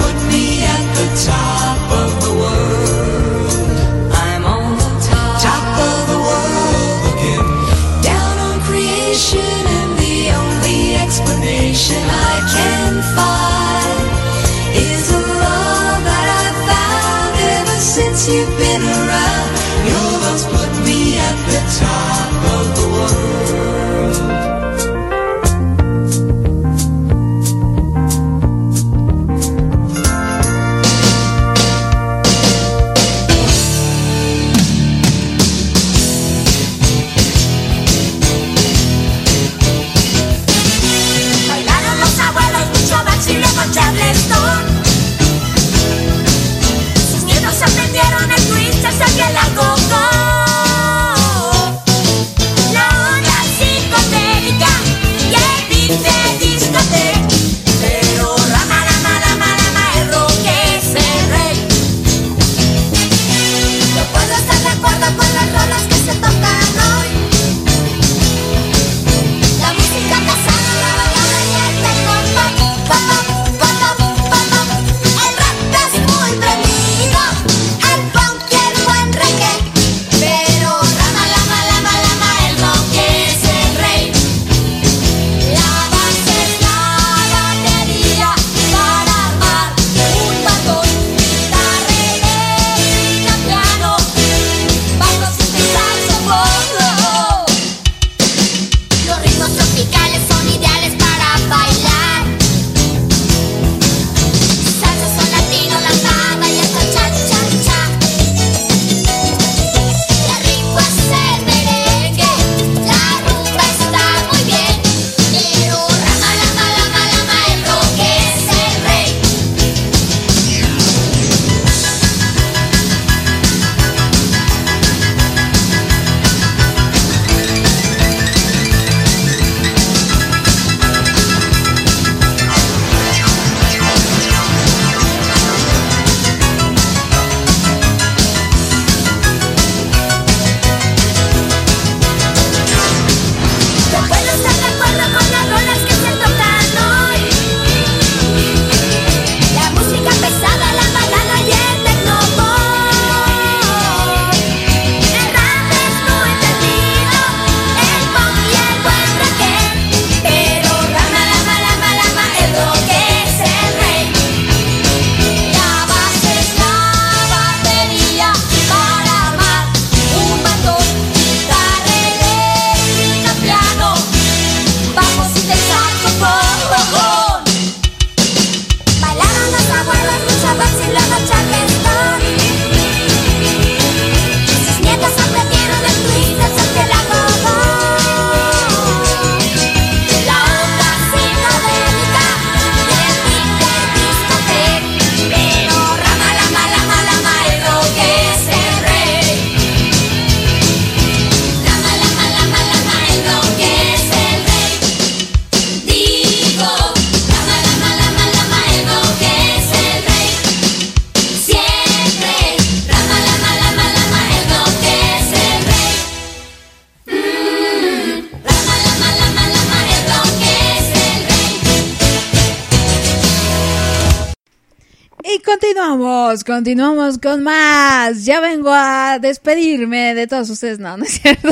[226.62, 228.24] continuamos, con más.
[228.24, 230.78] Ya vengo a despedirme de todos ustedes.
[230.78, 231.52] No, no es cierto.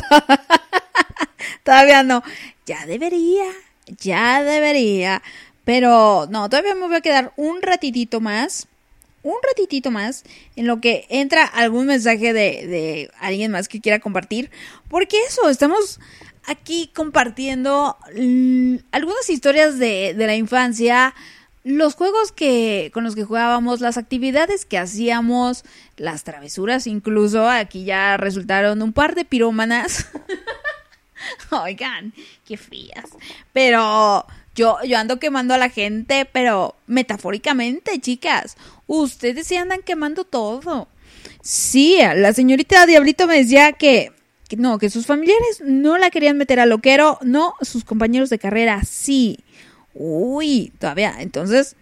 [1.64, 2.22] todavía no.
[2.68, 3.46] Ya debería,
[3.88, 5.24] ya debería.
[5.66, 8.68] Pero no, todavía me voy a quedar un ratitito más.
[9.24, 10.26] Un ratitito más
[10.56, 14.52] en lo que entra algún mensaje de, de alguien más que quiera compartir.
[14.90, 16.00] Porque eso, estamos
[16.46, 21.16] aquí compartiendo mm, algunas historias de, de la infancia,
[21.64, 25.64] los juegos que con los que jugábamos, las actividades que hacíamos,
[25.98, 30.08] las travesuras incluso, aquí ya resultaron un par de pirómanas.
[31.52, 32.14] Oigan,
[32.46, 33.06] qué frías.
[33.54, 34.26] Pero
[34.56, 38.56] yo, yo ando quemando a la gente, pero metafóricamente, chicas.
[38.88, 40.88] Ustedes se andan quemando todo.
[41.42, 44.12] Sí, la señorita Diablito me decía que,
[44.58, 48.84] no, que sus familiares no la querían meter a loquero, no, sus compañeros de carrera
[48.84, 49.40] sí.
[49.94, 51.16] Uy, todavía.
[51.20, 51.76] Entonces,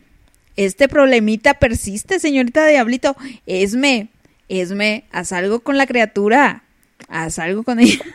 [0.56, 3.16] este problemita persiste, señorita Diablito.
[3.46, 4.10] Esme,
[4.50, 6.64] Esme, haz algo con la criatura.
[7.10, 8.00] Haz algo con ella.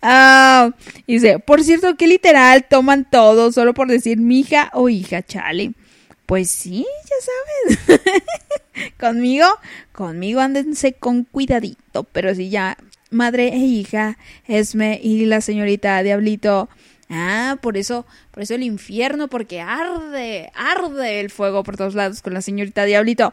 [0.00, 0.70] Ah,
[1.06, 5.72] dice, por cierto, que literal toman todo solo por decir mija o hija, chale.
[6.26, 8.00] Pues sí, ya sabes.
[9.00, 9.46] conmigo,
[9.92, 12.76] conmigo ándense con cuidadito, pero si ya
[13.10, 16.68] madre e hija, Esme y la señorita Diablito.
[17.10, 22.20] Ah, por eso, por eso el infierno, porque arde, arde el fuego por todos lados
[22.20, 23.32] con la señorita Diablito.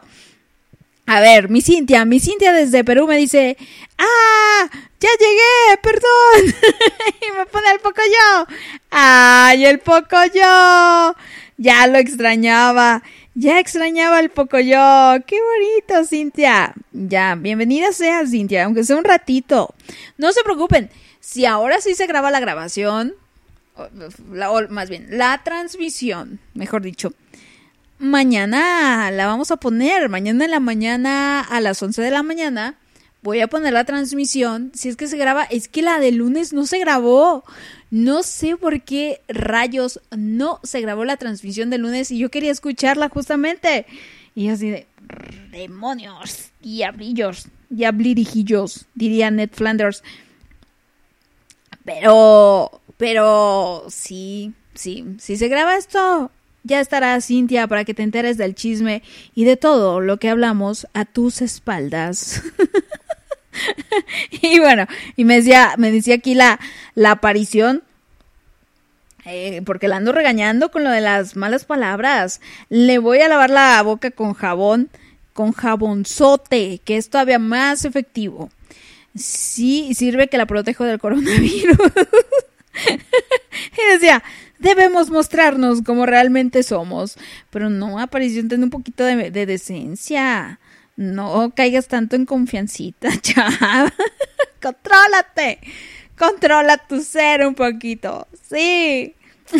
[1.06, 3.56] A ver, mi Cintia, mi Cintia desde Perú me dice,
[3.96, 4.68] ¡Ah!
[4.98, 5.78] ¡Ya llegué!
[5.82, 6.54] ¡Perdón!
[7.20, 8.58] y me pone el Pocoyo.
[8.90, 11.14] ¡Ay, el Pocoyo!
[11.58, 13.02] Ya lo extrañaba.
[13.34, 15.24] Ya extrañaba el Pocoyo.
[15.26, 16.74] ¡Qué bonito, Cintia!
[16.92, 19.74] Ya, bienvenida sea, Cintia, aunque sea un ratito.
[20.18, 20.90] No se preocupen.
[21.20, 23.14] Si ahora sí se graba la grabación,
[23.74, 27.12] o, o más bien, la transmisión, mejor dicho,
[27.98, 30.08] mañana la vamos a poner.
[30.08, 32.76] Mañana en la mañana a las 11 de la mañana
[33.22, 34.70] voy a poner la transmisión.
[34.74, 37.44] Si es que se graba, es que la de lunes no se grabó.
[37.90, 42.50] No sé por qué rayos no se grabó la transmisión de lunes y yo quería
[42.50, 43.86] escucharla justamente.
[44.34, 44.86] Y así de
[45.50, 50.02] demonios, diablillos, diablirijillos, diría Ned Flanders.
[51.84, 56.32] Pero, pero sí, sí, si se graba esto,
[56.64, 59.02] ya estará Cintia para que te enteres del chisme
[59.34, 62.42] y de todo lo que hablamos a tus espaldas.
[64.30, 66.58] y bueno, y me decía, me decía aquí la,
[66.94, 67.82] la aparición.
[69.24, 72.40] eh, porque la ando regañando con lo de las malas palabras.
[72.68, 74.88] Le voy a lavar la boca con jabón,
[75.32, 78.50] con jabonzote, que es todavía más efectivo.
[79.16, 81.76] Sí, sirve que la protejo del coronavirus.
[82.86, 84.22] y decía,
[84.58, 87.16] debemos mostrarnos como realmente somos.
[87.50, 90.60] Pero no, aparición, ten un poquito de, de decencia.
[90.96, 93.92] No caigas tanto en confiancita, chava.
[94.60, 95.60] Contrólate.
[96.18, 98.26] Controla tu ser un poquito.
[98.48, 99.14] Sí.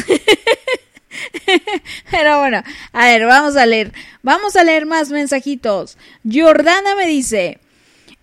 [2.10, 3.92] Pero bueno, a ver, vamos a leer.
[4.22, 5.98] Vamos a leer más mensajitos.
[6.30, 7.58] Jordana me dice,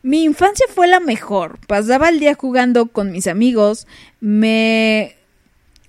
[0.02, 1.60] mi infancia fue la mejor.
[1.68, 3.88] Pasaba el día jugando con mis amigos.
[4.19, 5.15] Me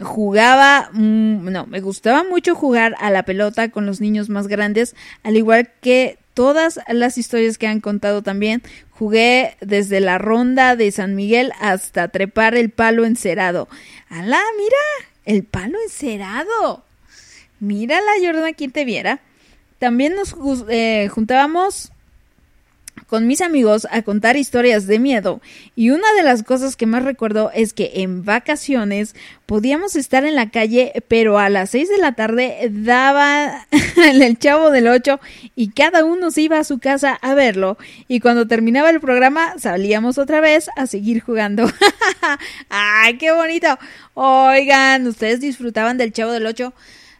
[0.01, 5.37] jugaba, no, me gustaba mucho jugar a la pelota con los niños más grandes, al
[5.37, 8.63] igual que todas las historias que han contado también.
[8.91, 13.69] Jugué desde la ronda de San Miguel hasta trepar el palo encerado.
[14.09, 15.11] ¡Alá, mira!
[15.25, 16.85] El palo encerado.
[17.61, 19.21] Mírala, Jordana, quien te viera.
[19.79, 20.35] También nos
[20.69, 21.93] eh, juntábamos
[23.15, 25.41] con mis amigos a contar historias de miedo.
[25.77, 29.15] Y una de las cosas que más recuerdo es que en vacaciones
[29.47, 33.69] podíamos estar en la calle pero a las 6 de la tarde daba
[34.05, 35.21] el chavo del 8
[35.55, 37.79] y cada uno se iba a su casa a verlo.
[38.09, 41.71] Y cuando terminaba el programa salíamos otra vez a seguir jugando.
[42.69, 43.79] Ay qué bonito
[44.15, 46.75] oigan ustedes disfrutaban del chavo del 8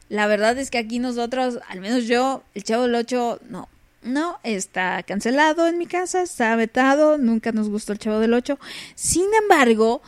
[0.09, 3.69] la verdad es que aquí nosotros al menos yo el chavo del 8 no
[4.05, 8.59] no, está cancelado en mi casa, está vetado, nunca nos gustó el Chavo del 8.
[8.95, 10.03] Sin embargo,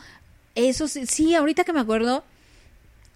[0.55, 2.23] eso sí, sí, ahorita que me acuerdo,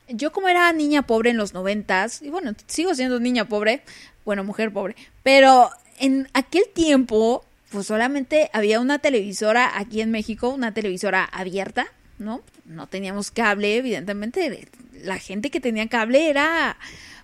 [0.10, 3.84] yo como era niña pobre en los noventas, y bueno, sigo siendo niña pobre,
[4.26, 10.50] bueno, mujer pobre, pero en aquel tiempo, pues solamente había una televisora aquí en México,
[10.50, 11.88] una televisora abierta,
[12.18, 12.42] ¿no?
[12.66, 14.68] No teníamos cable, evidentemente,
[15.04, 16.78] la gente que tenía cable era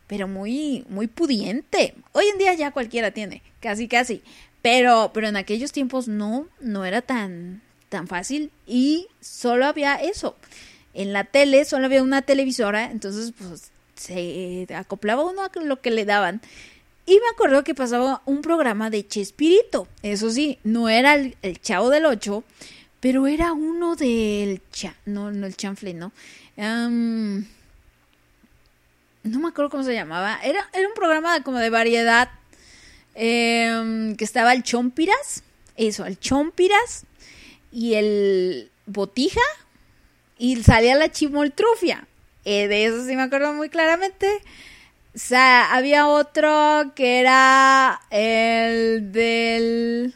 [0.08, 1.94] pero muy, muy pudiente.
[2.14, 4.22] Hoy en día ya cualquiera tiene, casi, casi.
[4.62, 10.36] Pero, pero en aquellos tiempos no, no era tan, tan fácil y solo había eso.
[10.94, 15.92] En la tele solo había una televisora, entonces pues se acoplaba uno a lo que
[15.92, 16.42] le daban.
[17.06, 19.88] Y me acuerdo que pasaba un programa de Chespirito.
[20.04, 22.44] Eso sí, no era el, el Chavo del Ocho,
[23.00, 26.12] pero era uno del cha, no, no el chanfle, no.
[26.58, 27.46] Am,
[29.28, 30.40] no me acuerdo cómo se llamaba.
[30.44, 32.30] Era, era un programa como de variedad.
[33.20, 35.44] em, que estaba el Chompiras.
[35.76, 37.06] Eso, el Chompiras.
[37.72, 39.42] Y el Botija.
[40.38, 42.08] Y salía la Chimoltrufia.
[42.46, 44.28] Eh, de eso sí me acuerdo muy claramente.
[45.16, 50.14] O sea, había otro que era el del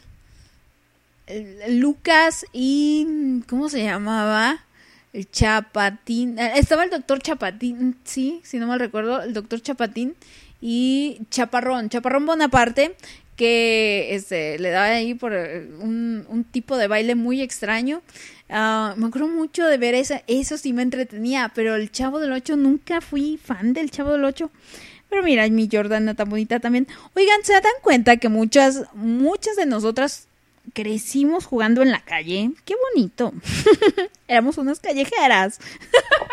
[1.26, 4.64] el- Lucas y ¿cómo se llamaba?
[5.12, 6.38] El Chapatín.
[6.38, 10.14] eh, Estaba el doctor Chapatín, sí, si no mal recuerdo, el doctor Chapatín
[10.60, 12.96] y Chaparrón, Chaparrón Bonaparte,
[13.36, 18.02] que este, le daba ahí por eh, un, un tipo de baile muy extraño.
[18.48, 22.32] Ah, me acuerdo mucho de ver esa, eso sí me entretenía, pero el Chavo del
[22.32, 24.50] Ocho nunca fui fan del Chavo del Ocho.
[25.08, 26.86] Pero mira, mi Jordana tan bonita también.
[27.14, 30.26] Oigan, ¿se dan cuenta que muchas, muchas de nosotras
[30.72, 32.50] crecimos jugando en la calle?
[32.64, 33.32] Qué bonito.
[34.28, 35.58] Éramos unas callejeras.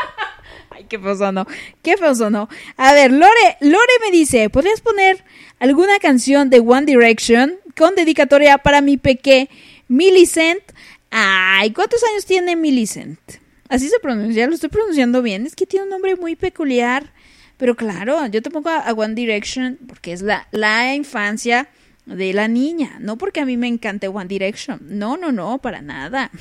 [0.69, 1.45] Ay, qué feo sonó.
[1.81, 2.47] Qué feo.
[2.77, 5.23] A ver, Lore, Lore me dice, ¿podrías poner
[5.60, 9.49] alguna canción de One Direction con dedicatoria para mi peque
[9.88, 10.64] Millicent?
[11.11, 13.19] Ay, ¿cuántos años tiene Millicent?
[13.68, 15.45] Así se pronuncia, lo estoy pronunciando bien.
[15.45, 17.11] Es que tiene un nombre muy peculiar.
[17.57, 21.68] Pero claro, yo te pongo a, a One Direction porque es la, la infancia
[22.15, 22.98] de la niña.
[22.99, 24.80] No porque a mí me encante One Direction.
[24.81, 26.31] No, no, no, para nada.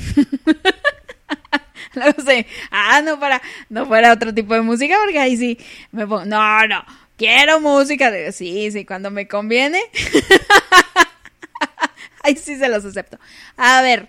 [1.94, 2.46] No sé.
[2.70, 5.58] Ah, no para, no fuera otro tipo de música, porque ahí sí
[5.90, 6.84] me pongo, no, no,
[7.16, 9.80] quiero música de, sí, sí, cuando me conviene.
[12.22, 13.18] ahí sí se los acepto.
[13.56, 14.08] A ver,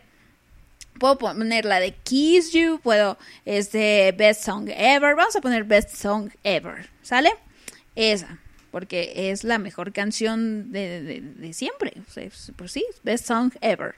[1.00, 5.96] puedo poner la de Kiss You, puedo, este, Best Song Ever, vamos a poner Best
[5.96, 7.32] Song Ever, ¿sale?
[7.96, 8.38] Esa,
[8.72, 13.96] porque es la mejor canción de, de- siempre, o por sí, Best Song Ever.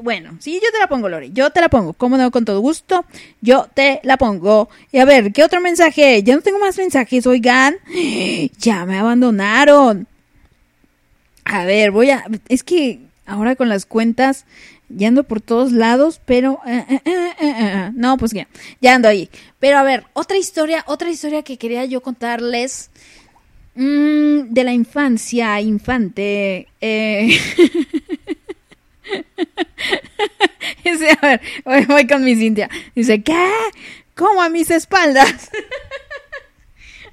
[0.00, 2.60] Bueno, sí, yo te la pongo, Lori, yo te la pongo, cómo no, con todo
[2.60, 3.04] gusto,
[3.40, 4.68] yo te la pongo.
[4.92, 6.22] Y a ver, ¿qué otro mensaje?
[6.22, 7.76] Ya no tengo más mensajes, oigan,
[8.58, 10.06] ya me abandonaron.
[11.44, 12.24] A ver, voy a.
[12.48, 14.44] Es que ahora con las cuentas
[14.90, 16.60] ya ando por todos lados, pero.
[16.66, 17.00] eh, eh,
[17.40, 18.46] eh, no, pues ya,
[18.80, 19.30] ya ando ahí.
[19.58, 22.90] Pero a ver, otra historia, otra historia que quería yo contarles.
[23.78, 26.68] Mm, de la infancia, infante.
[26.80, 27.38] Eh.
[30.84, 31.40] Dice, a ver,
[31.86, 32.68] voy, con mi Cintia.
[32.94, 33.50] Dice, ¿qué?
[34.14, 35.50] ¿Cómo a mis espaldas?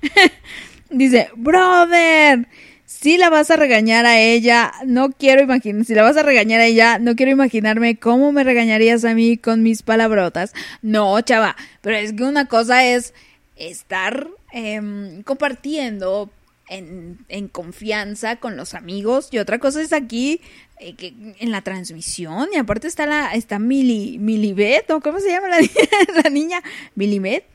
[0.89, 2.47] Dice, brother,
[2.85, 6.61] si la vas a regañar a ella, no quiero imaginar, si la vas a regañar
[6.61, 10.53] a ella, no quiero imaginarme cómo me regañarías a mí con mis palabrotas.
[10.81, 13.13] No, chava, pero es que una cosa es
[13.55, 16.31] estar em, compartiendo
[16.67, 20.41] en, confianza con los amigos y otra cosa es aquí
[20.79, 25.29] eh, que, en la transmisión y aparte está la está Mili Milibet o cómo se
[25.29, 25.59] llama la,
[26.23, 26.61] la niña
[26.95, 27.45] Milibet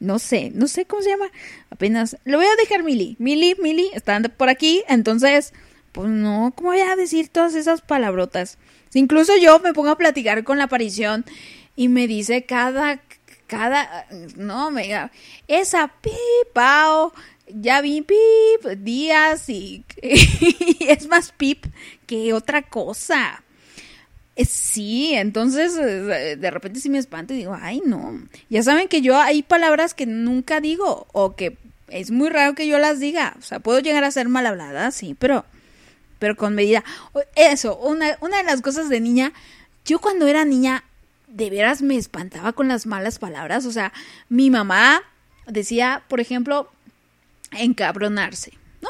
[0.00, 1.30] no sé, no sé cómo se llama.
[1.68, 3.16] Apenas lo voy a dejar Mili.
[3.18, 4.82] Mili, Mili, están por aquí.
[4.88, 5.52] Entonces,
[5.92, 8.58] pues no, ¿cómo voy a decir todas esas palabrotas?
[8.94, 11.24] Incluso yo me pongo a platicar con la aparición
[11.76, 13.02] y me dice cada,
[13.46, 14.06] cada,
[14.36, 15.10] no, me
[15.48, 17.12] esa pipao,
[17.54, 19.84] ya vi pip, días y,
[20.80, 21.66] es más pip
[22.06, 23.42] que otra cosa.
[24.36, 28.20] Eh, Sí, entonces eh, de repente sí me espanto y digo, ay no.
[28.48, 31.56] Ya saben que yo hay palabras que nunca digo o que
[31.88, 33.34] es muy raro que yo las diga.
[33.38, 35.44] O sea, puedo llegar a ser mal hablada, sí, pero,
[36.18, 36.84] pero con medida.
[37.34, 39.32] Eso, una, una de las cosas de niña,
[39.84, 40.84] yo cuando era niña,
[41.28, 43.66] de veras me espantaba con las malas palabras.
[43.66, 43.92] O sea,
[44.28, 45.02] mi mamá
[45.46, 46.70] decía, por ejemplo,
[47.52, 48.88] encabronarse, ¿no?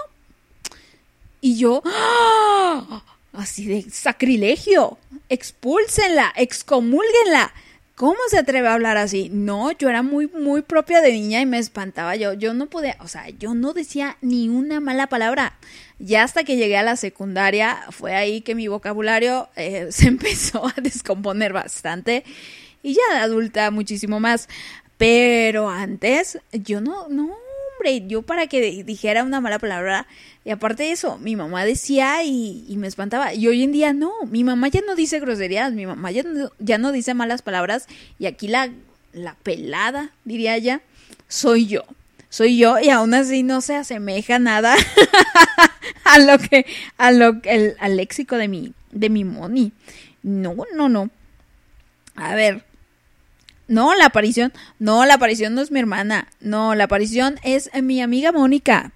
[1.41, 3.03] Y yo, ¡ah!
[3.33, 7.53] así de sacrilegio, expúlsenla, excomúlguenla.
[7.95, 9.29] ¿Cómo se atreve a hablar así?
[9.31, 12.17] No, yo era muy, muy propia de niña y me espantaba.
[12.17, 15.59] Yo, yo no podía, o sea, yo no decía ni una mala palabra.
[15.99, 20.67] Ya hasta que llegué a la secundaria, fue ahí que mi vocabulario eh, se empezó
[20.67, 22.25] a descomponer bastante.
[22.83, 24.49] Y ya de adulta muchísimo más.
[24.97, 27.37] Pero antes, yo no, no,
[28.07, 30.07] yo para que dijera una mala palabra,
[30.45, 33.35] y aparte de eso, mi mamá decía y, y me espantaba.
[33.35, 36.51] Y hoy en día no, mi mamá ya no dice groserías, mi mamá ya no,
[36.59, 37.87] ya no dice malas palabras.
[38.19, 38.71] Y aquí la,
[39.13, 40.81] la pelada, diría ella,
[41.29, 41.85] soy yo.
[42.29, 44.77] Soy yo y aún así no se asemeja nada
[46.05, 46.65] a lo que,
[46.97, 49.73] a lo el, al léxico de mi, de mi Moni.
[50.23, 51.11] No, no, no.
[52.15, 52.65] A ver,
[53.71, 56.27] No, la aparición, no, la aparición no es mi hermana.
[56.41, 58.91] No, la aparición es mi amiga Mónica.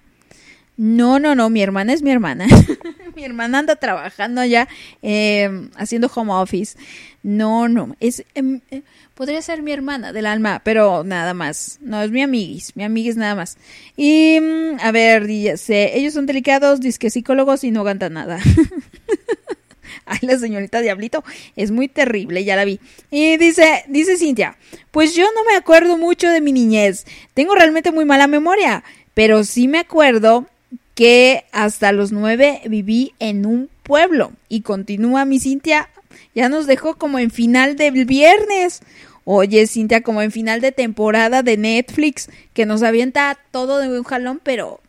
[0.75, 2.45] No, no, no, mi hermana es mi hermana.
[3.15, 4.67] mi hermana anda trabajando allá
[5.01, 6.77] eh, haciendo home office.
[7.23, 8.81] No, no, es em, eh,
[9.13, 11.79] podría ser mi hermana del alma, pero nada más.
[11.79, 13.57] No, es mi amiguis, mi amiguis nada más.
[13.95, 18.39] Y mm, a ver, ellos son delicados, disque psicólogos y no cantan nada.
[20.05, 21.23] Ay, la señorita Diablito
[21.55, 22.79] es muy terrible, ya la vi.
[23.11, 24.57] Y dice, dice Cintia,
[24.91, 27.05] pues yo no me acuerdo mucho de mi niñez.
[27.33, 28.83] Tengo realmente muy mala memoria,
[29.13, 30.47] pero sí me acuerdo
[30.95, 34.31] que hasta los nueve viví en un pueblo.
[34.49, 35.89] Y continúa mi Cintia,
[36.33, 38.81] ya nos dejó como en final del viernes.
[39.25, 44.03] Oye, Cintia, como en final de temporada de Netflix, que nos avienta todo de un
[44.03, 44.81] jalón, pero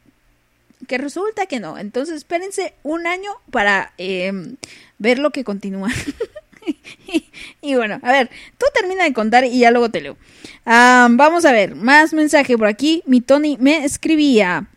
[0.86, 1.78] que resulta que no.
[1.78, 4.32] Entonces espérense un año para eh,
[4.98, 5.90] ver lo que continúa.
[7.62, 10.16] y, bueno, a ver, tú termina de contar y ya luego te leo.
[10.64, 13.02] Ah, vamos a ver, más mensaje por aquí.
[13.06, 14.68] Mi Tony me escribía.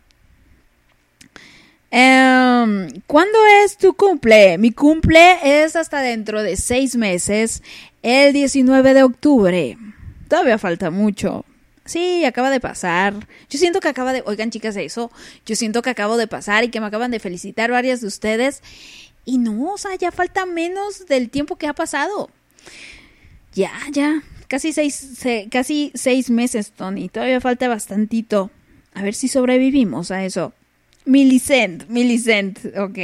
[1.92, 4.58] Em, ¿Cuándo es tu cumple?
[4.58, 7.64] Mi cumple es hasta dentro de seis meses,
[8.04, 9.78] el 19 de octubre.
[10.28, 11.46] Todavía falta mucho.
[11.86, 13.16] Sí, acaba de pasar.
[13.50, 14.22] Yo siento que acaba de...
[14.28, 15.12] Oigan, chicas, eso.
[15.48, 18.62] Yo siento que acabo de pasar y que me acaban de felicitar varias de ustedes.
[19.30, 22.32] Y no, o sea, ya falta menos del tiempo que ha pasado.
[23.54, 24.24] Ya, ya.
[24.48, 27.10] Casi seis, se- casi seis meses, Tony.
[27.10, 28.50] Todavía falta bastantito.
[28.96, 30.52] A ver si sobrevivimos a eso.
[31.06, 32.98] Millicent, Millicent, ok.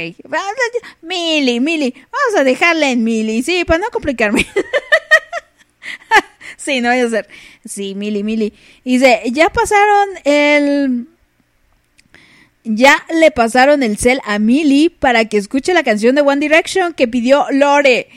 [1.02, 1.94] Mili, Mili.
[1.94, 4.44] Vamos a dejarla en Mili, sí, para no complicarme.
[6.56, 7.28] sí, no vaya a ser.
[7.64, 8.52] Sí, Mili, Mili.
[8.84, 11.06] Dice, ya pasaron el...
[12.68, 16.94] Ya le pasaron el cel a Mili para que escuche la canción de One Direction
[16.94, 18.08] que pidió Lore.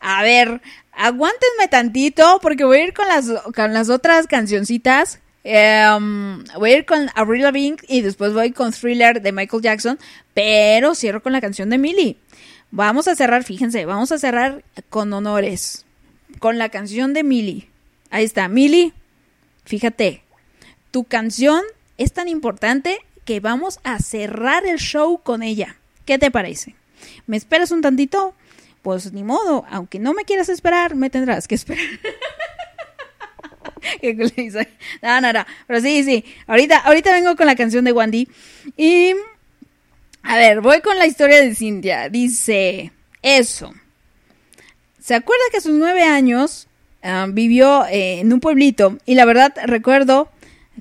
[0.00, 0.60] A ver,
[0.92, 5.18] aguántenme tantito porque voy a ir con las, con las otras cancioncitas.
[5.42, 9.98] Em, voy a ir con Avril Lavigne y después voy con Thriller de Michael Jackson,
[10.34, 12.16] pero cierro con la canción de Millie.
[12.70, 15.84] Vamos a cerrar, fíjense, vamos a cerrar con honores,
[16.38, 17.68] con la canción de Millie.
[18.10, 18.92] Ahí está, Millie,
[19.64, 20.22] fíjate,
[20.92, 21.62] tu canción
[21.98, 25.76] es tan importante que vamos a cerrar el show con ella.
[26.06, 26.74] ¿Qué te parece?
[27.26, 28.34] ¿Me esperas un tantito?
[28.80, 31.84] Pues ni modo, aunque no me quieras esperar, me tendrás que esperar.
[35.02, 35.44] No, no, no.
[35.66, 36.24] Pero sí, sí.
[36.46, 38.28] Ahorita, ahorita vengo con la canción de Wandy.
[38.76, 39.14] Y.
[40.22, 42.08] A ver, voy con la historia de Cintia.
[42.08, 42.90] Dice.
[43.22, 43.72] Eso.
[44.98, 46.66] ¿Se acuerda que a sus nueve años
[47.02, 48.98] ah, vivió eh, en un pueblito?
[49.06, 50.30] Y la verdad recuerdo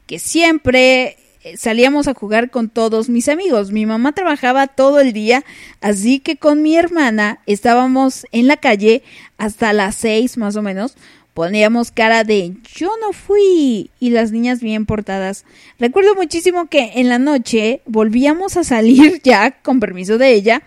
[0.08, 1.18] que siempre
[1.58, 3.72] salíamos a jugar con todos mis amigos.
[3.72, 5.44] Mi mamá trabajaba todo el día,
[5.82, 9.04] así que con mi hermana estábamos en la calle
[9.38, 10.96] hasta las seis más o menos.
[11.34, 15.44] Poníamos cara de yo no fui y las niñas bien portadas.
[15.78, 20.64] Recuerdo muchísimo que en la noche volvíamos a salir ya, con permiso de ella,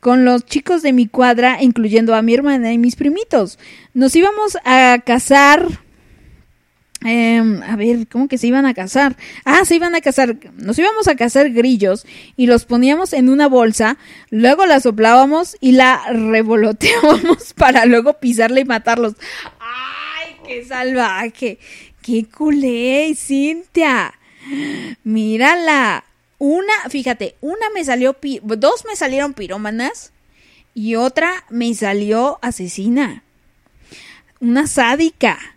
[0.00, 3.58] con los chicos de mi cuadra, incluyendo a mi hermana y mis primitos.
[3.92, 5.85] Nos íbamos a casar
[7.04, 9.16] Em, a ver, ¿cómo que se iban a cazar?
[9.44, 12.06] Ah, se iban a cazar, nos íbamos a cazar grillos
[12.36, 13.98] y los poníamos en una bolsa,
[14.30, 19.14] luego la soplábamos y la revoloteábamos para luego pisarla y matarlos.
[19.60, 21.58] ¡Ay, qué salvaje!
[22.00, 24.14] ¡Qué culé, Cintia!
[25.04, 26.04] Mírala.
[26.38, 30.12] Una, fíjate, una me salió, dos me salieron pirómanas
[30.74, 33.22] y otra me salió asesina.
[34.40, 35.55] Una sádica.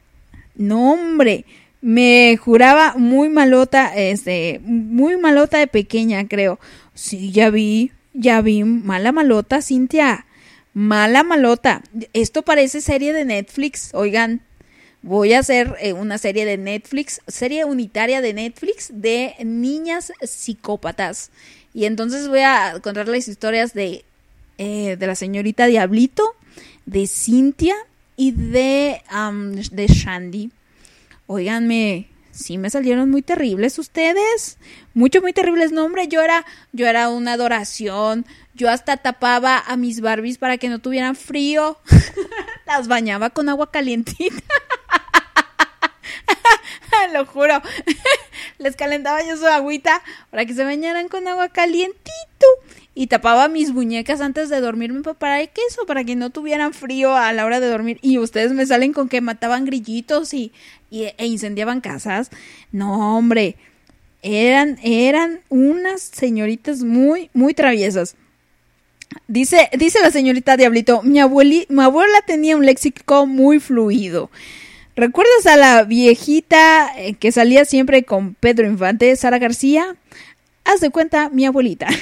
[0.60, 1.46] No, hombre,
[1.80, 6.60] me juraba muy malota, este, muy malota de pequeña, creo.
[6.94, 10.26] Sí, ya vi, ya vi, mala malota, Cintia.
[10.74, 11.82] Mala malota.
[12.12, 14.42] Esto parece serie de Netflix, oigan.
[15.02, 21.32] Voy a hacer eh, una serie de Netflix, serie unitaria de Netflix de niñas psicópatas.
[21.74, 24.04] Y entonces voy a contar las historias de,
[24.58, 26.36] eh, de la señorita Diablito,
[26.86, 27.76] de Cintia
[28.20, 30.52] y de, am, de Shandy.
[31.26, 34.58] Óiganme, sí me salieron muy terribles ustedes.
[34.94, 35.72] Mucho, muy terribles.
[35.72, 38.26] No, hombre, yo era, yo era una adoración.
[38.54, 41.78] Yo hasta tapaba a mis Barbies para que no tuvieran frío.
[42.68, 44.44] Las bañaba con agua calientita.
[47.14, 47.62] Lo juro.
[48.58, 52.48] Les calentaba yo su agüita para que se bañaran con agua calientito.
[53.02, 56.74] Y tapaba mis muñecas antes de dormirme pa- para qué eso, para que no tuvieran
[56.74, 57.98] frío a la hora de dormir.
[58.02, 60.52] Y ustedes me salen con que mataban grillitos y,
[60.92, 62.30] y- e incendiaban casas.
[62.74, 63.56] No, hombre.
[64.22, 68.18] Eran, eran unas señoritas muy, muy traviesas.
[69.30, 74.30] Dice, dice la señorita Diablito, mi, abueli, mi abuela tenía un léxico muy fluido.
[74.98, 79.96] ¿Recuerdas a la viejita eh, que salía siempre con Pedro Infante, Sara García?
[80.66, 81.88] Haz de cuenta, mi abuelita.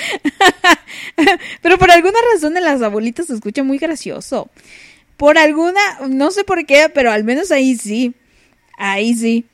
[1.62, 4.50] Pero por alguna razón en las abuelitas se escucha muy gracioso.
[5.16, 8.14] Por alguna, no sé por qué, pero al menos ahí sí.
[8.78, 9.44] Ahí sí.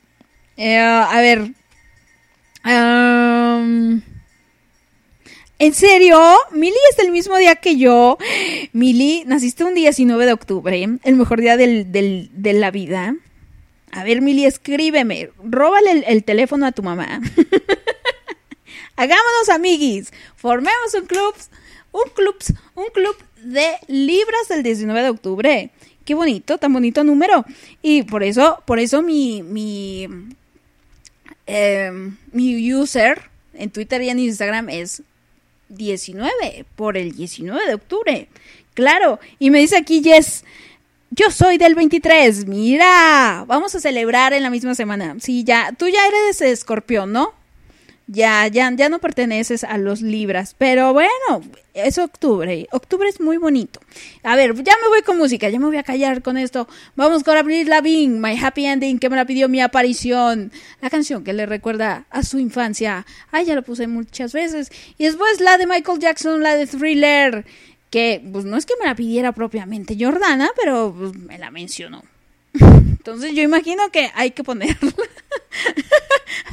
[0.56, 1.50] Eh, a ver.
[5.58, 6.20] ¿En serio?
[6.52, 8.18] Mili es del mismo día que yo.
[8.72, 13.16] Mili, naciste un 19 de octubre, el mejor día del- del- de la vida.
[13.90, 15.30] A ver, Mili, escríbeme.
[15.42, 17.20] Róbale el, el teléfono a tu mamá.
[18.96, 20.12] Hagámonos amiguis.
[20.36, 21.34] Formemos un club,
[21.92, 22.36] un club,
[22.74, 25.70] un club de libras del 19 de octubre.
[26.04, 27.44] Qué bonito, tan bonito número.
[27.82, 30.08] Y por eso, por eso mi, mi,
[31.46, 31.90] eh,
[32.32, 33.22] mi user
[33.54, 35.02] en Twitter y en Instagram es
[35.68, 38.28] 19, por el 19 de octubre.
[38.74, 40.44] Claro, y me dice aquí Jess,
[41.10, 45.16] yo soy del 23, mira, vamos a celebrar en la misma semana.
[45.20, 47.32] Sí, ya, tú ya eres escorpión, ¿no?
[48.08, 51.42] Ya, ya, ya no perteneces a los libras, pero bueno,
[51.74, 53.80] es octubre, octubre es muy bonito.
[54.22, 56.68] A ver, ya me voy con música, ya me voy a callar con esto.
[56.94, 60.52] Vamos con Abril Lavigne, My Happy Ending, que me la pidió mi aparición.
[60.80, 63.04] La canción que le recuerda a su infancia.
[63.32, 64.70] Ay, ya la puse muchas veces.
[64.98, 67.44] Y después la de Michael Jackson, la de Thriller,
[67.90, 72.04] que pues no es que me la pidiera propiamente Jordana, pero pues, me la mencionó.
[72.54, 74.92] Entonces yo imagino que hay que ponerla.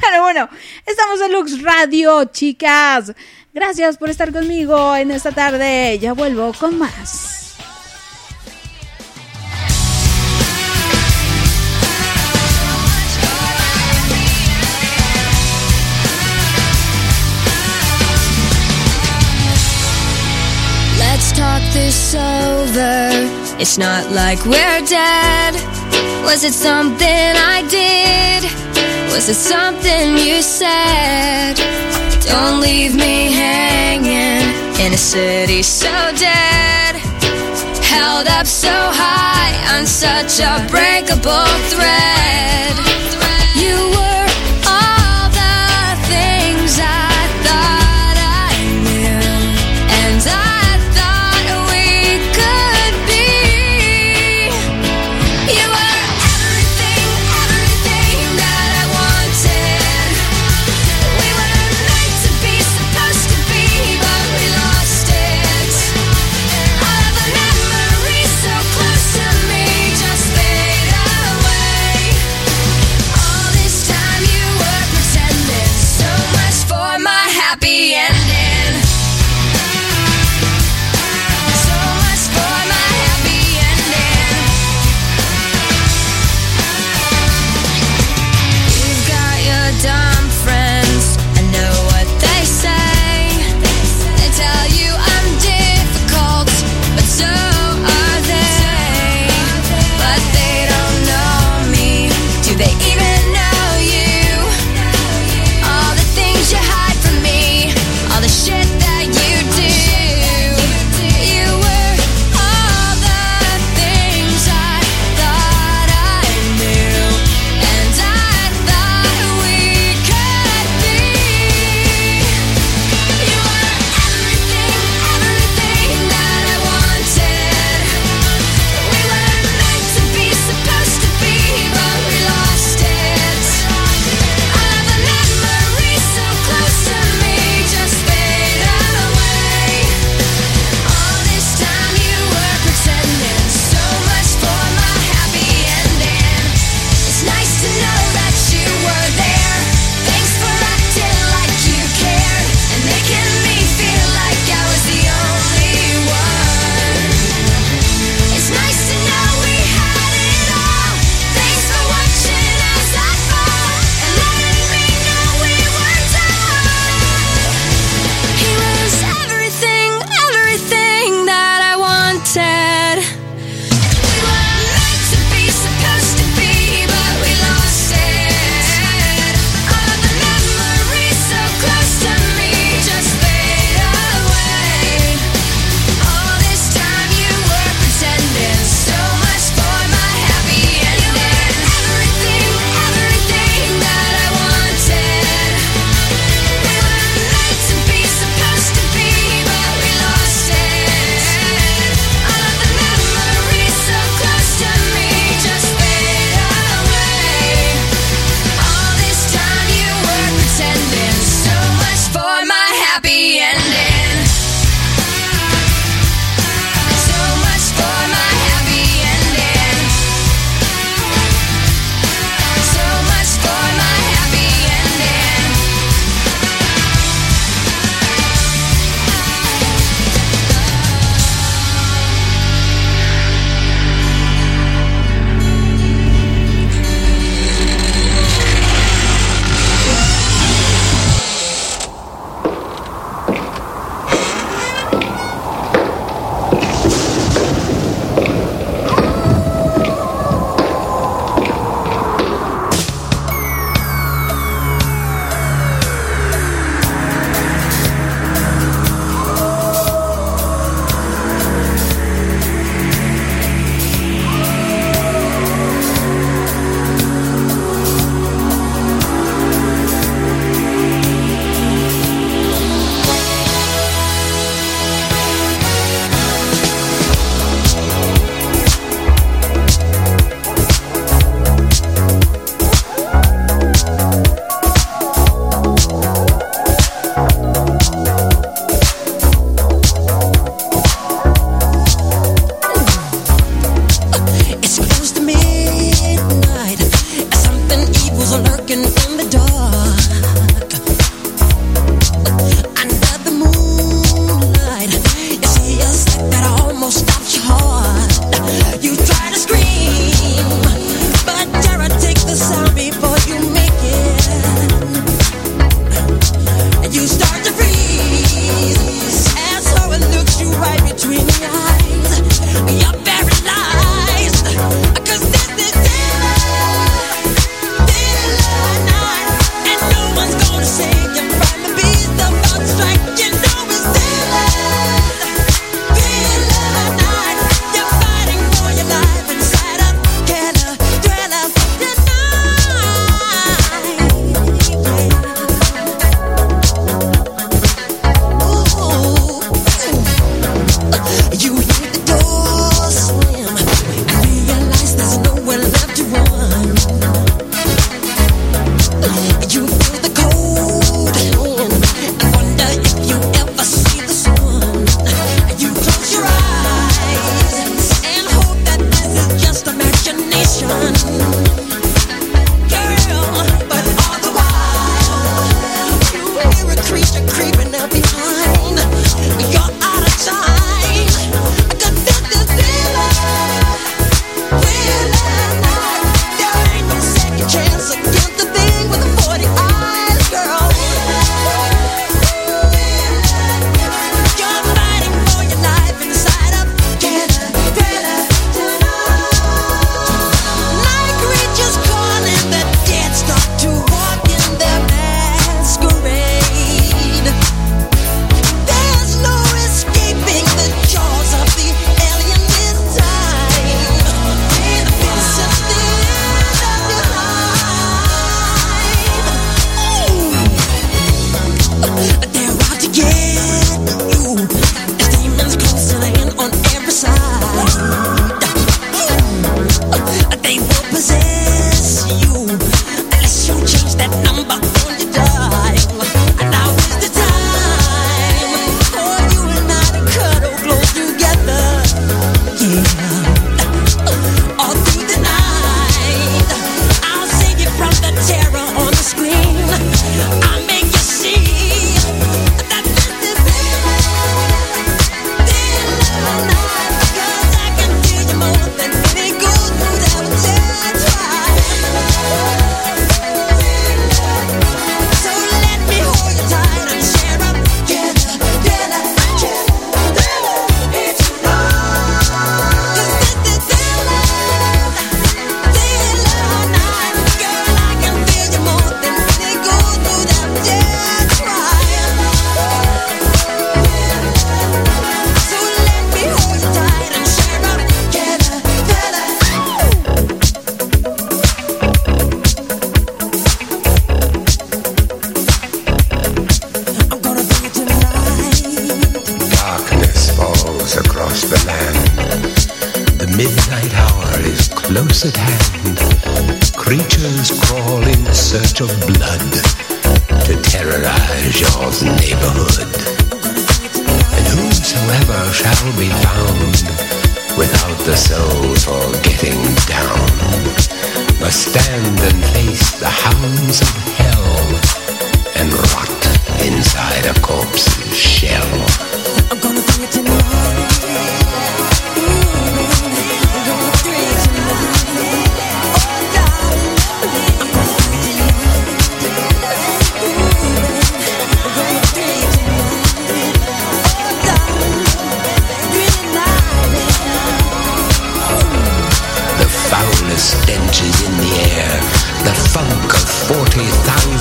[0.00, 0.48] Pero bueno,
[0.86, 3.12] estamos en Lux Radio, chicas.
[3.52, 5.98] Gracias por estar conmigo en esta tarde.
[5.98, 7.34] Ya vuelvo con más.
[21.34, 23.10] Talk this over.
[23.58, 25.54] It's not like we're dead.
[26.22, 28.73] Was it something I did?
[29.14, 31.54] Was it something you said?
[32.26, 34.42] Don't leave me hanging
[34.84, 35.86] in a city so
[36.18, 36.96] dead.
[37.80, 42.93] Held up so high on such a breakable thread.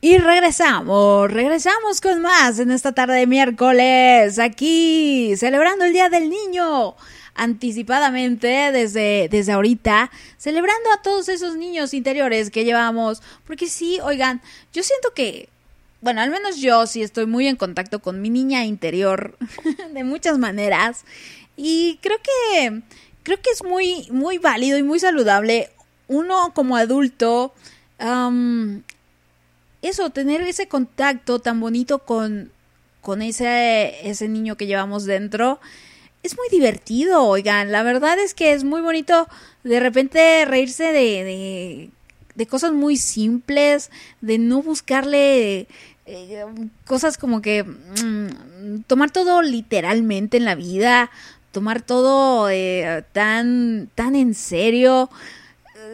[0.00, 6.30] Y regresamos, regresamos con más en esta tarde de miércoles, aquí celebrando el Día del
[6.30, 6.94] Niño
[7.34, 14.40] anticipadamente desde, desde ahorita, celebrando a todos esos niños interiores que llevamos, porque sí, oigan,
[14.72, 15.48] yo siento que
[16.00, 19.36] bueno, al menos yo sí estoy muy en contacto con mi niña interior
[19.92, 21.04] de muchas maneras,
[21.56, 22.82] y creo que,
[23.22, 25.70] creo que es muy, muy válido y muy saludable
[26.08, 27.52] uno como adulto,
[29.82, 32.52] eso, tener ese contacto tan bonito con,
[33.00, 35.60] con ese, ese niño que llevamos dentro,
[36.22, 39.28] es muy divertido, oigan, la verdad es que es muy bonito
[39.62, 41.90] de repente reírse de,
[42.36, 43.90] de cosas muy simples,
[44.20, 45.66] de no buscarle
[46.08, 46.44] eh,
[46.86, 51.10] cosas como que mm, tomar todo literalmente en la vida,
[51.50, 55.10] tomar todo eh, tan, tan en serio.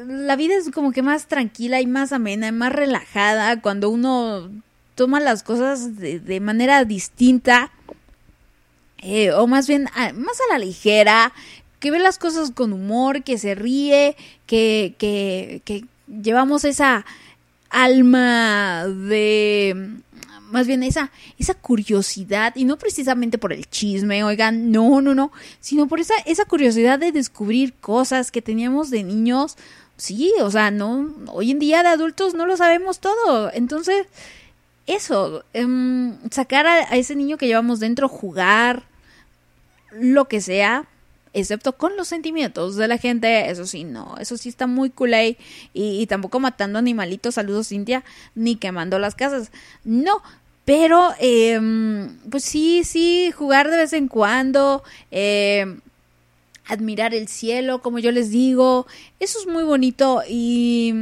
[0.06, 4.50] La vida es como que más tranquila y más amena y más relajada cuando uno
[4.96, 7.72] toma las cosas de, manera distinta
[8.98, 11.32] eh, o más bien más a la ligera,
[11.80, 14.16] que ve las cosas con humor, que se ríe,
[14.46, 15.86] que, que
[16.20, 17.04] llevamos esa
[17.70, 20.02] alma de
[20.52, 25.32] más bien esa, esa curiosidad, y no precisamente por el chisme, oigan, no, no, no,
[25.60, 29.56] sino por esa, esa curiosidad de descubrir cosas que teníamos de niños,
[29.96, 34.06] sí, o sea, no, hoy en día de adultos no lo sabemos todo, entonces,
[34.86, 38.82] eso, em, sacar a, a ese niño que llevamos dentro, jugar,
[39.90, 40.84] lo que sea,
[41.34, 45.38] excepto con los sentimientos de la gente, eso sí, no, eso sí está muy culé
[45.72, 48.04] y, tampoco matando animalitos, saludos Cintia,
[48.34, 49.50] ni quemando las casas,
[49.84, 50.22] no,
[50.64, 55.80] pero em, pues sí, sí, jugar de vez en cuando, em,
[56.66, 58.86] admirar el cielo, como yo les digo,
[59.18, 60.94] eso es muy bonito y,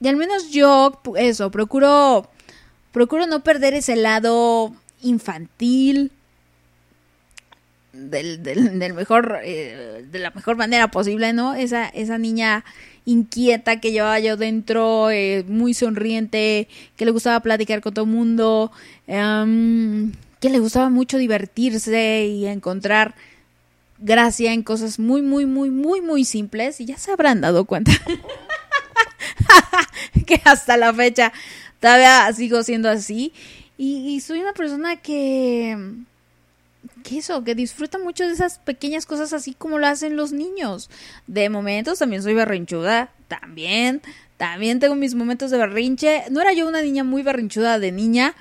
[0.00, 2.28] y al menos yo, eso, procuro,
[2.92, 4.72] procuro no perder ese lado
[5.02, 6.12] infantil,
[7.92, 11.54] del, del, del mejor, eh, de la mejor manera posible, ¿no?
[11.54, 12.64] Esa, esa niña
[13.04, 18.10] inquieta que llevaba yo dentro, eh, muy sonriente, que le gustaba platicar con todo el
[18.10, 18.72] mundo,
[19.06, 23.14] em, que le gustaba mucho divertirse y encontrar
[23.98, 27.92] gracia en cosas muy, muy, muy, muy, muy simples y ya se habrán dado cuenta
[30.26, 31.32] que hasta la fecha
[31.78, 33.32] todavía sigo siendo así
[33.78, 35.76] y, y soy una persona que
[37.02, 40.90] que eso, que disfruta mucho de esas pequeñas cosas así como lo hacen los niños.
[41.26, 44.02] De momentos también soy berrinchuda, también,
[44.36, 46.24] también tengo mis momentos de berrinche.
[46.30, 48.34] No era yo una niña muy berrinchuda de niña.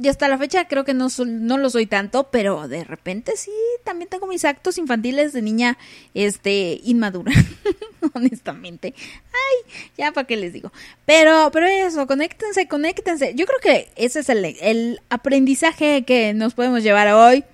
[0.00, 3.50] Y hasta la fecha creo que no, no lo soy tanto, pero de repente sí,
[3.84, 5.76] también tengo mis actos infantiles de niña,
[6.14, 7.32] este, inmadura,
[8.14, 8.94] honestamente.
[8.96, 10.72] Ay, ya para qué les digo.
[11.04, 13.34] Pero, pero eso, conéctense, conéctense.
[13.34, 17.44] Yo creo que ese es el, el aprendizaje que nos podemos llevar hoy.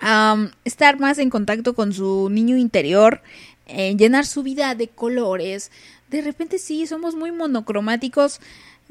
[0.00, 3.22] Am, estar más en contacto con su niño interior,
[3.66, 5.70] eh, llenar su vida de colores.
[6.10, 8.40] De repente sí, somos muy monocromáticos.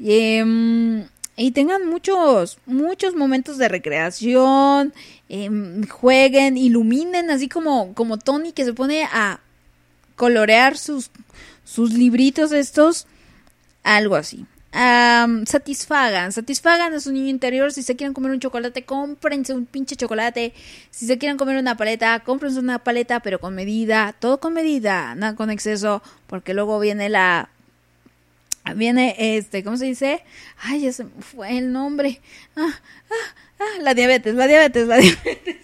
[0.02, 1.06] em,
[1.36, 4.92] y tengan muchos, muchos momentos de recreación,
[5.28, 9.40] em, jueguen, iluminen, así como, como Tony que se pone a
[10.16, 11.10] colorear sus,
[11.64, 13.06] sus libritos estos,
[13.82, 14.46] algo así.
[14.72, 17.72] Satisfagan, satisfagan a su niño interior.
[17.72, 20.54] Si se quieren comer un chocolate, cómprense un pinche chocolate.
[20.90, 24.14] Si se quieren comer una paleta, cómprense una paleta, pero con medida.
[24.18, 27.48] Todo con medida, nada con exceso, porque luego viene la.
[28.76, 30.22] Viene este, ¿cómo se dice?
[30.62, 32.20] Ay, ya se fue el nombre.
[32.56, 32.68] Ah,
[33.10, 35.56] ah, ah, la diabetes, la diabetes, la diabetes.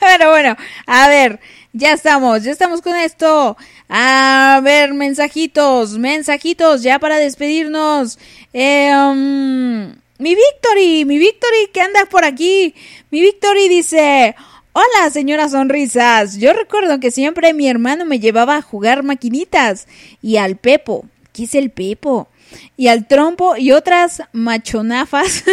[0.00, 0.56] Pero bueno,
[0.86, 1.40] a ver,
[1.72, 3.56] ya estamos, ya estamos con esto.
[3.88, 8.18] A ver, mensajitos, mensajitos, ya para despedirnos.
[8.52, 12.74] Um, mi Victory, mi Victory que anda por aquí.
[13.10, 14.36] Mi Victory dice,
[14.72, 19.86] hola señora Sonrisas, yo recuerdo que siempre mi hermano me llevaba a jugar maquinitas
[20.20, 21.06] y al Pepo.
[21.32, 22.28] ¿Qué es el Pepo?
[22.76, 25.44] y al trompo y otras machonafas.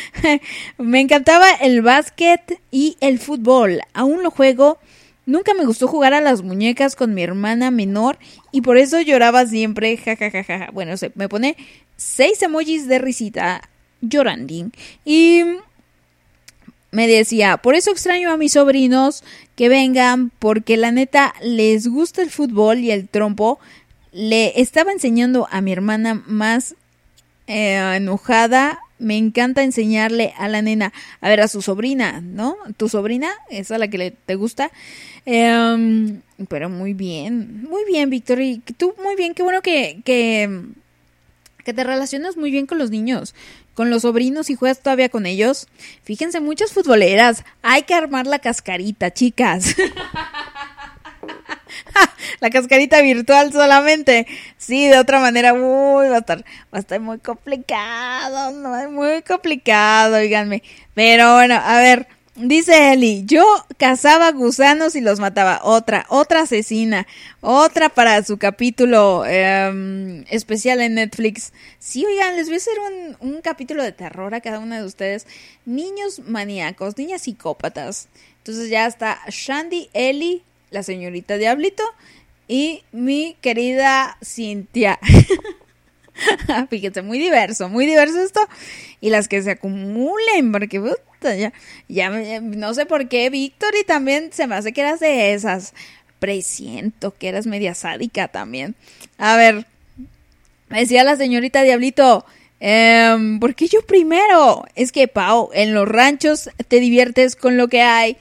[0.78, 3.80] me encantaba el básquet y el fútbol.
[3.92, 4.78] Aún lo juego.
[5.26, 8.18] Nunca me gustó jugar a las muñecas con mi hermana menor
[8.52, 9.96] y por eso lloraba siempre.
[9.96, 10.70] Ja, ja, ja, ja.
[10.72, 11.56] Bueno, se, me pone
[11.96, 13.62] seis emojis de risita
[14.02, 14.70] llorando.
[15.04, 15.42] Y
[16.90, 19.24] me decía, por eso extraño a mis sobrinos
[19.56, 23.58] que vengan porque la neta les gusta el fútbol y el trompo.
[24.12, 26.76] Le estaba enseñando a mi hermana más
[27.46, 28.78] eh, enojada.
[28.98, 32.56] Me encanta enseñarle a la nena, a ver, a su sobrina, ¿no?
[32.76, 34.70] Tu sobrina, esa la que le, te gusta.
[35.26, 38.40] Eh, pero muy bien, muy bien, Víctor.
[38.40, 40.62] Y tú muy bien, qué bueno que, que,
[41.64, 43.34] que te relacionas muy bien con los niños,
[43.74, 45.66] con los sobrinos y juegas todavía con ellos.
[46.04, 49.74] Fíjense, muchas futboleras, hay que armar la cascarita, chicas.
[52.40, 54.26] la cascarita virtual solamente.
[54.58, 58.52] Sí, de otra manera, uy, va a estar, va a estar muy complicado,
[58.90, 60.62] muy complicado, oiganme.
[60.94, 63.44] Pero bueno, a ver, dice Eli, yo
[63.76, 65.60] cazaba gusanos y los mataba.
[65.62, 67.06] Otra, otra asesina,
[67.40, 71.52] otra para su capítulo em, especial en Netflix.
[71.78, 74.84] Sí, oigan, les voy a hacer un, un capítulo de terror a cada una de
[74.84, 75.26] ustedes.
[75.64, 78.08] Niños maníacos, niñas psicópatas.
[78.38, 80.42] Entonces ya está Shandy, Eli,
[80.74, 81.82] la señorita Diablito
[82.46, 84.98] y mi querida Cintia.
[86.70, 88.40] Fíjense, muy diverso, muy diverso esto.
[89.00, 90.80] Y las que se acumulen, porque
[91.22, 91.52] ya,
[91.88, 95.72] ya, no sé por qué, Víctor, y también se me hace que eras de esas.
[96.18, 98.74] Presiento que eras media sádica también.
[99.18, 99.66] A ver,
[100.70, 102.24] decía la señorita Diablito,
[102.60, 104.64] em, ¿por qué yo primero?
[104.74, 108.16] Es que, Pau, en los ranchos te diviertes con lo que hay.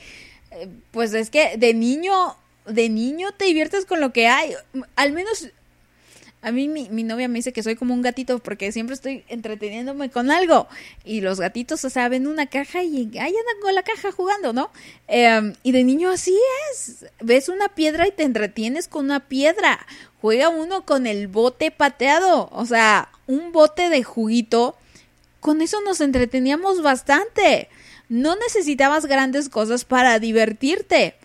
[0.51, 2.35] Eh, Pues es que de niño,
[2.66, 4.53] de niño te diviertes con lo que hay.
[4.95, 5.50] Al menos
[6.43, 9.24] a mí mi, mi novia me dice que soy como un gatito porque siempre estoy
[9.30, 10.67] entreteniéndome con algo.
[11.06, 14.51] Y los gatitos, o sea, ven una caja y ahí andan con la caja jugando,
[14.51, 14.69] ¿no?
[15.08, 16.38] Eh, y de niño así
[16.72, 17.06] es.
[17.22, 19.88] Ves una piedra y te entretienes con una piedra.
[20.19, 22.50] Juega uno con el bote pateado.
[22.51, 24.75] O sea, un bote de juguito.
[25.40, 27.69] Con eso nos entreteníamos bastante.
[28.09, 31.16] No necesitabas grandes cosas para divertirte.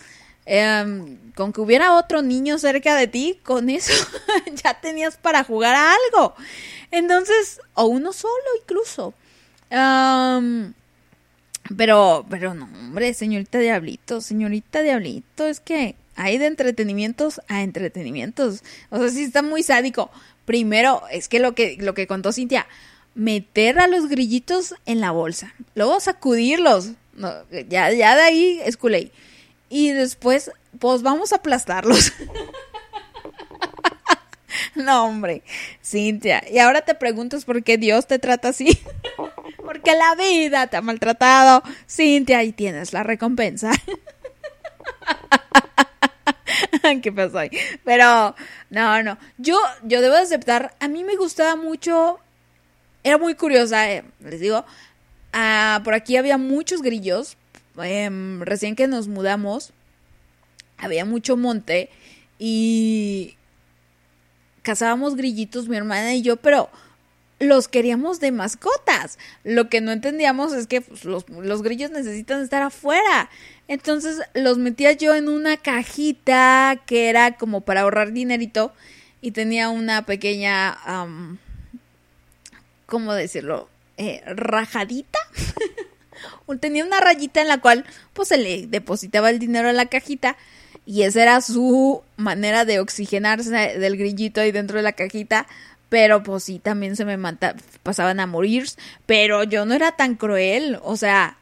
[0.46, 3.92] Em, con que hubiera otro niño cerca de ti, con eso
[4.64, 6.34] ya tenías para jugar a algo.
[6.90, 9.14] Entonces, o uno solo incluso.
[9.70, 10.74] Am,
[11.76, 18.64] pero, pero no, hombre, señorita Diablito, señorita Diablito, es que hay de entretenimientos a entretenimientos.
[18.90, 20.10] O sea, sí está muy sádico.
[20.44, 22.66] Primero, es que lo que, lo que contó Cintia,
[23.14, 26.94] meter a los grillitos en la bolsa, luego sacudirlos.
[27.68, 29.12] Ya, ya de ahí es culé.
[29.68, 32.12] Y después, pues vamos a aplastarlos.
[34.74, 35.42] no, hombre,
[35.84, 36.42] Cintia.
[36.50, 38.78] Y ahora te preguntas por qué Dios te trata así.
[39.56, 41.62] Porque la vida te ha maltratado.
[41.88, 43.70] Cintia, ahí tienes la recompensa.
[47.02, 47.50] ¿Qué pasó ahí?
[47.84, 48.34] Pero,
[48.70, 49.18] no, no.
[49.36, 52.18] Yo, yo debo aceptar, a mí me gustaba mucho.
[53.04, 54.64] Era muy curiosa, eh, les digo.
[55.32, 57.36] ah, por aquí había muchos grillos.
[57.82, 59.72] Em, recién que nos mudamos,
[60.76, 61.90] había mucho monte.
[62.38, 63.36] Y
[64.62, 66.70] cazábamos grillitos, mi hermana y yo, pero
[67.40, 69.18] los queríamos de mascotas.
[69.44, 73.30] Lo que no entendíamos es que pues, los, los grillos necesitan estar afuera.
[73.68, 78.72] Entonces los metía yo en una cajita que era como para ahorrar dinerito
[79.20, 80.78] y tenía una pequeña,
[82.86, 83.68] ¿cómo decirlo?
[83.96, 85.18] Eh, rajadita.
[86.60, 90.36] tenía una rayita en la cual pues se le depositaba el dinero a la cajita
[90.88, 95.46] y esa era su manera de oxigenarse del grillito ahí dentro de la cajita.
[95.90, 97.18] Pero pues sí, también se me
[97.82, 98.66] pasaban a morir.
[99.04, 100.78] Pero yo no era tan cruel.
[100.82, 101.36] O sea,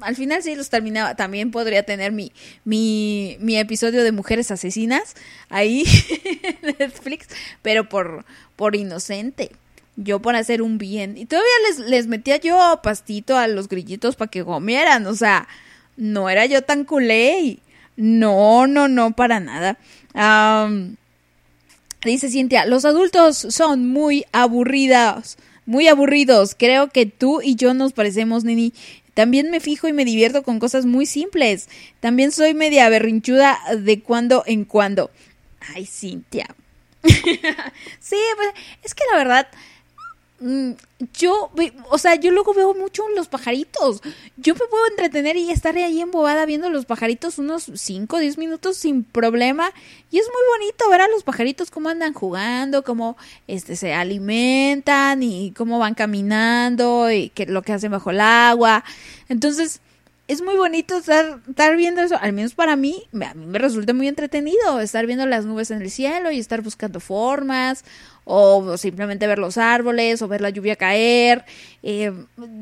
[0.00, 1.14] al final sí los terminaba.
[1.14, 2.32] También podría tener mi,
[2.64, 5.14] mi, mi episodio de mujeres asesinas
[5.50, 5.84] ahí
[6.42, 7.28] en Netflix.
[7.60, 8.24] Pero por,
[8.56, 9.50] por inocente.
[9.96, 11.16] Yo por hacer un bien.
[11.16, 15.06] Y todavía les, les metía yo pastito a los grillitos para que comieran.
[15.06, 15.48] O sea,
[15.96, 17.60] no era yo tan culé.
[17.96, 19.78] No, no, no, para nada.
[22.04, 25.38] Dice Cintia, los adultos son muy aburridos.
[25.64, 26.54] Muy aburridos.
[26.56, 28.72] Creo que tú y yo nos parecemos, Nini.
[29.14, 31.68] También me fijo y me divierto con cosas muy simples.
[32.00, 35.10] También soy media berrinchuda de cuando en cuando.
[35.74, 36.46] Ay, Cintia.
[37.02, 38.48] sí, pues,
[38.82, 39.48] es que la verdad,
[40.38, 44.02] yo, ve- o sea, yo luego veo mucho los pajaritos.
[44.36, 48.38] Yo me puedo entretener y estar ahí embobada viendo los pajaritos unos 5 o 10
[48.38, 49.70] minutos sin problema.
[50.10, 53.16] Y es muy bonito ver a los pajaritos cómo andan jugando, cómo
[53.46, 58.84] este, se alimentan y cómo van caminando y qué, lo que hacen bajo el agua.
[59.28, 59.80] Entonces,
[60.28, 63.94] es muy bonito estar, estar viendo eso, al menos para mí, a mí me resulta
[63.94, 67.84] muy entretenido estar viendo las nubes en el cielo y estar buscando formas
[68.28, 71.44] o simplemente ver los árboles o ver la lluvia caer.
[71.84, 72.12] Eh,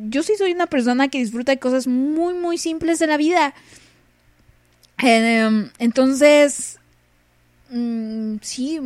[0.08, 3.54] yo sí soy una persona que disfruta de cosas muy, muy simples de la vida.
[5.02, 6.78] Eh, entonces,
[7.70, 8.78] mm, sí,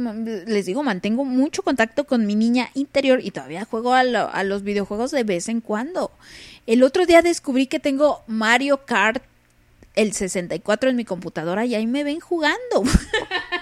[0.46, 4.62] les digo, mantengo mucho contacto con mi niña interior y todavía juego a, a los
[4.62, 6.12] videojuegos de vez en cuando.
[6.68, 9.24] El otro día descubrí que tengo Mario Kart
[9.96, 12.84] el 64 en mi computadora y ahí me ven jugando.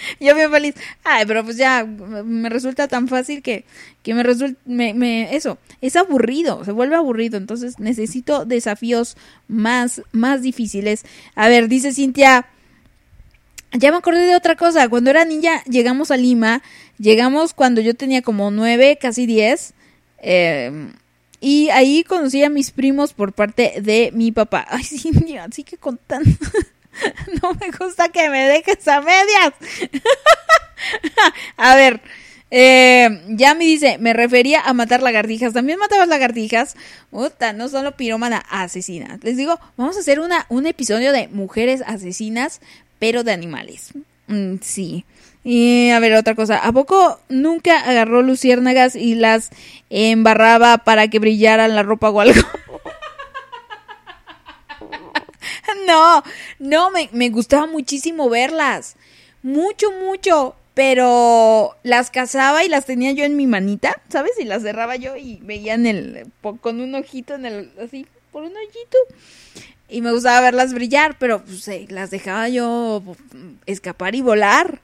[0.20, 0.74] yo bien feliz.
[1.04, 3.64] Ay, pero pues ya me resulta tan fácil que,
[4.02, 7.36] que me resulta, me, eso, es aburrido, se vuelve aburrido.
[7.36, 9.16] Entonces necesito desafíos
[9.48, 11.04] más, más difíciles.
[11.34, 12.46] A ver, dice Cintia,
[13.72, 14.88] ya me acordé de otra cosa.
[14.88, 16.62] Cuando era niña llegamos a Lima.
[16.98, 19.72] Llegamos cuando yo tenía como nueve, casi diez.
[20.18, 20.90] eh,
[21.40, 24.66] y ahí conocí a mis primos por parte de mi papá.
[24.70, 26.30] Ay, sí, así que contando.
[27.42, 29.54] No me gusta que me dejes a medias.
[31.56, 32.00] a ver,
[32.50, 35.52] eh, ya me dice, me refería a matar lagartijas.
[35.52, 36.74] También matabas lagartijas.
[37.10, 39.18] Puta, no solo pirómana, asesina.
[39.22, 42.60] Les digo, vamos a hacer una, un episodio de mujeres asesinas,
[42.98, 43.92] pero de animales.
[44.26, 45.04] Mm, sí.
[45.42, 46.58] Y a ver, otra cosa.
[46.58, 49.50] ¿A poco nunca agarró luciérnagas y las
[49.88, 52.40] embarraba para que brillaran la ropa o algo?
[55.86, 56.22] no,
[56.58, 58.96] no, me, me gustaba muchísimo verlas.
[59.42, 60.56] Mucho, mucho.
[60.72, 64.32] Pero las cazaba y las tenía yo en mi manita, ¿sabes?
[64.38, 66.30] Y las cerraba yo y veían el
[66.60, 68.96] con un ojito en el así por un ojito
[69.90, 74.80] y me gustaba verlas brillar, pero pues, eh, las dejaba yo mm, escapar y volar.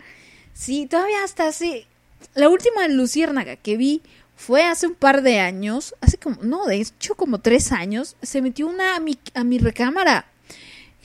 [0.53, 1.87] Sí, todavía hasta así.
[2.35, 4.03] La última luciérnaga que vi
[4.35, 8.43] fue hace un par de años, hace como, no, de hecho como tres años, se
[8.43, 10.27] metió una a mi, a mi recámara.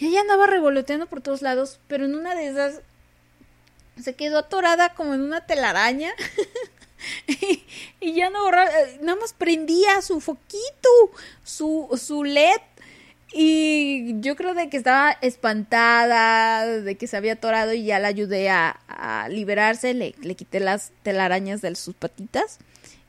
[0.02, 2.82] Y ella andaba revoloteando por todos lados, pero en una de esas
[4.02, 6.12] se quedó atorada como en una telaraña.
[8.02, 10.90] y, ya no borraba, eh, nada más prendía su foquito,
[11.44, 12.62] su, su LED.
[13.32, 18.08] Y yo creo de que estaba espantada, de que se había atorado y ya la
[18.08, 22.58] ayudé a, a liberarse, le, le quité las telarañas de sus patitas.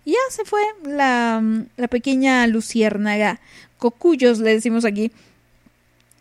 [0.04, 1.42] Y ya se fue la,
[1.78, 3.40] la pequeña luciérnaga,
[3.78, 5.10] cocuyos le decimos aquí.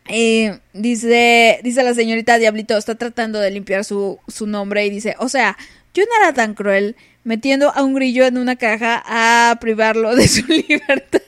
[0.08, 5.16] Eh, dice, dice la señorita Diablito, está tratando de limpiar su, su nombre y dice,
[5.20, 5.58] o sea,
[5.94, 10.28] yo no era tan cruel metiendo a un grillo en una caja a privarlo de
[10.28, 11.22] su libertad.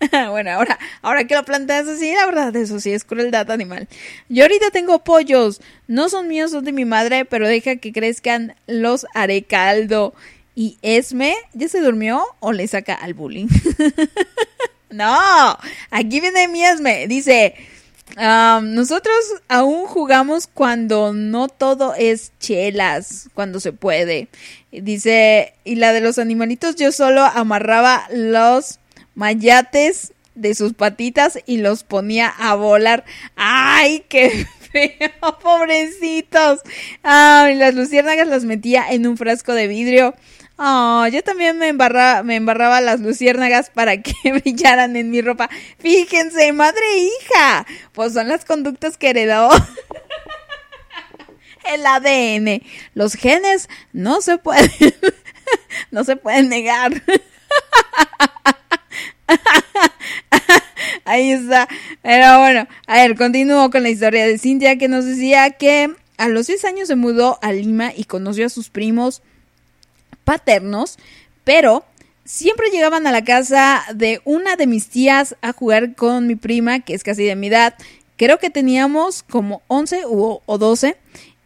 [0.30, 3.88] bueno, ahora, ahora que lo planteas así, la verdad, eso sí es crueldad animal.
[4.28, 8.54] Yo ahorita tengo pollos, no son míos, son de mi madre, pero deja que crezcan,
[8.66, 10.14] los haré caldo.
[10.54, 13.46] ¿Y Esme ya se durmió o le saca al bullying?
[14.90, 15.58] no,
[15.90, 17.54] aquí viene mi Esme, dice...
[18.16, 19.14] Um, nosotros
[19.46, 24.26] aún jugamos cuando no todo es chelas, cuando se puede.
[24.72, 28.80] Dice, y la de los animalitos, yo solo amarraba los
[29.14, 33.04] mayates de sus patitas y los ponía a volar.
[33.36, 35.10] ¡Ay, qué feo!
[35.42, 36.60] ¡Pobrecitos!
[37.02, 40.14] Ay, las luciérnagas las metía en un frasco de vidrio.
[40.62, 44.12] Oh, yo también me embarraba, me embarraba las luciérnagas para que
[44.44, 45.48] brillaran en mi ropa.
[45.78, 47.66] Fíjense, madre hija.
[47.92, 49.48] Pues son las conductas que heredó
[51.72, 52.60] el ADN.
[52.92, 54.70] Los genes no se pueden,
[55.90, 57.02] no se pueden negar.
[61.06, 61.68] Ahí está.
[62.02, 66.28] Pero bueno, a ver, continúo con la historia de Cintia que nos decía que a
[66.28, 69.22] los 10 años se mudó a Lima y conoció a sus primos
[70.30, 70.96] paternos,
[71.42, 71.84] pero
[72.24, 76.78] siempre llegaban a la casa de una de mis tías a jugar con mi prima,
[76.78, 77.74] que es casi de mi edad.
[78.16, 80.96] Creo que teníamos como 11 u- o 12.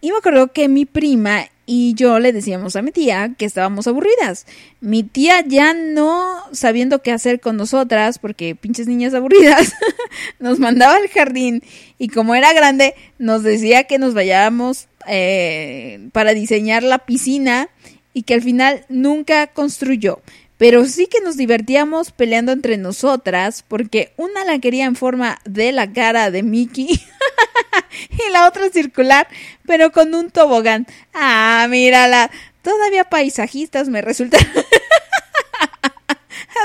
[0.02, 3.86] Y me acuerdo que mi prima y yo le decíamos a mi tía que estábamos
[3.86, 4.44] aburridas.
[4.82, 9.72] Mi tía ya no sabiendo qué hacer con nosotras, porque pinches niñas aburridas,
[10.40, 11.62] nos mandaba al jardín
[11.96, 17.70] y como era grande, nos decía que nos vayamos eh, para diseñar la piscina
[18.14, 20.22] y que al final nunca construyó.
[20.56, 25.72] Pero sí que nos divertíamos peleando entre nosotras porque una la quería en forma de
[25.72, 26.88] la cara de Mickey
[28.10, 29.28] y la otra circular,
[29.66, 30.86] pero con un tobogán.
[31.12, 32.30] Ah, mírala.
[32.62, 34.40] Todavía paisajistas me resultan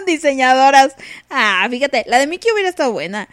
[0.05, 0.95] diseñadoras.
[1.29, 3.27] Ah, fíjate, la de Mickey hubiera estado buena.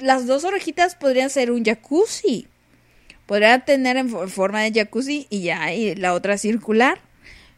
[0.00, 2.46] Las dos orejitas podrían ser un jacuzzi.
[3.32, 6.98] Podría tener en fo- forma de jacuzzi y ya, y la otra circular.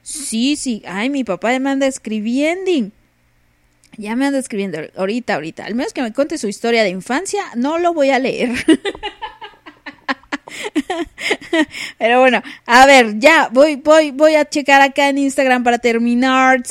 [0.05, 0.85] Sí, sí.
[0.87, 2.93] Ay, mi papá me anda escribiendo.
[3.97, 5.65] Ya me anda escribiendo ahorita, ahorita.
[5.65, 8.51] Al menos que me cuente su historia de infancia, no lo voy a leer.
[11.99, 16.63] Pero bueno, a ver, ya voy, voy, voy a checar acá en Instagram para terminar.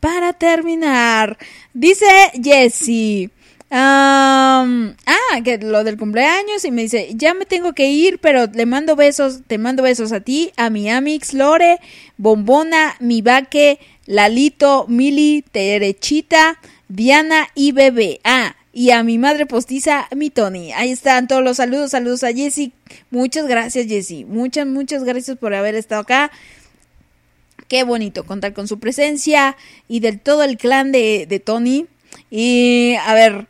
[0.00, 1.38] Para terminar,
[1.72, 2.04] dice
[2.42, 3.30] Jessie.
[3.70, 8.66] Ah, que lo del cumpleaños y me dice, ya me tengo que ir, pero le
[8.66, 11.78] mando besos, te mando besos a ti, a mi Amix, Lore,
[12.16, 16.58] Bombona, mi Vaque, Lalito, Mili, Terechita,
[16.88, 18.20] Diana y Bebé.
[18.24, 20.72] Ah, y a mi madre postiza, mi Tony.
[20.72, 22.72] Ahí están todos los saludos, saludos a Jessy.
[23.10, 24.24] Muchas gracias, Jessy.
[24.24, 26.30] Muchas, muchas gracias por haber estado acá.
[27.68, 29.56] Qué bonito contar con su presencia
[29.88, 31.86] y del todo el clan de, de Tony.
[32.30, 33.46] Y a ver,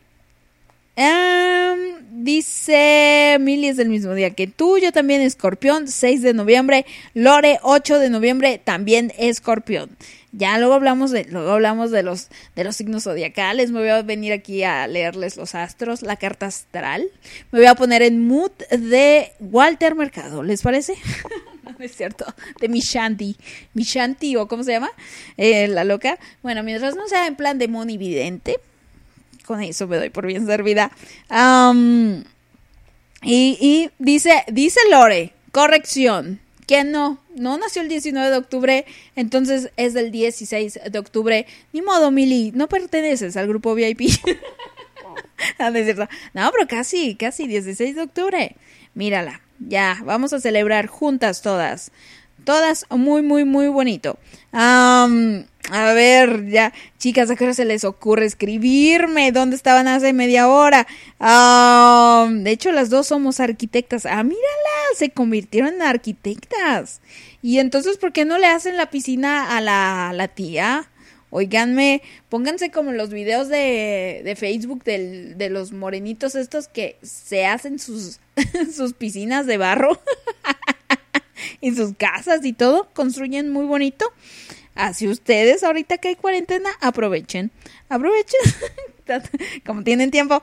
[1.03, 6.85] Em, dice Mili es del mismo día que tú, yo también escorpión, 6 de noviembre,
[7.15, 9.89] Lore 8 de noviembre, también escorpión.
[10.31, 13.71] Ya luego hablamos de, luego hablamos de los, de los signos zodiacales.
[13.71, 17.07] Me voy a venir aquí a leerles los astros, la carta astral.
[17.51, 20.93] Me voy a poner en mood de Walter Mercado, ¿les parece?
[21.63, 22.25] no, es cierto,
[22.61, 23.35] de Mishanti.
[23.73, 24.91] Mishanti, o cómo se llama,
[25.35, 26.19] Eh, la loca.
[26.43, 28.59] Bueno, mientras no sea en plan de monividente,
[29.51, 30.91] con eso me doy por bien servida.
[33.21, 38.85] Y, y dice, dice Lore, corrección, que no, no nació el 19 de octubre,
[39.17, 41.45] entonces es del 16 de octubre.
[41.73, 44.01] Ni modo, Mili, no perteneces al grupo VIP.
[45.57, 46.07] Ah, no.
[46.33, 48.55] No, pero casi, casi 16 de octubre.
[48.93, 51.91] Mírala, ya, vamos a celebrar juntas todas.
[52.43, 54.17] Todas muy, muy, muy bonito.
[54.51, 59.31] Am, a ver, ya, chicas, ¿a qué hora se les ocurre escribirme?
[59.31, 60.87] ¿Dónde estaban hace media hora?
[61.19, 64.05] De hecho, las dos somos arquitectas.
[64.05, 64.41] Ah, mírala,
[64.95, 67.01] se convirtieron en arquitectas.
[67.41, 70.87] Y entonces, ¿por qué no le hacen la piscina a la, la tía?
[71.33, 77.45] Oiganme, pónganse como los videos de, de Facebook del- de los morenitos estos que se
[77.45, 78.19] hacen sus,
[78.75, 79.97] sus piscinas de barro
[81.61, 84.05] y sus casas y todo, construyen muy bonito.
[84.75, 87.51] Así ustedes, ahorita que hay cuarentena, aprovechen.
[87.89, 88.39] Aprovechen,
[89.65, 90.41] como tienen tiempo.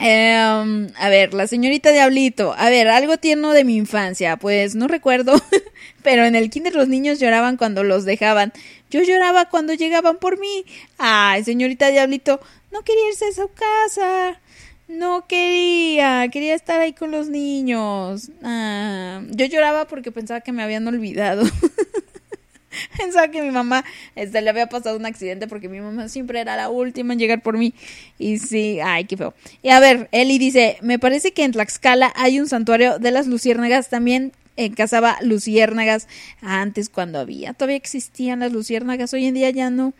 [0.00, 2.54] Em, a ver, la señorita Diablito.
[2.56, 4.36] A ver, algo tierno de mi infancia.
[4.36, 5.34] Pues no recuerdo,
[6.02, 8.52] pero en el kinder los niños lloraban cuando los dejaban.
[8.90, 10.64] Yo lloraba cuando llegaban por mí.
[10.98, 12.40] Ay, señorita Diablito,
[12.70, 14.40] no quería irse a su casa.
[14.88, 18.30] No quería, quería estar ahí con los niños.
[18.42, 21.44] Ah, yo lloraba porque pensaba que me habían olvidado.
[22.96, 23.84] Pensaba que mi mamá
[24.14, 27.42] este, le había pasado un accidente porque mi mamá siempre era la última en llegar
[27.42, 27.74] por mí.
[28.18, 29.34] Y sí, ay, qué feo.
[29.62, 33.26] Y a ver, Eli dice, me parece que en Tlaxcala hay un santuario de las
[33.26, 34.32] luciérnagas también.
[34.56, 36.08] eh, cazaba luciérnagas
[36.40, 37.52] antes cuando había.
[37.52, 39.92] Todavía existían las luciérnagas, hoy en día ya no.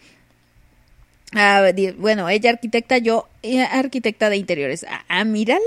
[1.34, 1.62] Ah,
[1.98, 4.86] bueno, ella arquitecta, yo eh, arquitecta de interiores.
[4.88, 5.60] Ah, ah, míralas,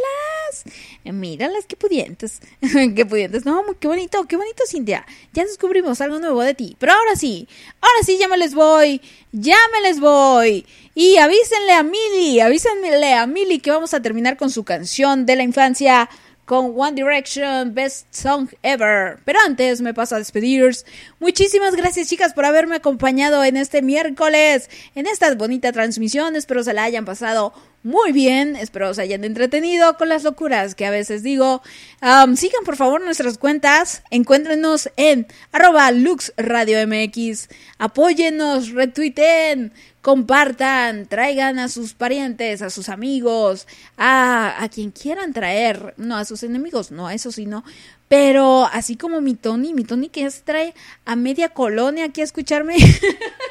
[1.05, 2.41] eh, míralas, qué pudientes,
[2.95, 3.45] qué pudientes.
[3.45, 5.05] No, qué bonito, qué bonito, Cintia.
[5.33, 6.75] Ya descubrimos algo nuevo de ti.
[6.79, 7.47] Pero ahora sí,
[7.79, 10.65] ahora sí, ya me les voy, ya me les voy.
[10.95, 15.35] Y avísenle a Mili, avísenle a Mili que vamos a terminar con su canción de
[15.35, 16.09] la infancia
[16.51, 19.19] con One Direction, Best Song Ever.
[19.23, 20.69] Pero antes me paso a despedir.
[21.17, 26.35] Muchísimas gracias chicas por haberme acompañado en este miércoles, en esta bonita transmisión.
[26.35, 27.53] Espero se la hayan pasado
[27.83, 31.63] muy bien, espero se hayan entretenido con las locuras que a veces digo.
[31.99, 41.57] Sigan por favor nuestras cuentas, encuéntrenos en arroba Lux Radio MX, apóyennos, retuiten, compartan, traigan
[41.57, 46.91] a sus parientes, a sus amigos, a, a quien quieran traer, no a sus enemigos,
[46.91, 47.63] no a eso sí no,
[48.07, 52.21] pero así como mi Tony, mi Tony que ya se trae a media colonia aquí
[52.21, 52.75] a escucharme.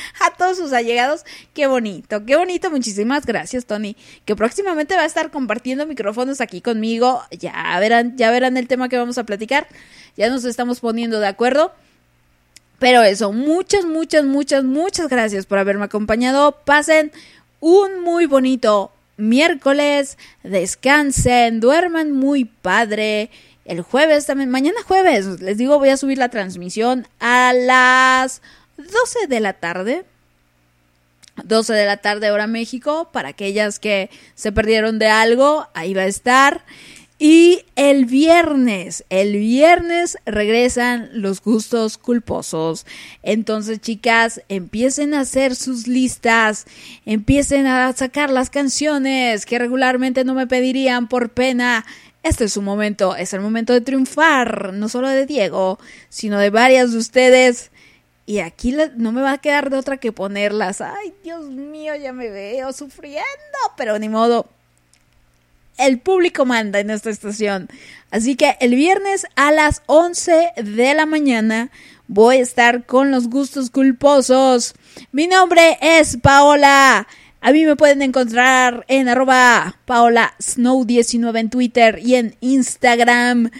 [0.20, 1.24] a todos sus allegados.
[1.54, 2.70] Qué bonito, qué bonito.
[2.70, 3.96] Muchísimas gracias, Tony.
[4.24, 7.22] Que próximamente va a estar compartiendo micrófonos aquí conmigo.
[7.30, 9.66] Ya verán, ya verán el tema que vamos a platicar.
[10.16, 11.72] Ya nos estamos poniendo de acuerdo.
[12.78, 16.58] Pero eso, muchas, muchas, muchas, muchas gracias por haberme acompañado.
[16.64, 17.12] Pasen
[17.60, 20.18] un muy bonito miércoles.
[20.42, 23.30] Descansen, duerman muy padre.
[23.64, 28.42] El jueves también, mañana jueves, les digo, voy a subir la transmisión a las
[28.82, 30.04] 12 de la tarde.
[31.44, 36.02] 12 de la tarde hora México, para aquellas que se perdieron de algo, ahí va
[36.02, 36.62] a estar.
[37.24, 42.84] Y el viernes, el viernes regresan los gustos culposos.
[43.22, 46.66] Entonces, chicas, empiecen a hacer sus listas,
[47.06, 51.86] empiecen a sacar las canciones que regularmente no me pedirían por pena.
[52.24, 55.78] Este es su momento, es el momento de triunfar, no solo de Diego,
[56.08, 57.70] sino de varias de ustedes.
[58.24, 60.80] Y aquí no me va a quedar de otra que ponerlas.
[60.80, 63.24] Ay, Dios mío, ya me veo sufriendo,
[63.76, 64.46] pero ni modo.
[65.78, 67.68] El público manda en esta estación.
[68.10, 71.70] Así que el viernes a las 11 de la mañana
[72.06, 74.74] voy a estar con los gustos culposos.
[75.10, 77.08] Mi nombre es Paola.
[77.40, 83.50] A mí me pueden encontrar en arroba Paola Snow 19 en Twitter y en Instagram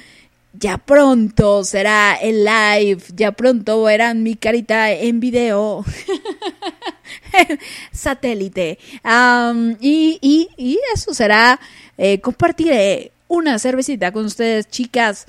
[0.52, 5.84] ya pronto será el live, ya pronto verán mi carita en video.
[7.92, 8.78] Satélite.
[9.80, 11.58] Y, y, y, eso será,
[11.96, 15.26] eh, compartiré una cervecita con ustedes, chicas.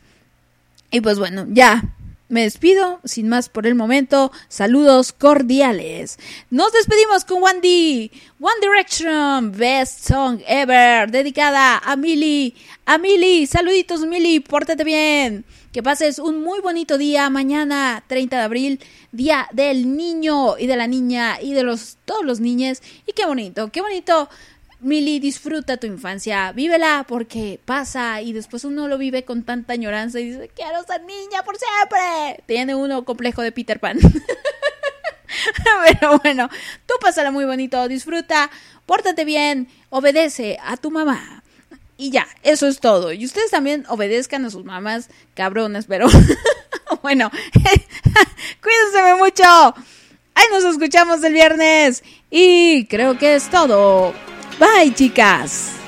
[0.91, 1.83] Y pues bueno, ya,
[2.29, 6.17] me despido, sin más por el momento, saludos cordiales.
[6.49, 14.05] Nos despedimos con One One Direction, Best Song Ever, dedicada a Mili, a Mili, saluditos
[14.05, 15.45] Mili, pórtate bien.
[15.71, 18.79] Que pases un muy bonito día mañana, 30 de abril,
[19.11, 22.81] día del niño y de la niña y de los todos los niños.
[23.07, 24.29] y qué bonito, qué bonito
[24.83, 30.19] Mili, disfruta tu infancia, vívela porque pasa y después uno lo vive con tanta añoranza
[30.19, 32.43] y dice, quiero ser niña por siempre.
[32.45, 33.97] Tiene uno complejo de Peter Pan.
[35.85, 36.49] Pero bueno,
[36.85, 38.51] tú pásala muy bonito, disfruta,
[38.85, 41.43] pórtate bien, obedece a tu mamá.
[41.97, 43.13] Y ya, eso es todo.
[43.13, 45.85] Y ustedes también obedezcan a sus mamás cabrones.
[45.85, 46.07] pero
[47.01, 47.31] bueno,
[48.61, 49.43] cuídense mucho.
[50.35, 52.03] Ahí nos escuchamos el viernes.
[52.29, 54.13] Y creo que es todo.
[54.59, 55.82] Bye chicas.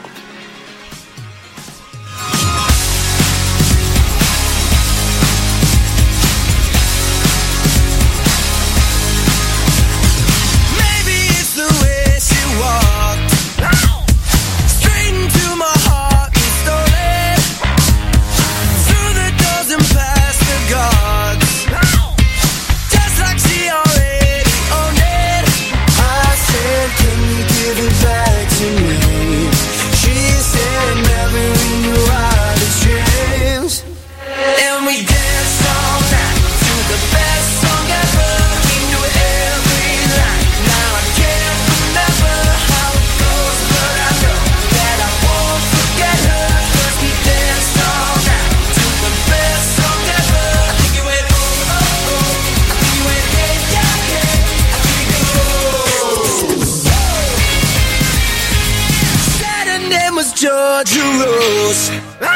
[60.75, 62.34] hard you lose.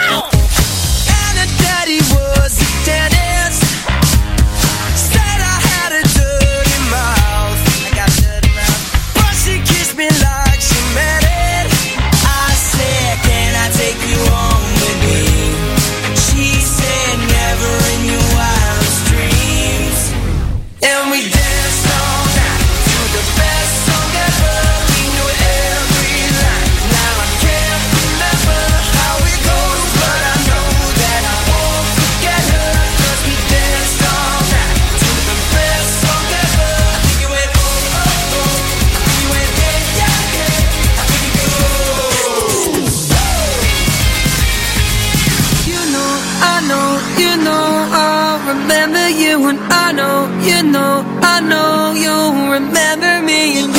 [51.49, 53.78] know you'll remember me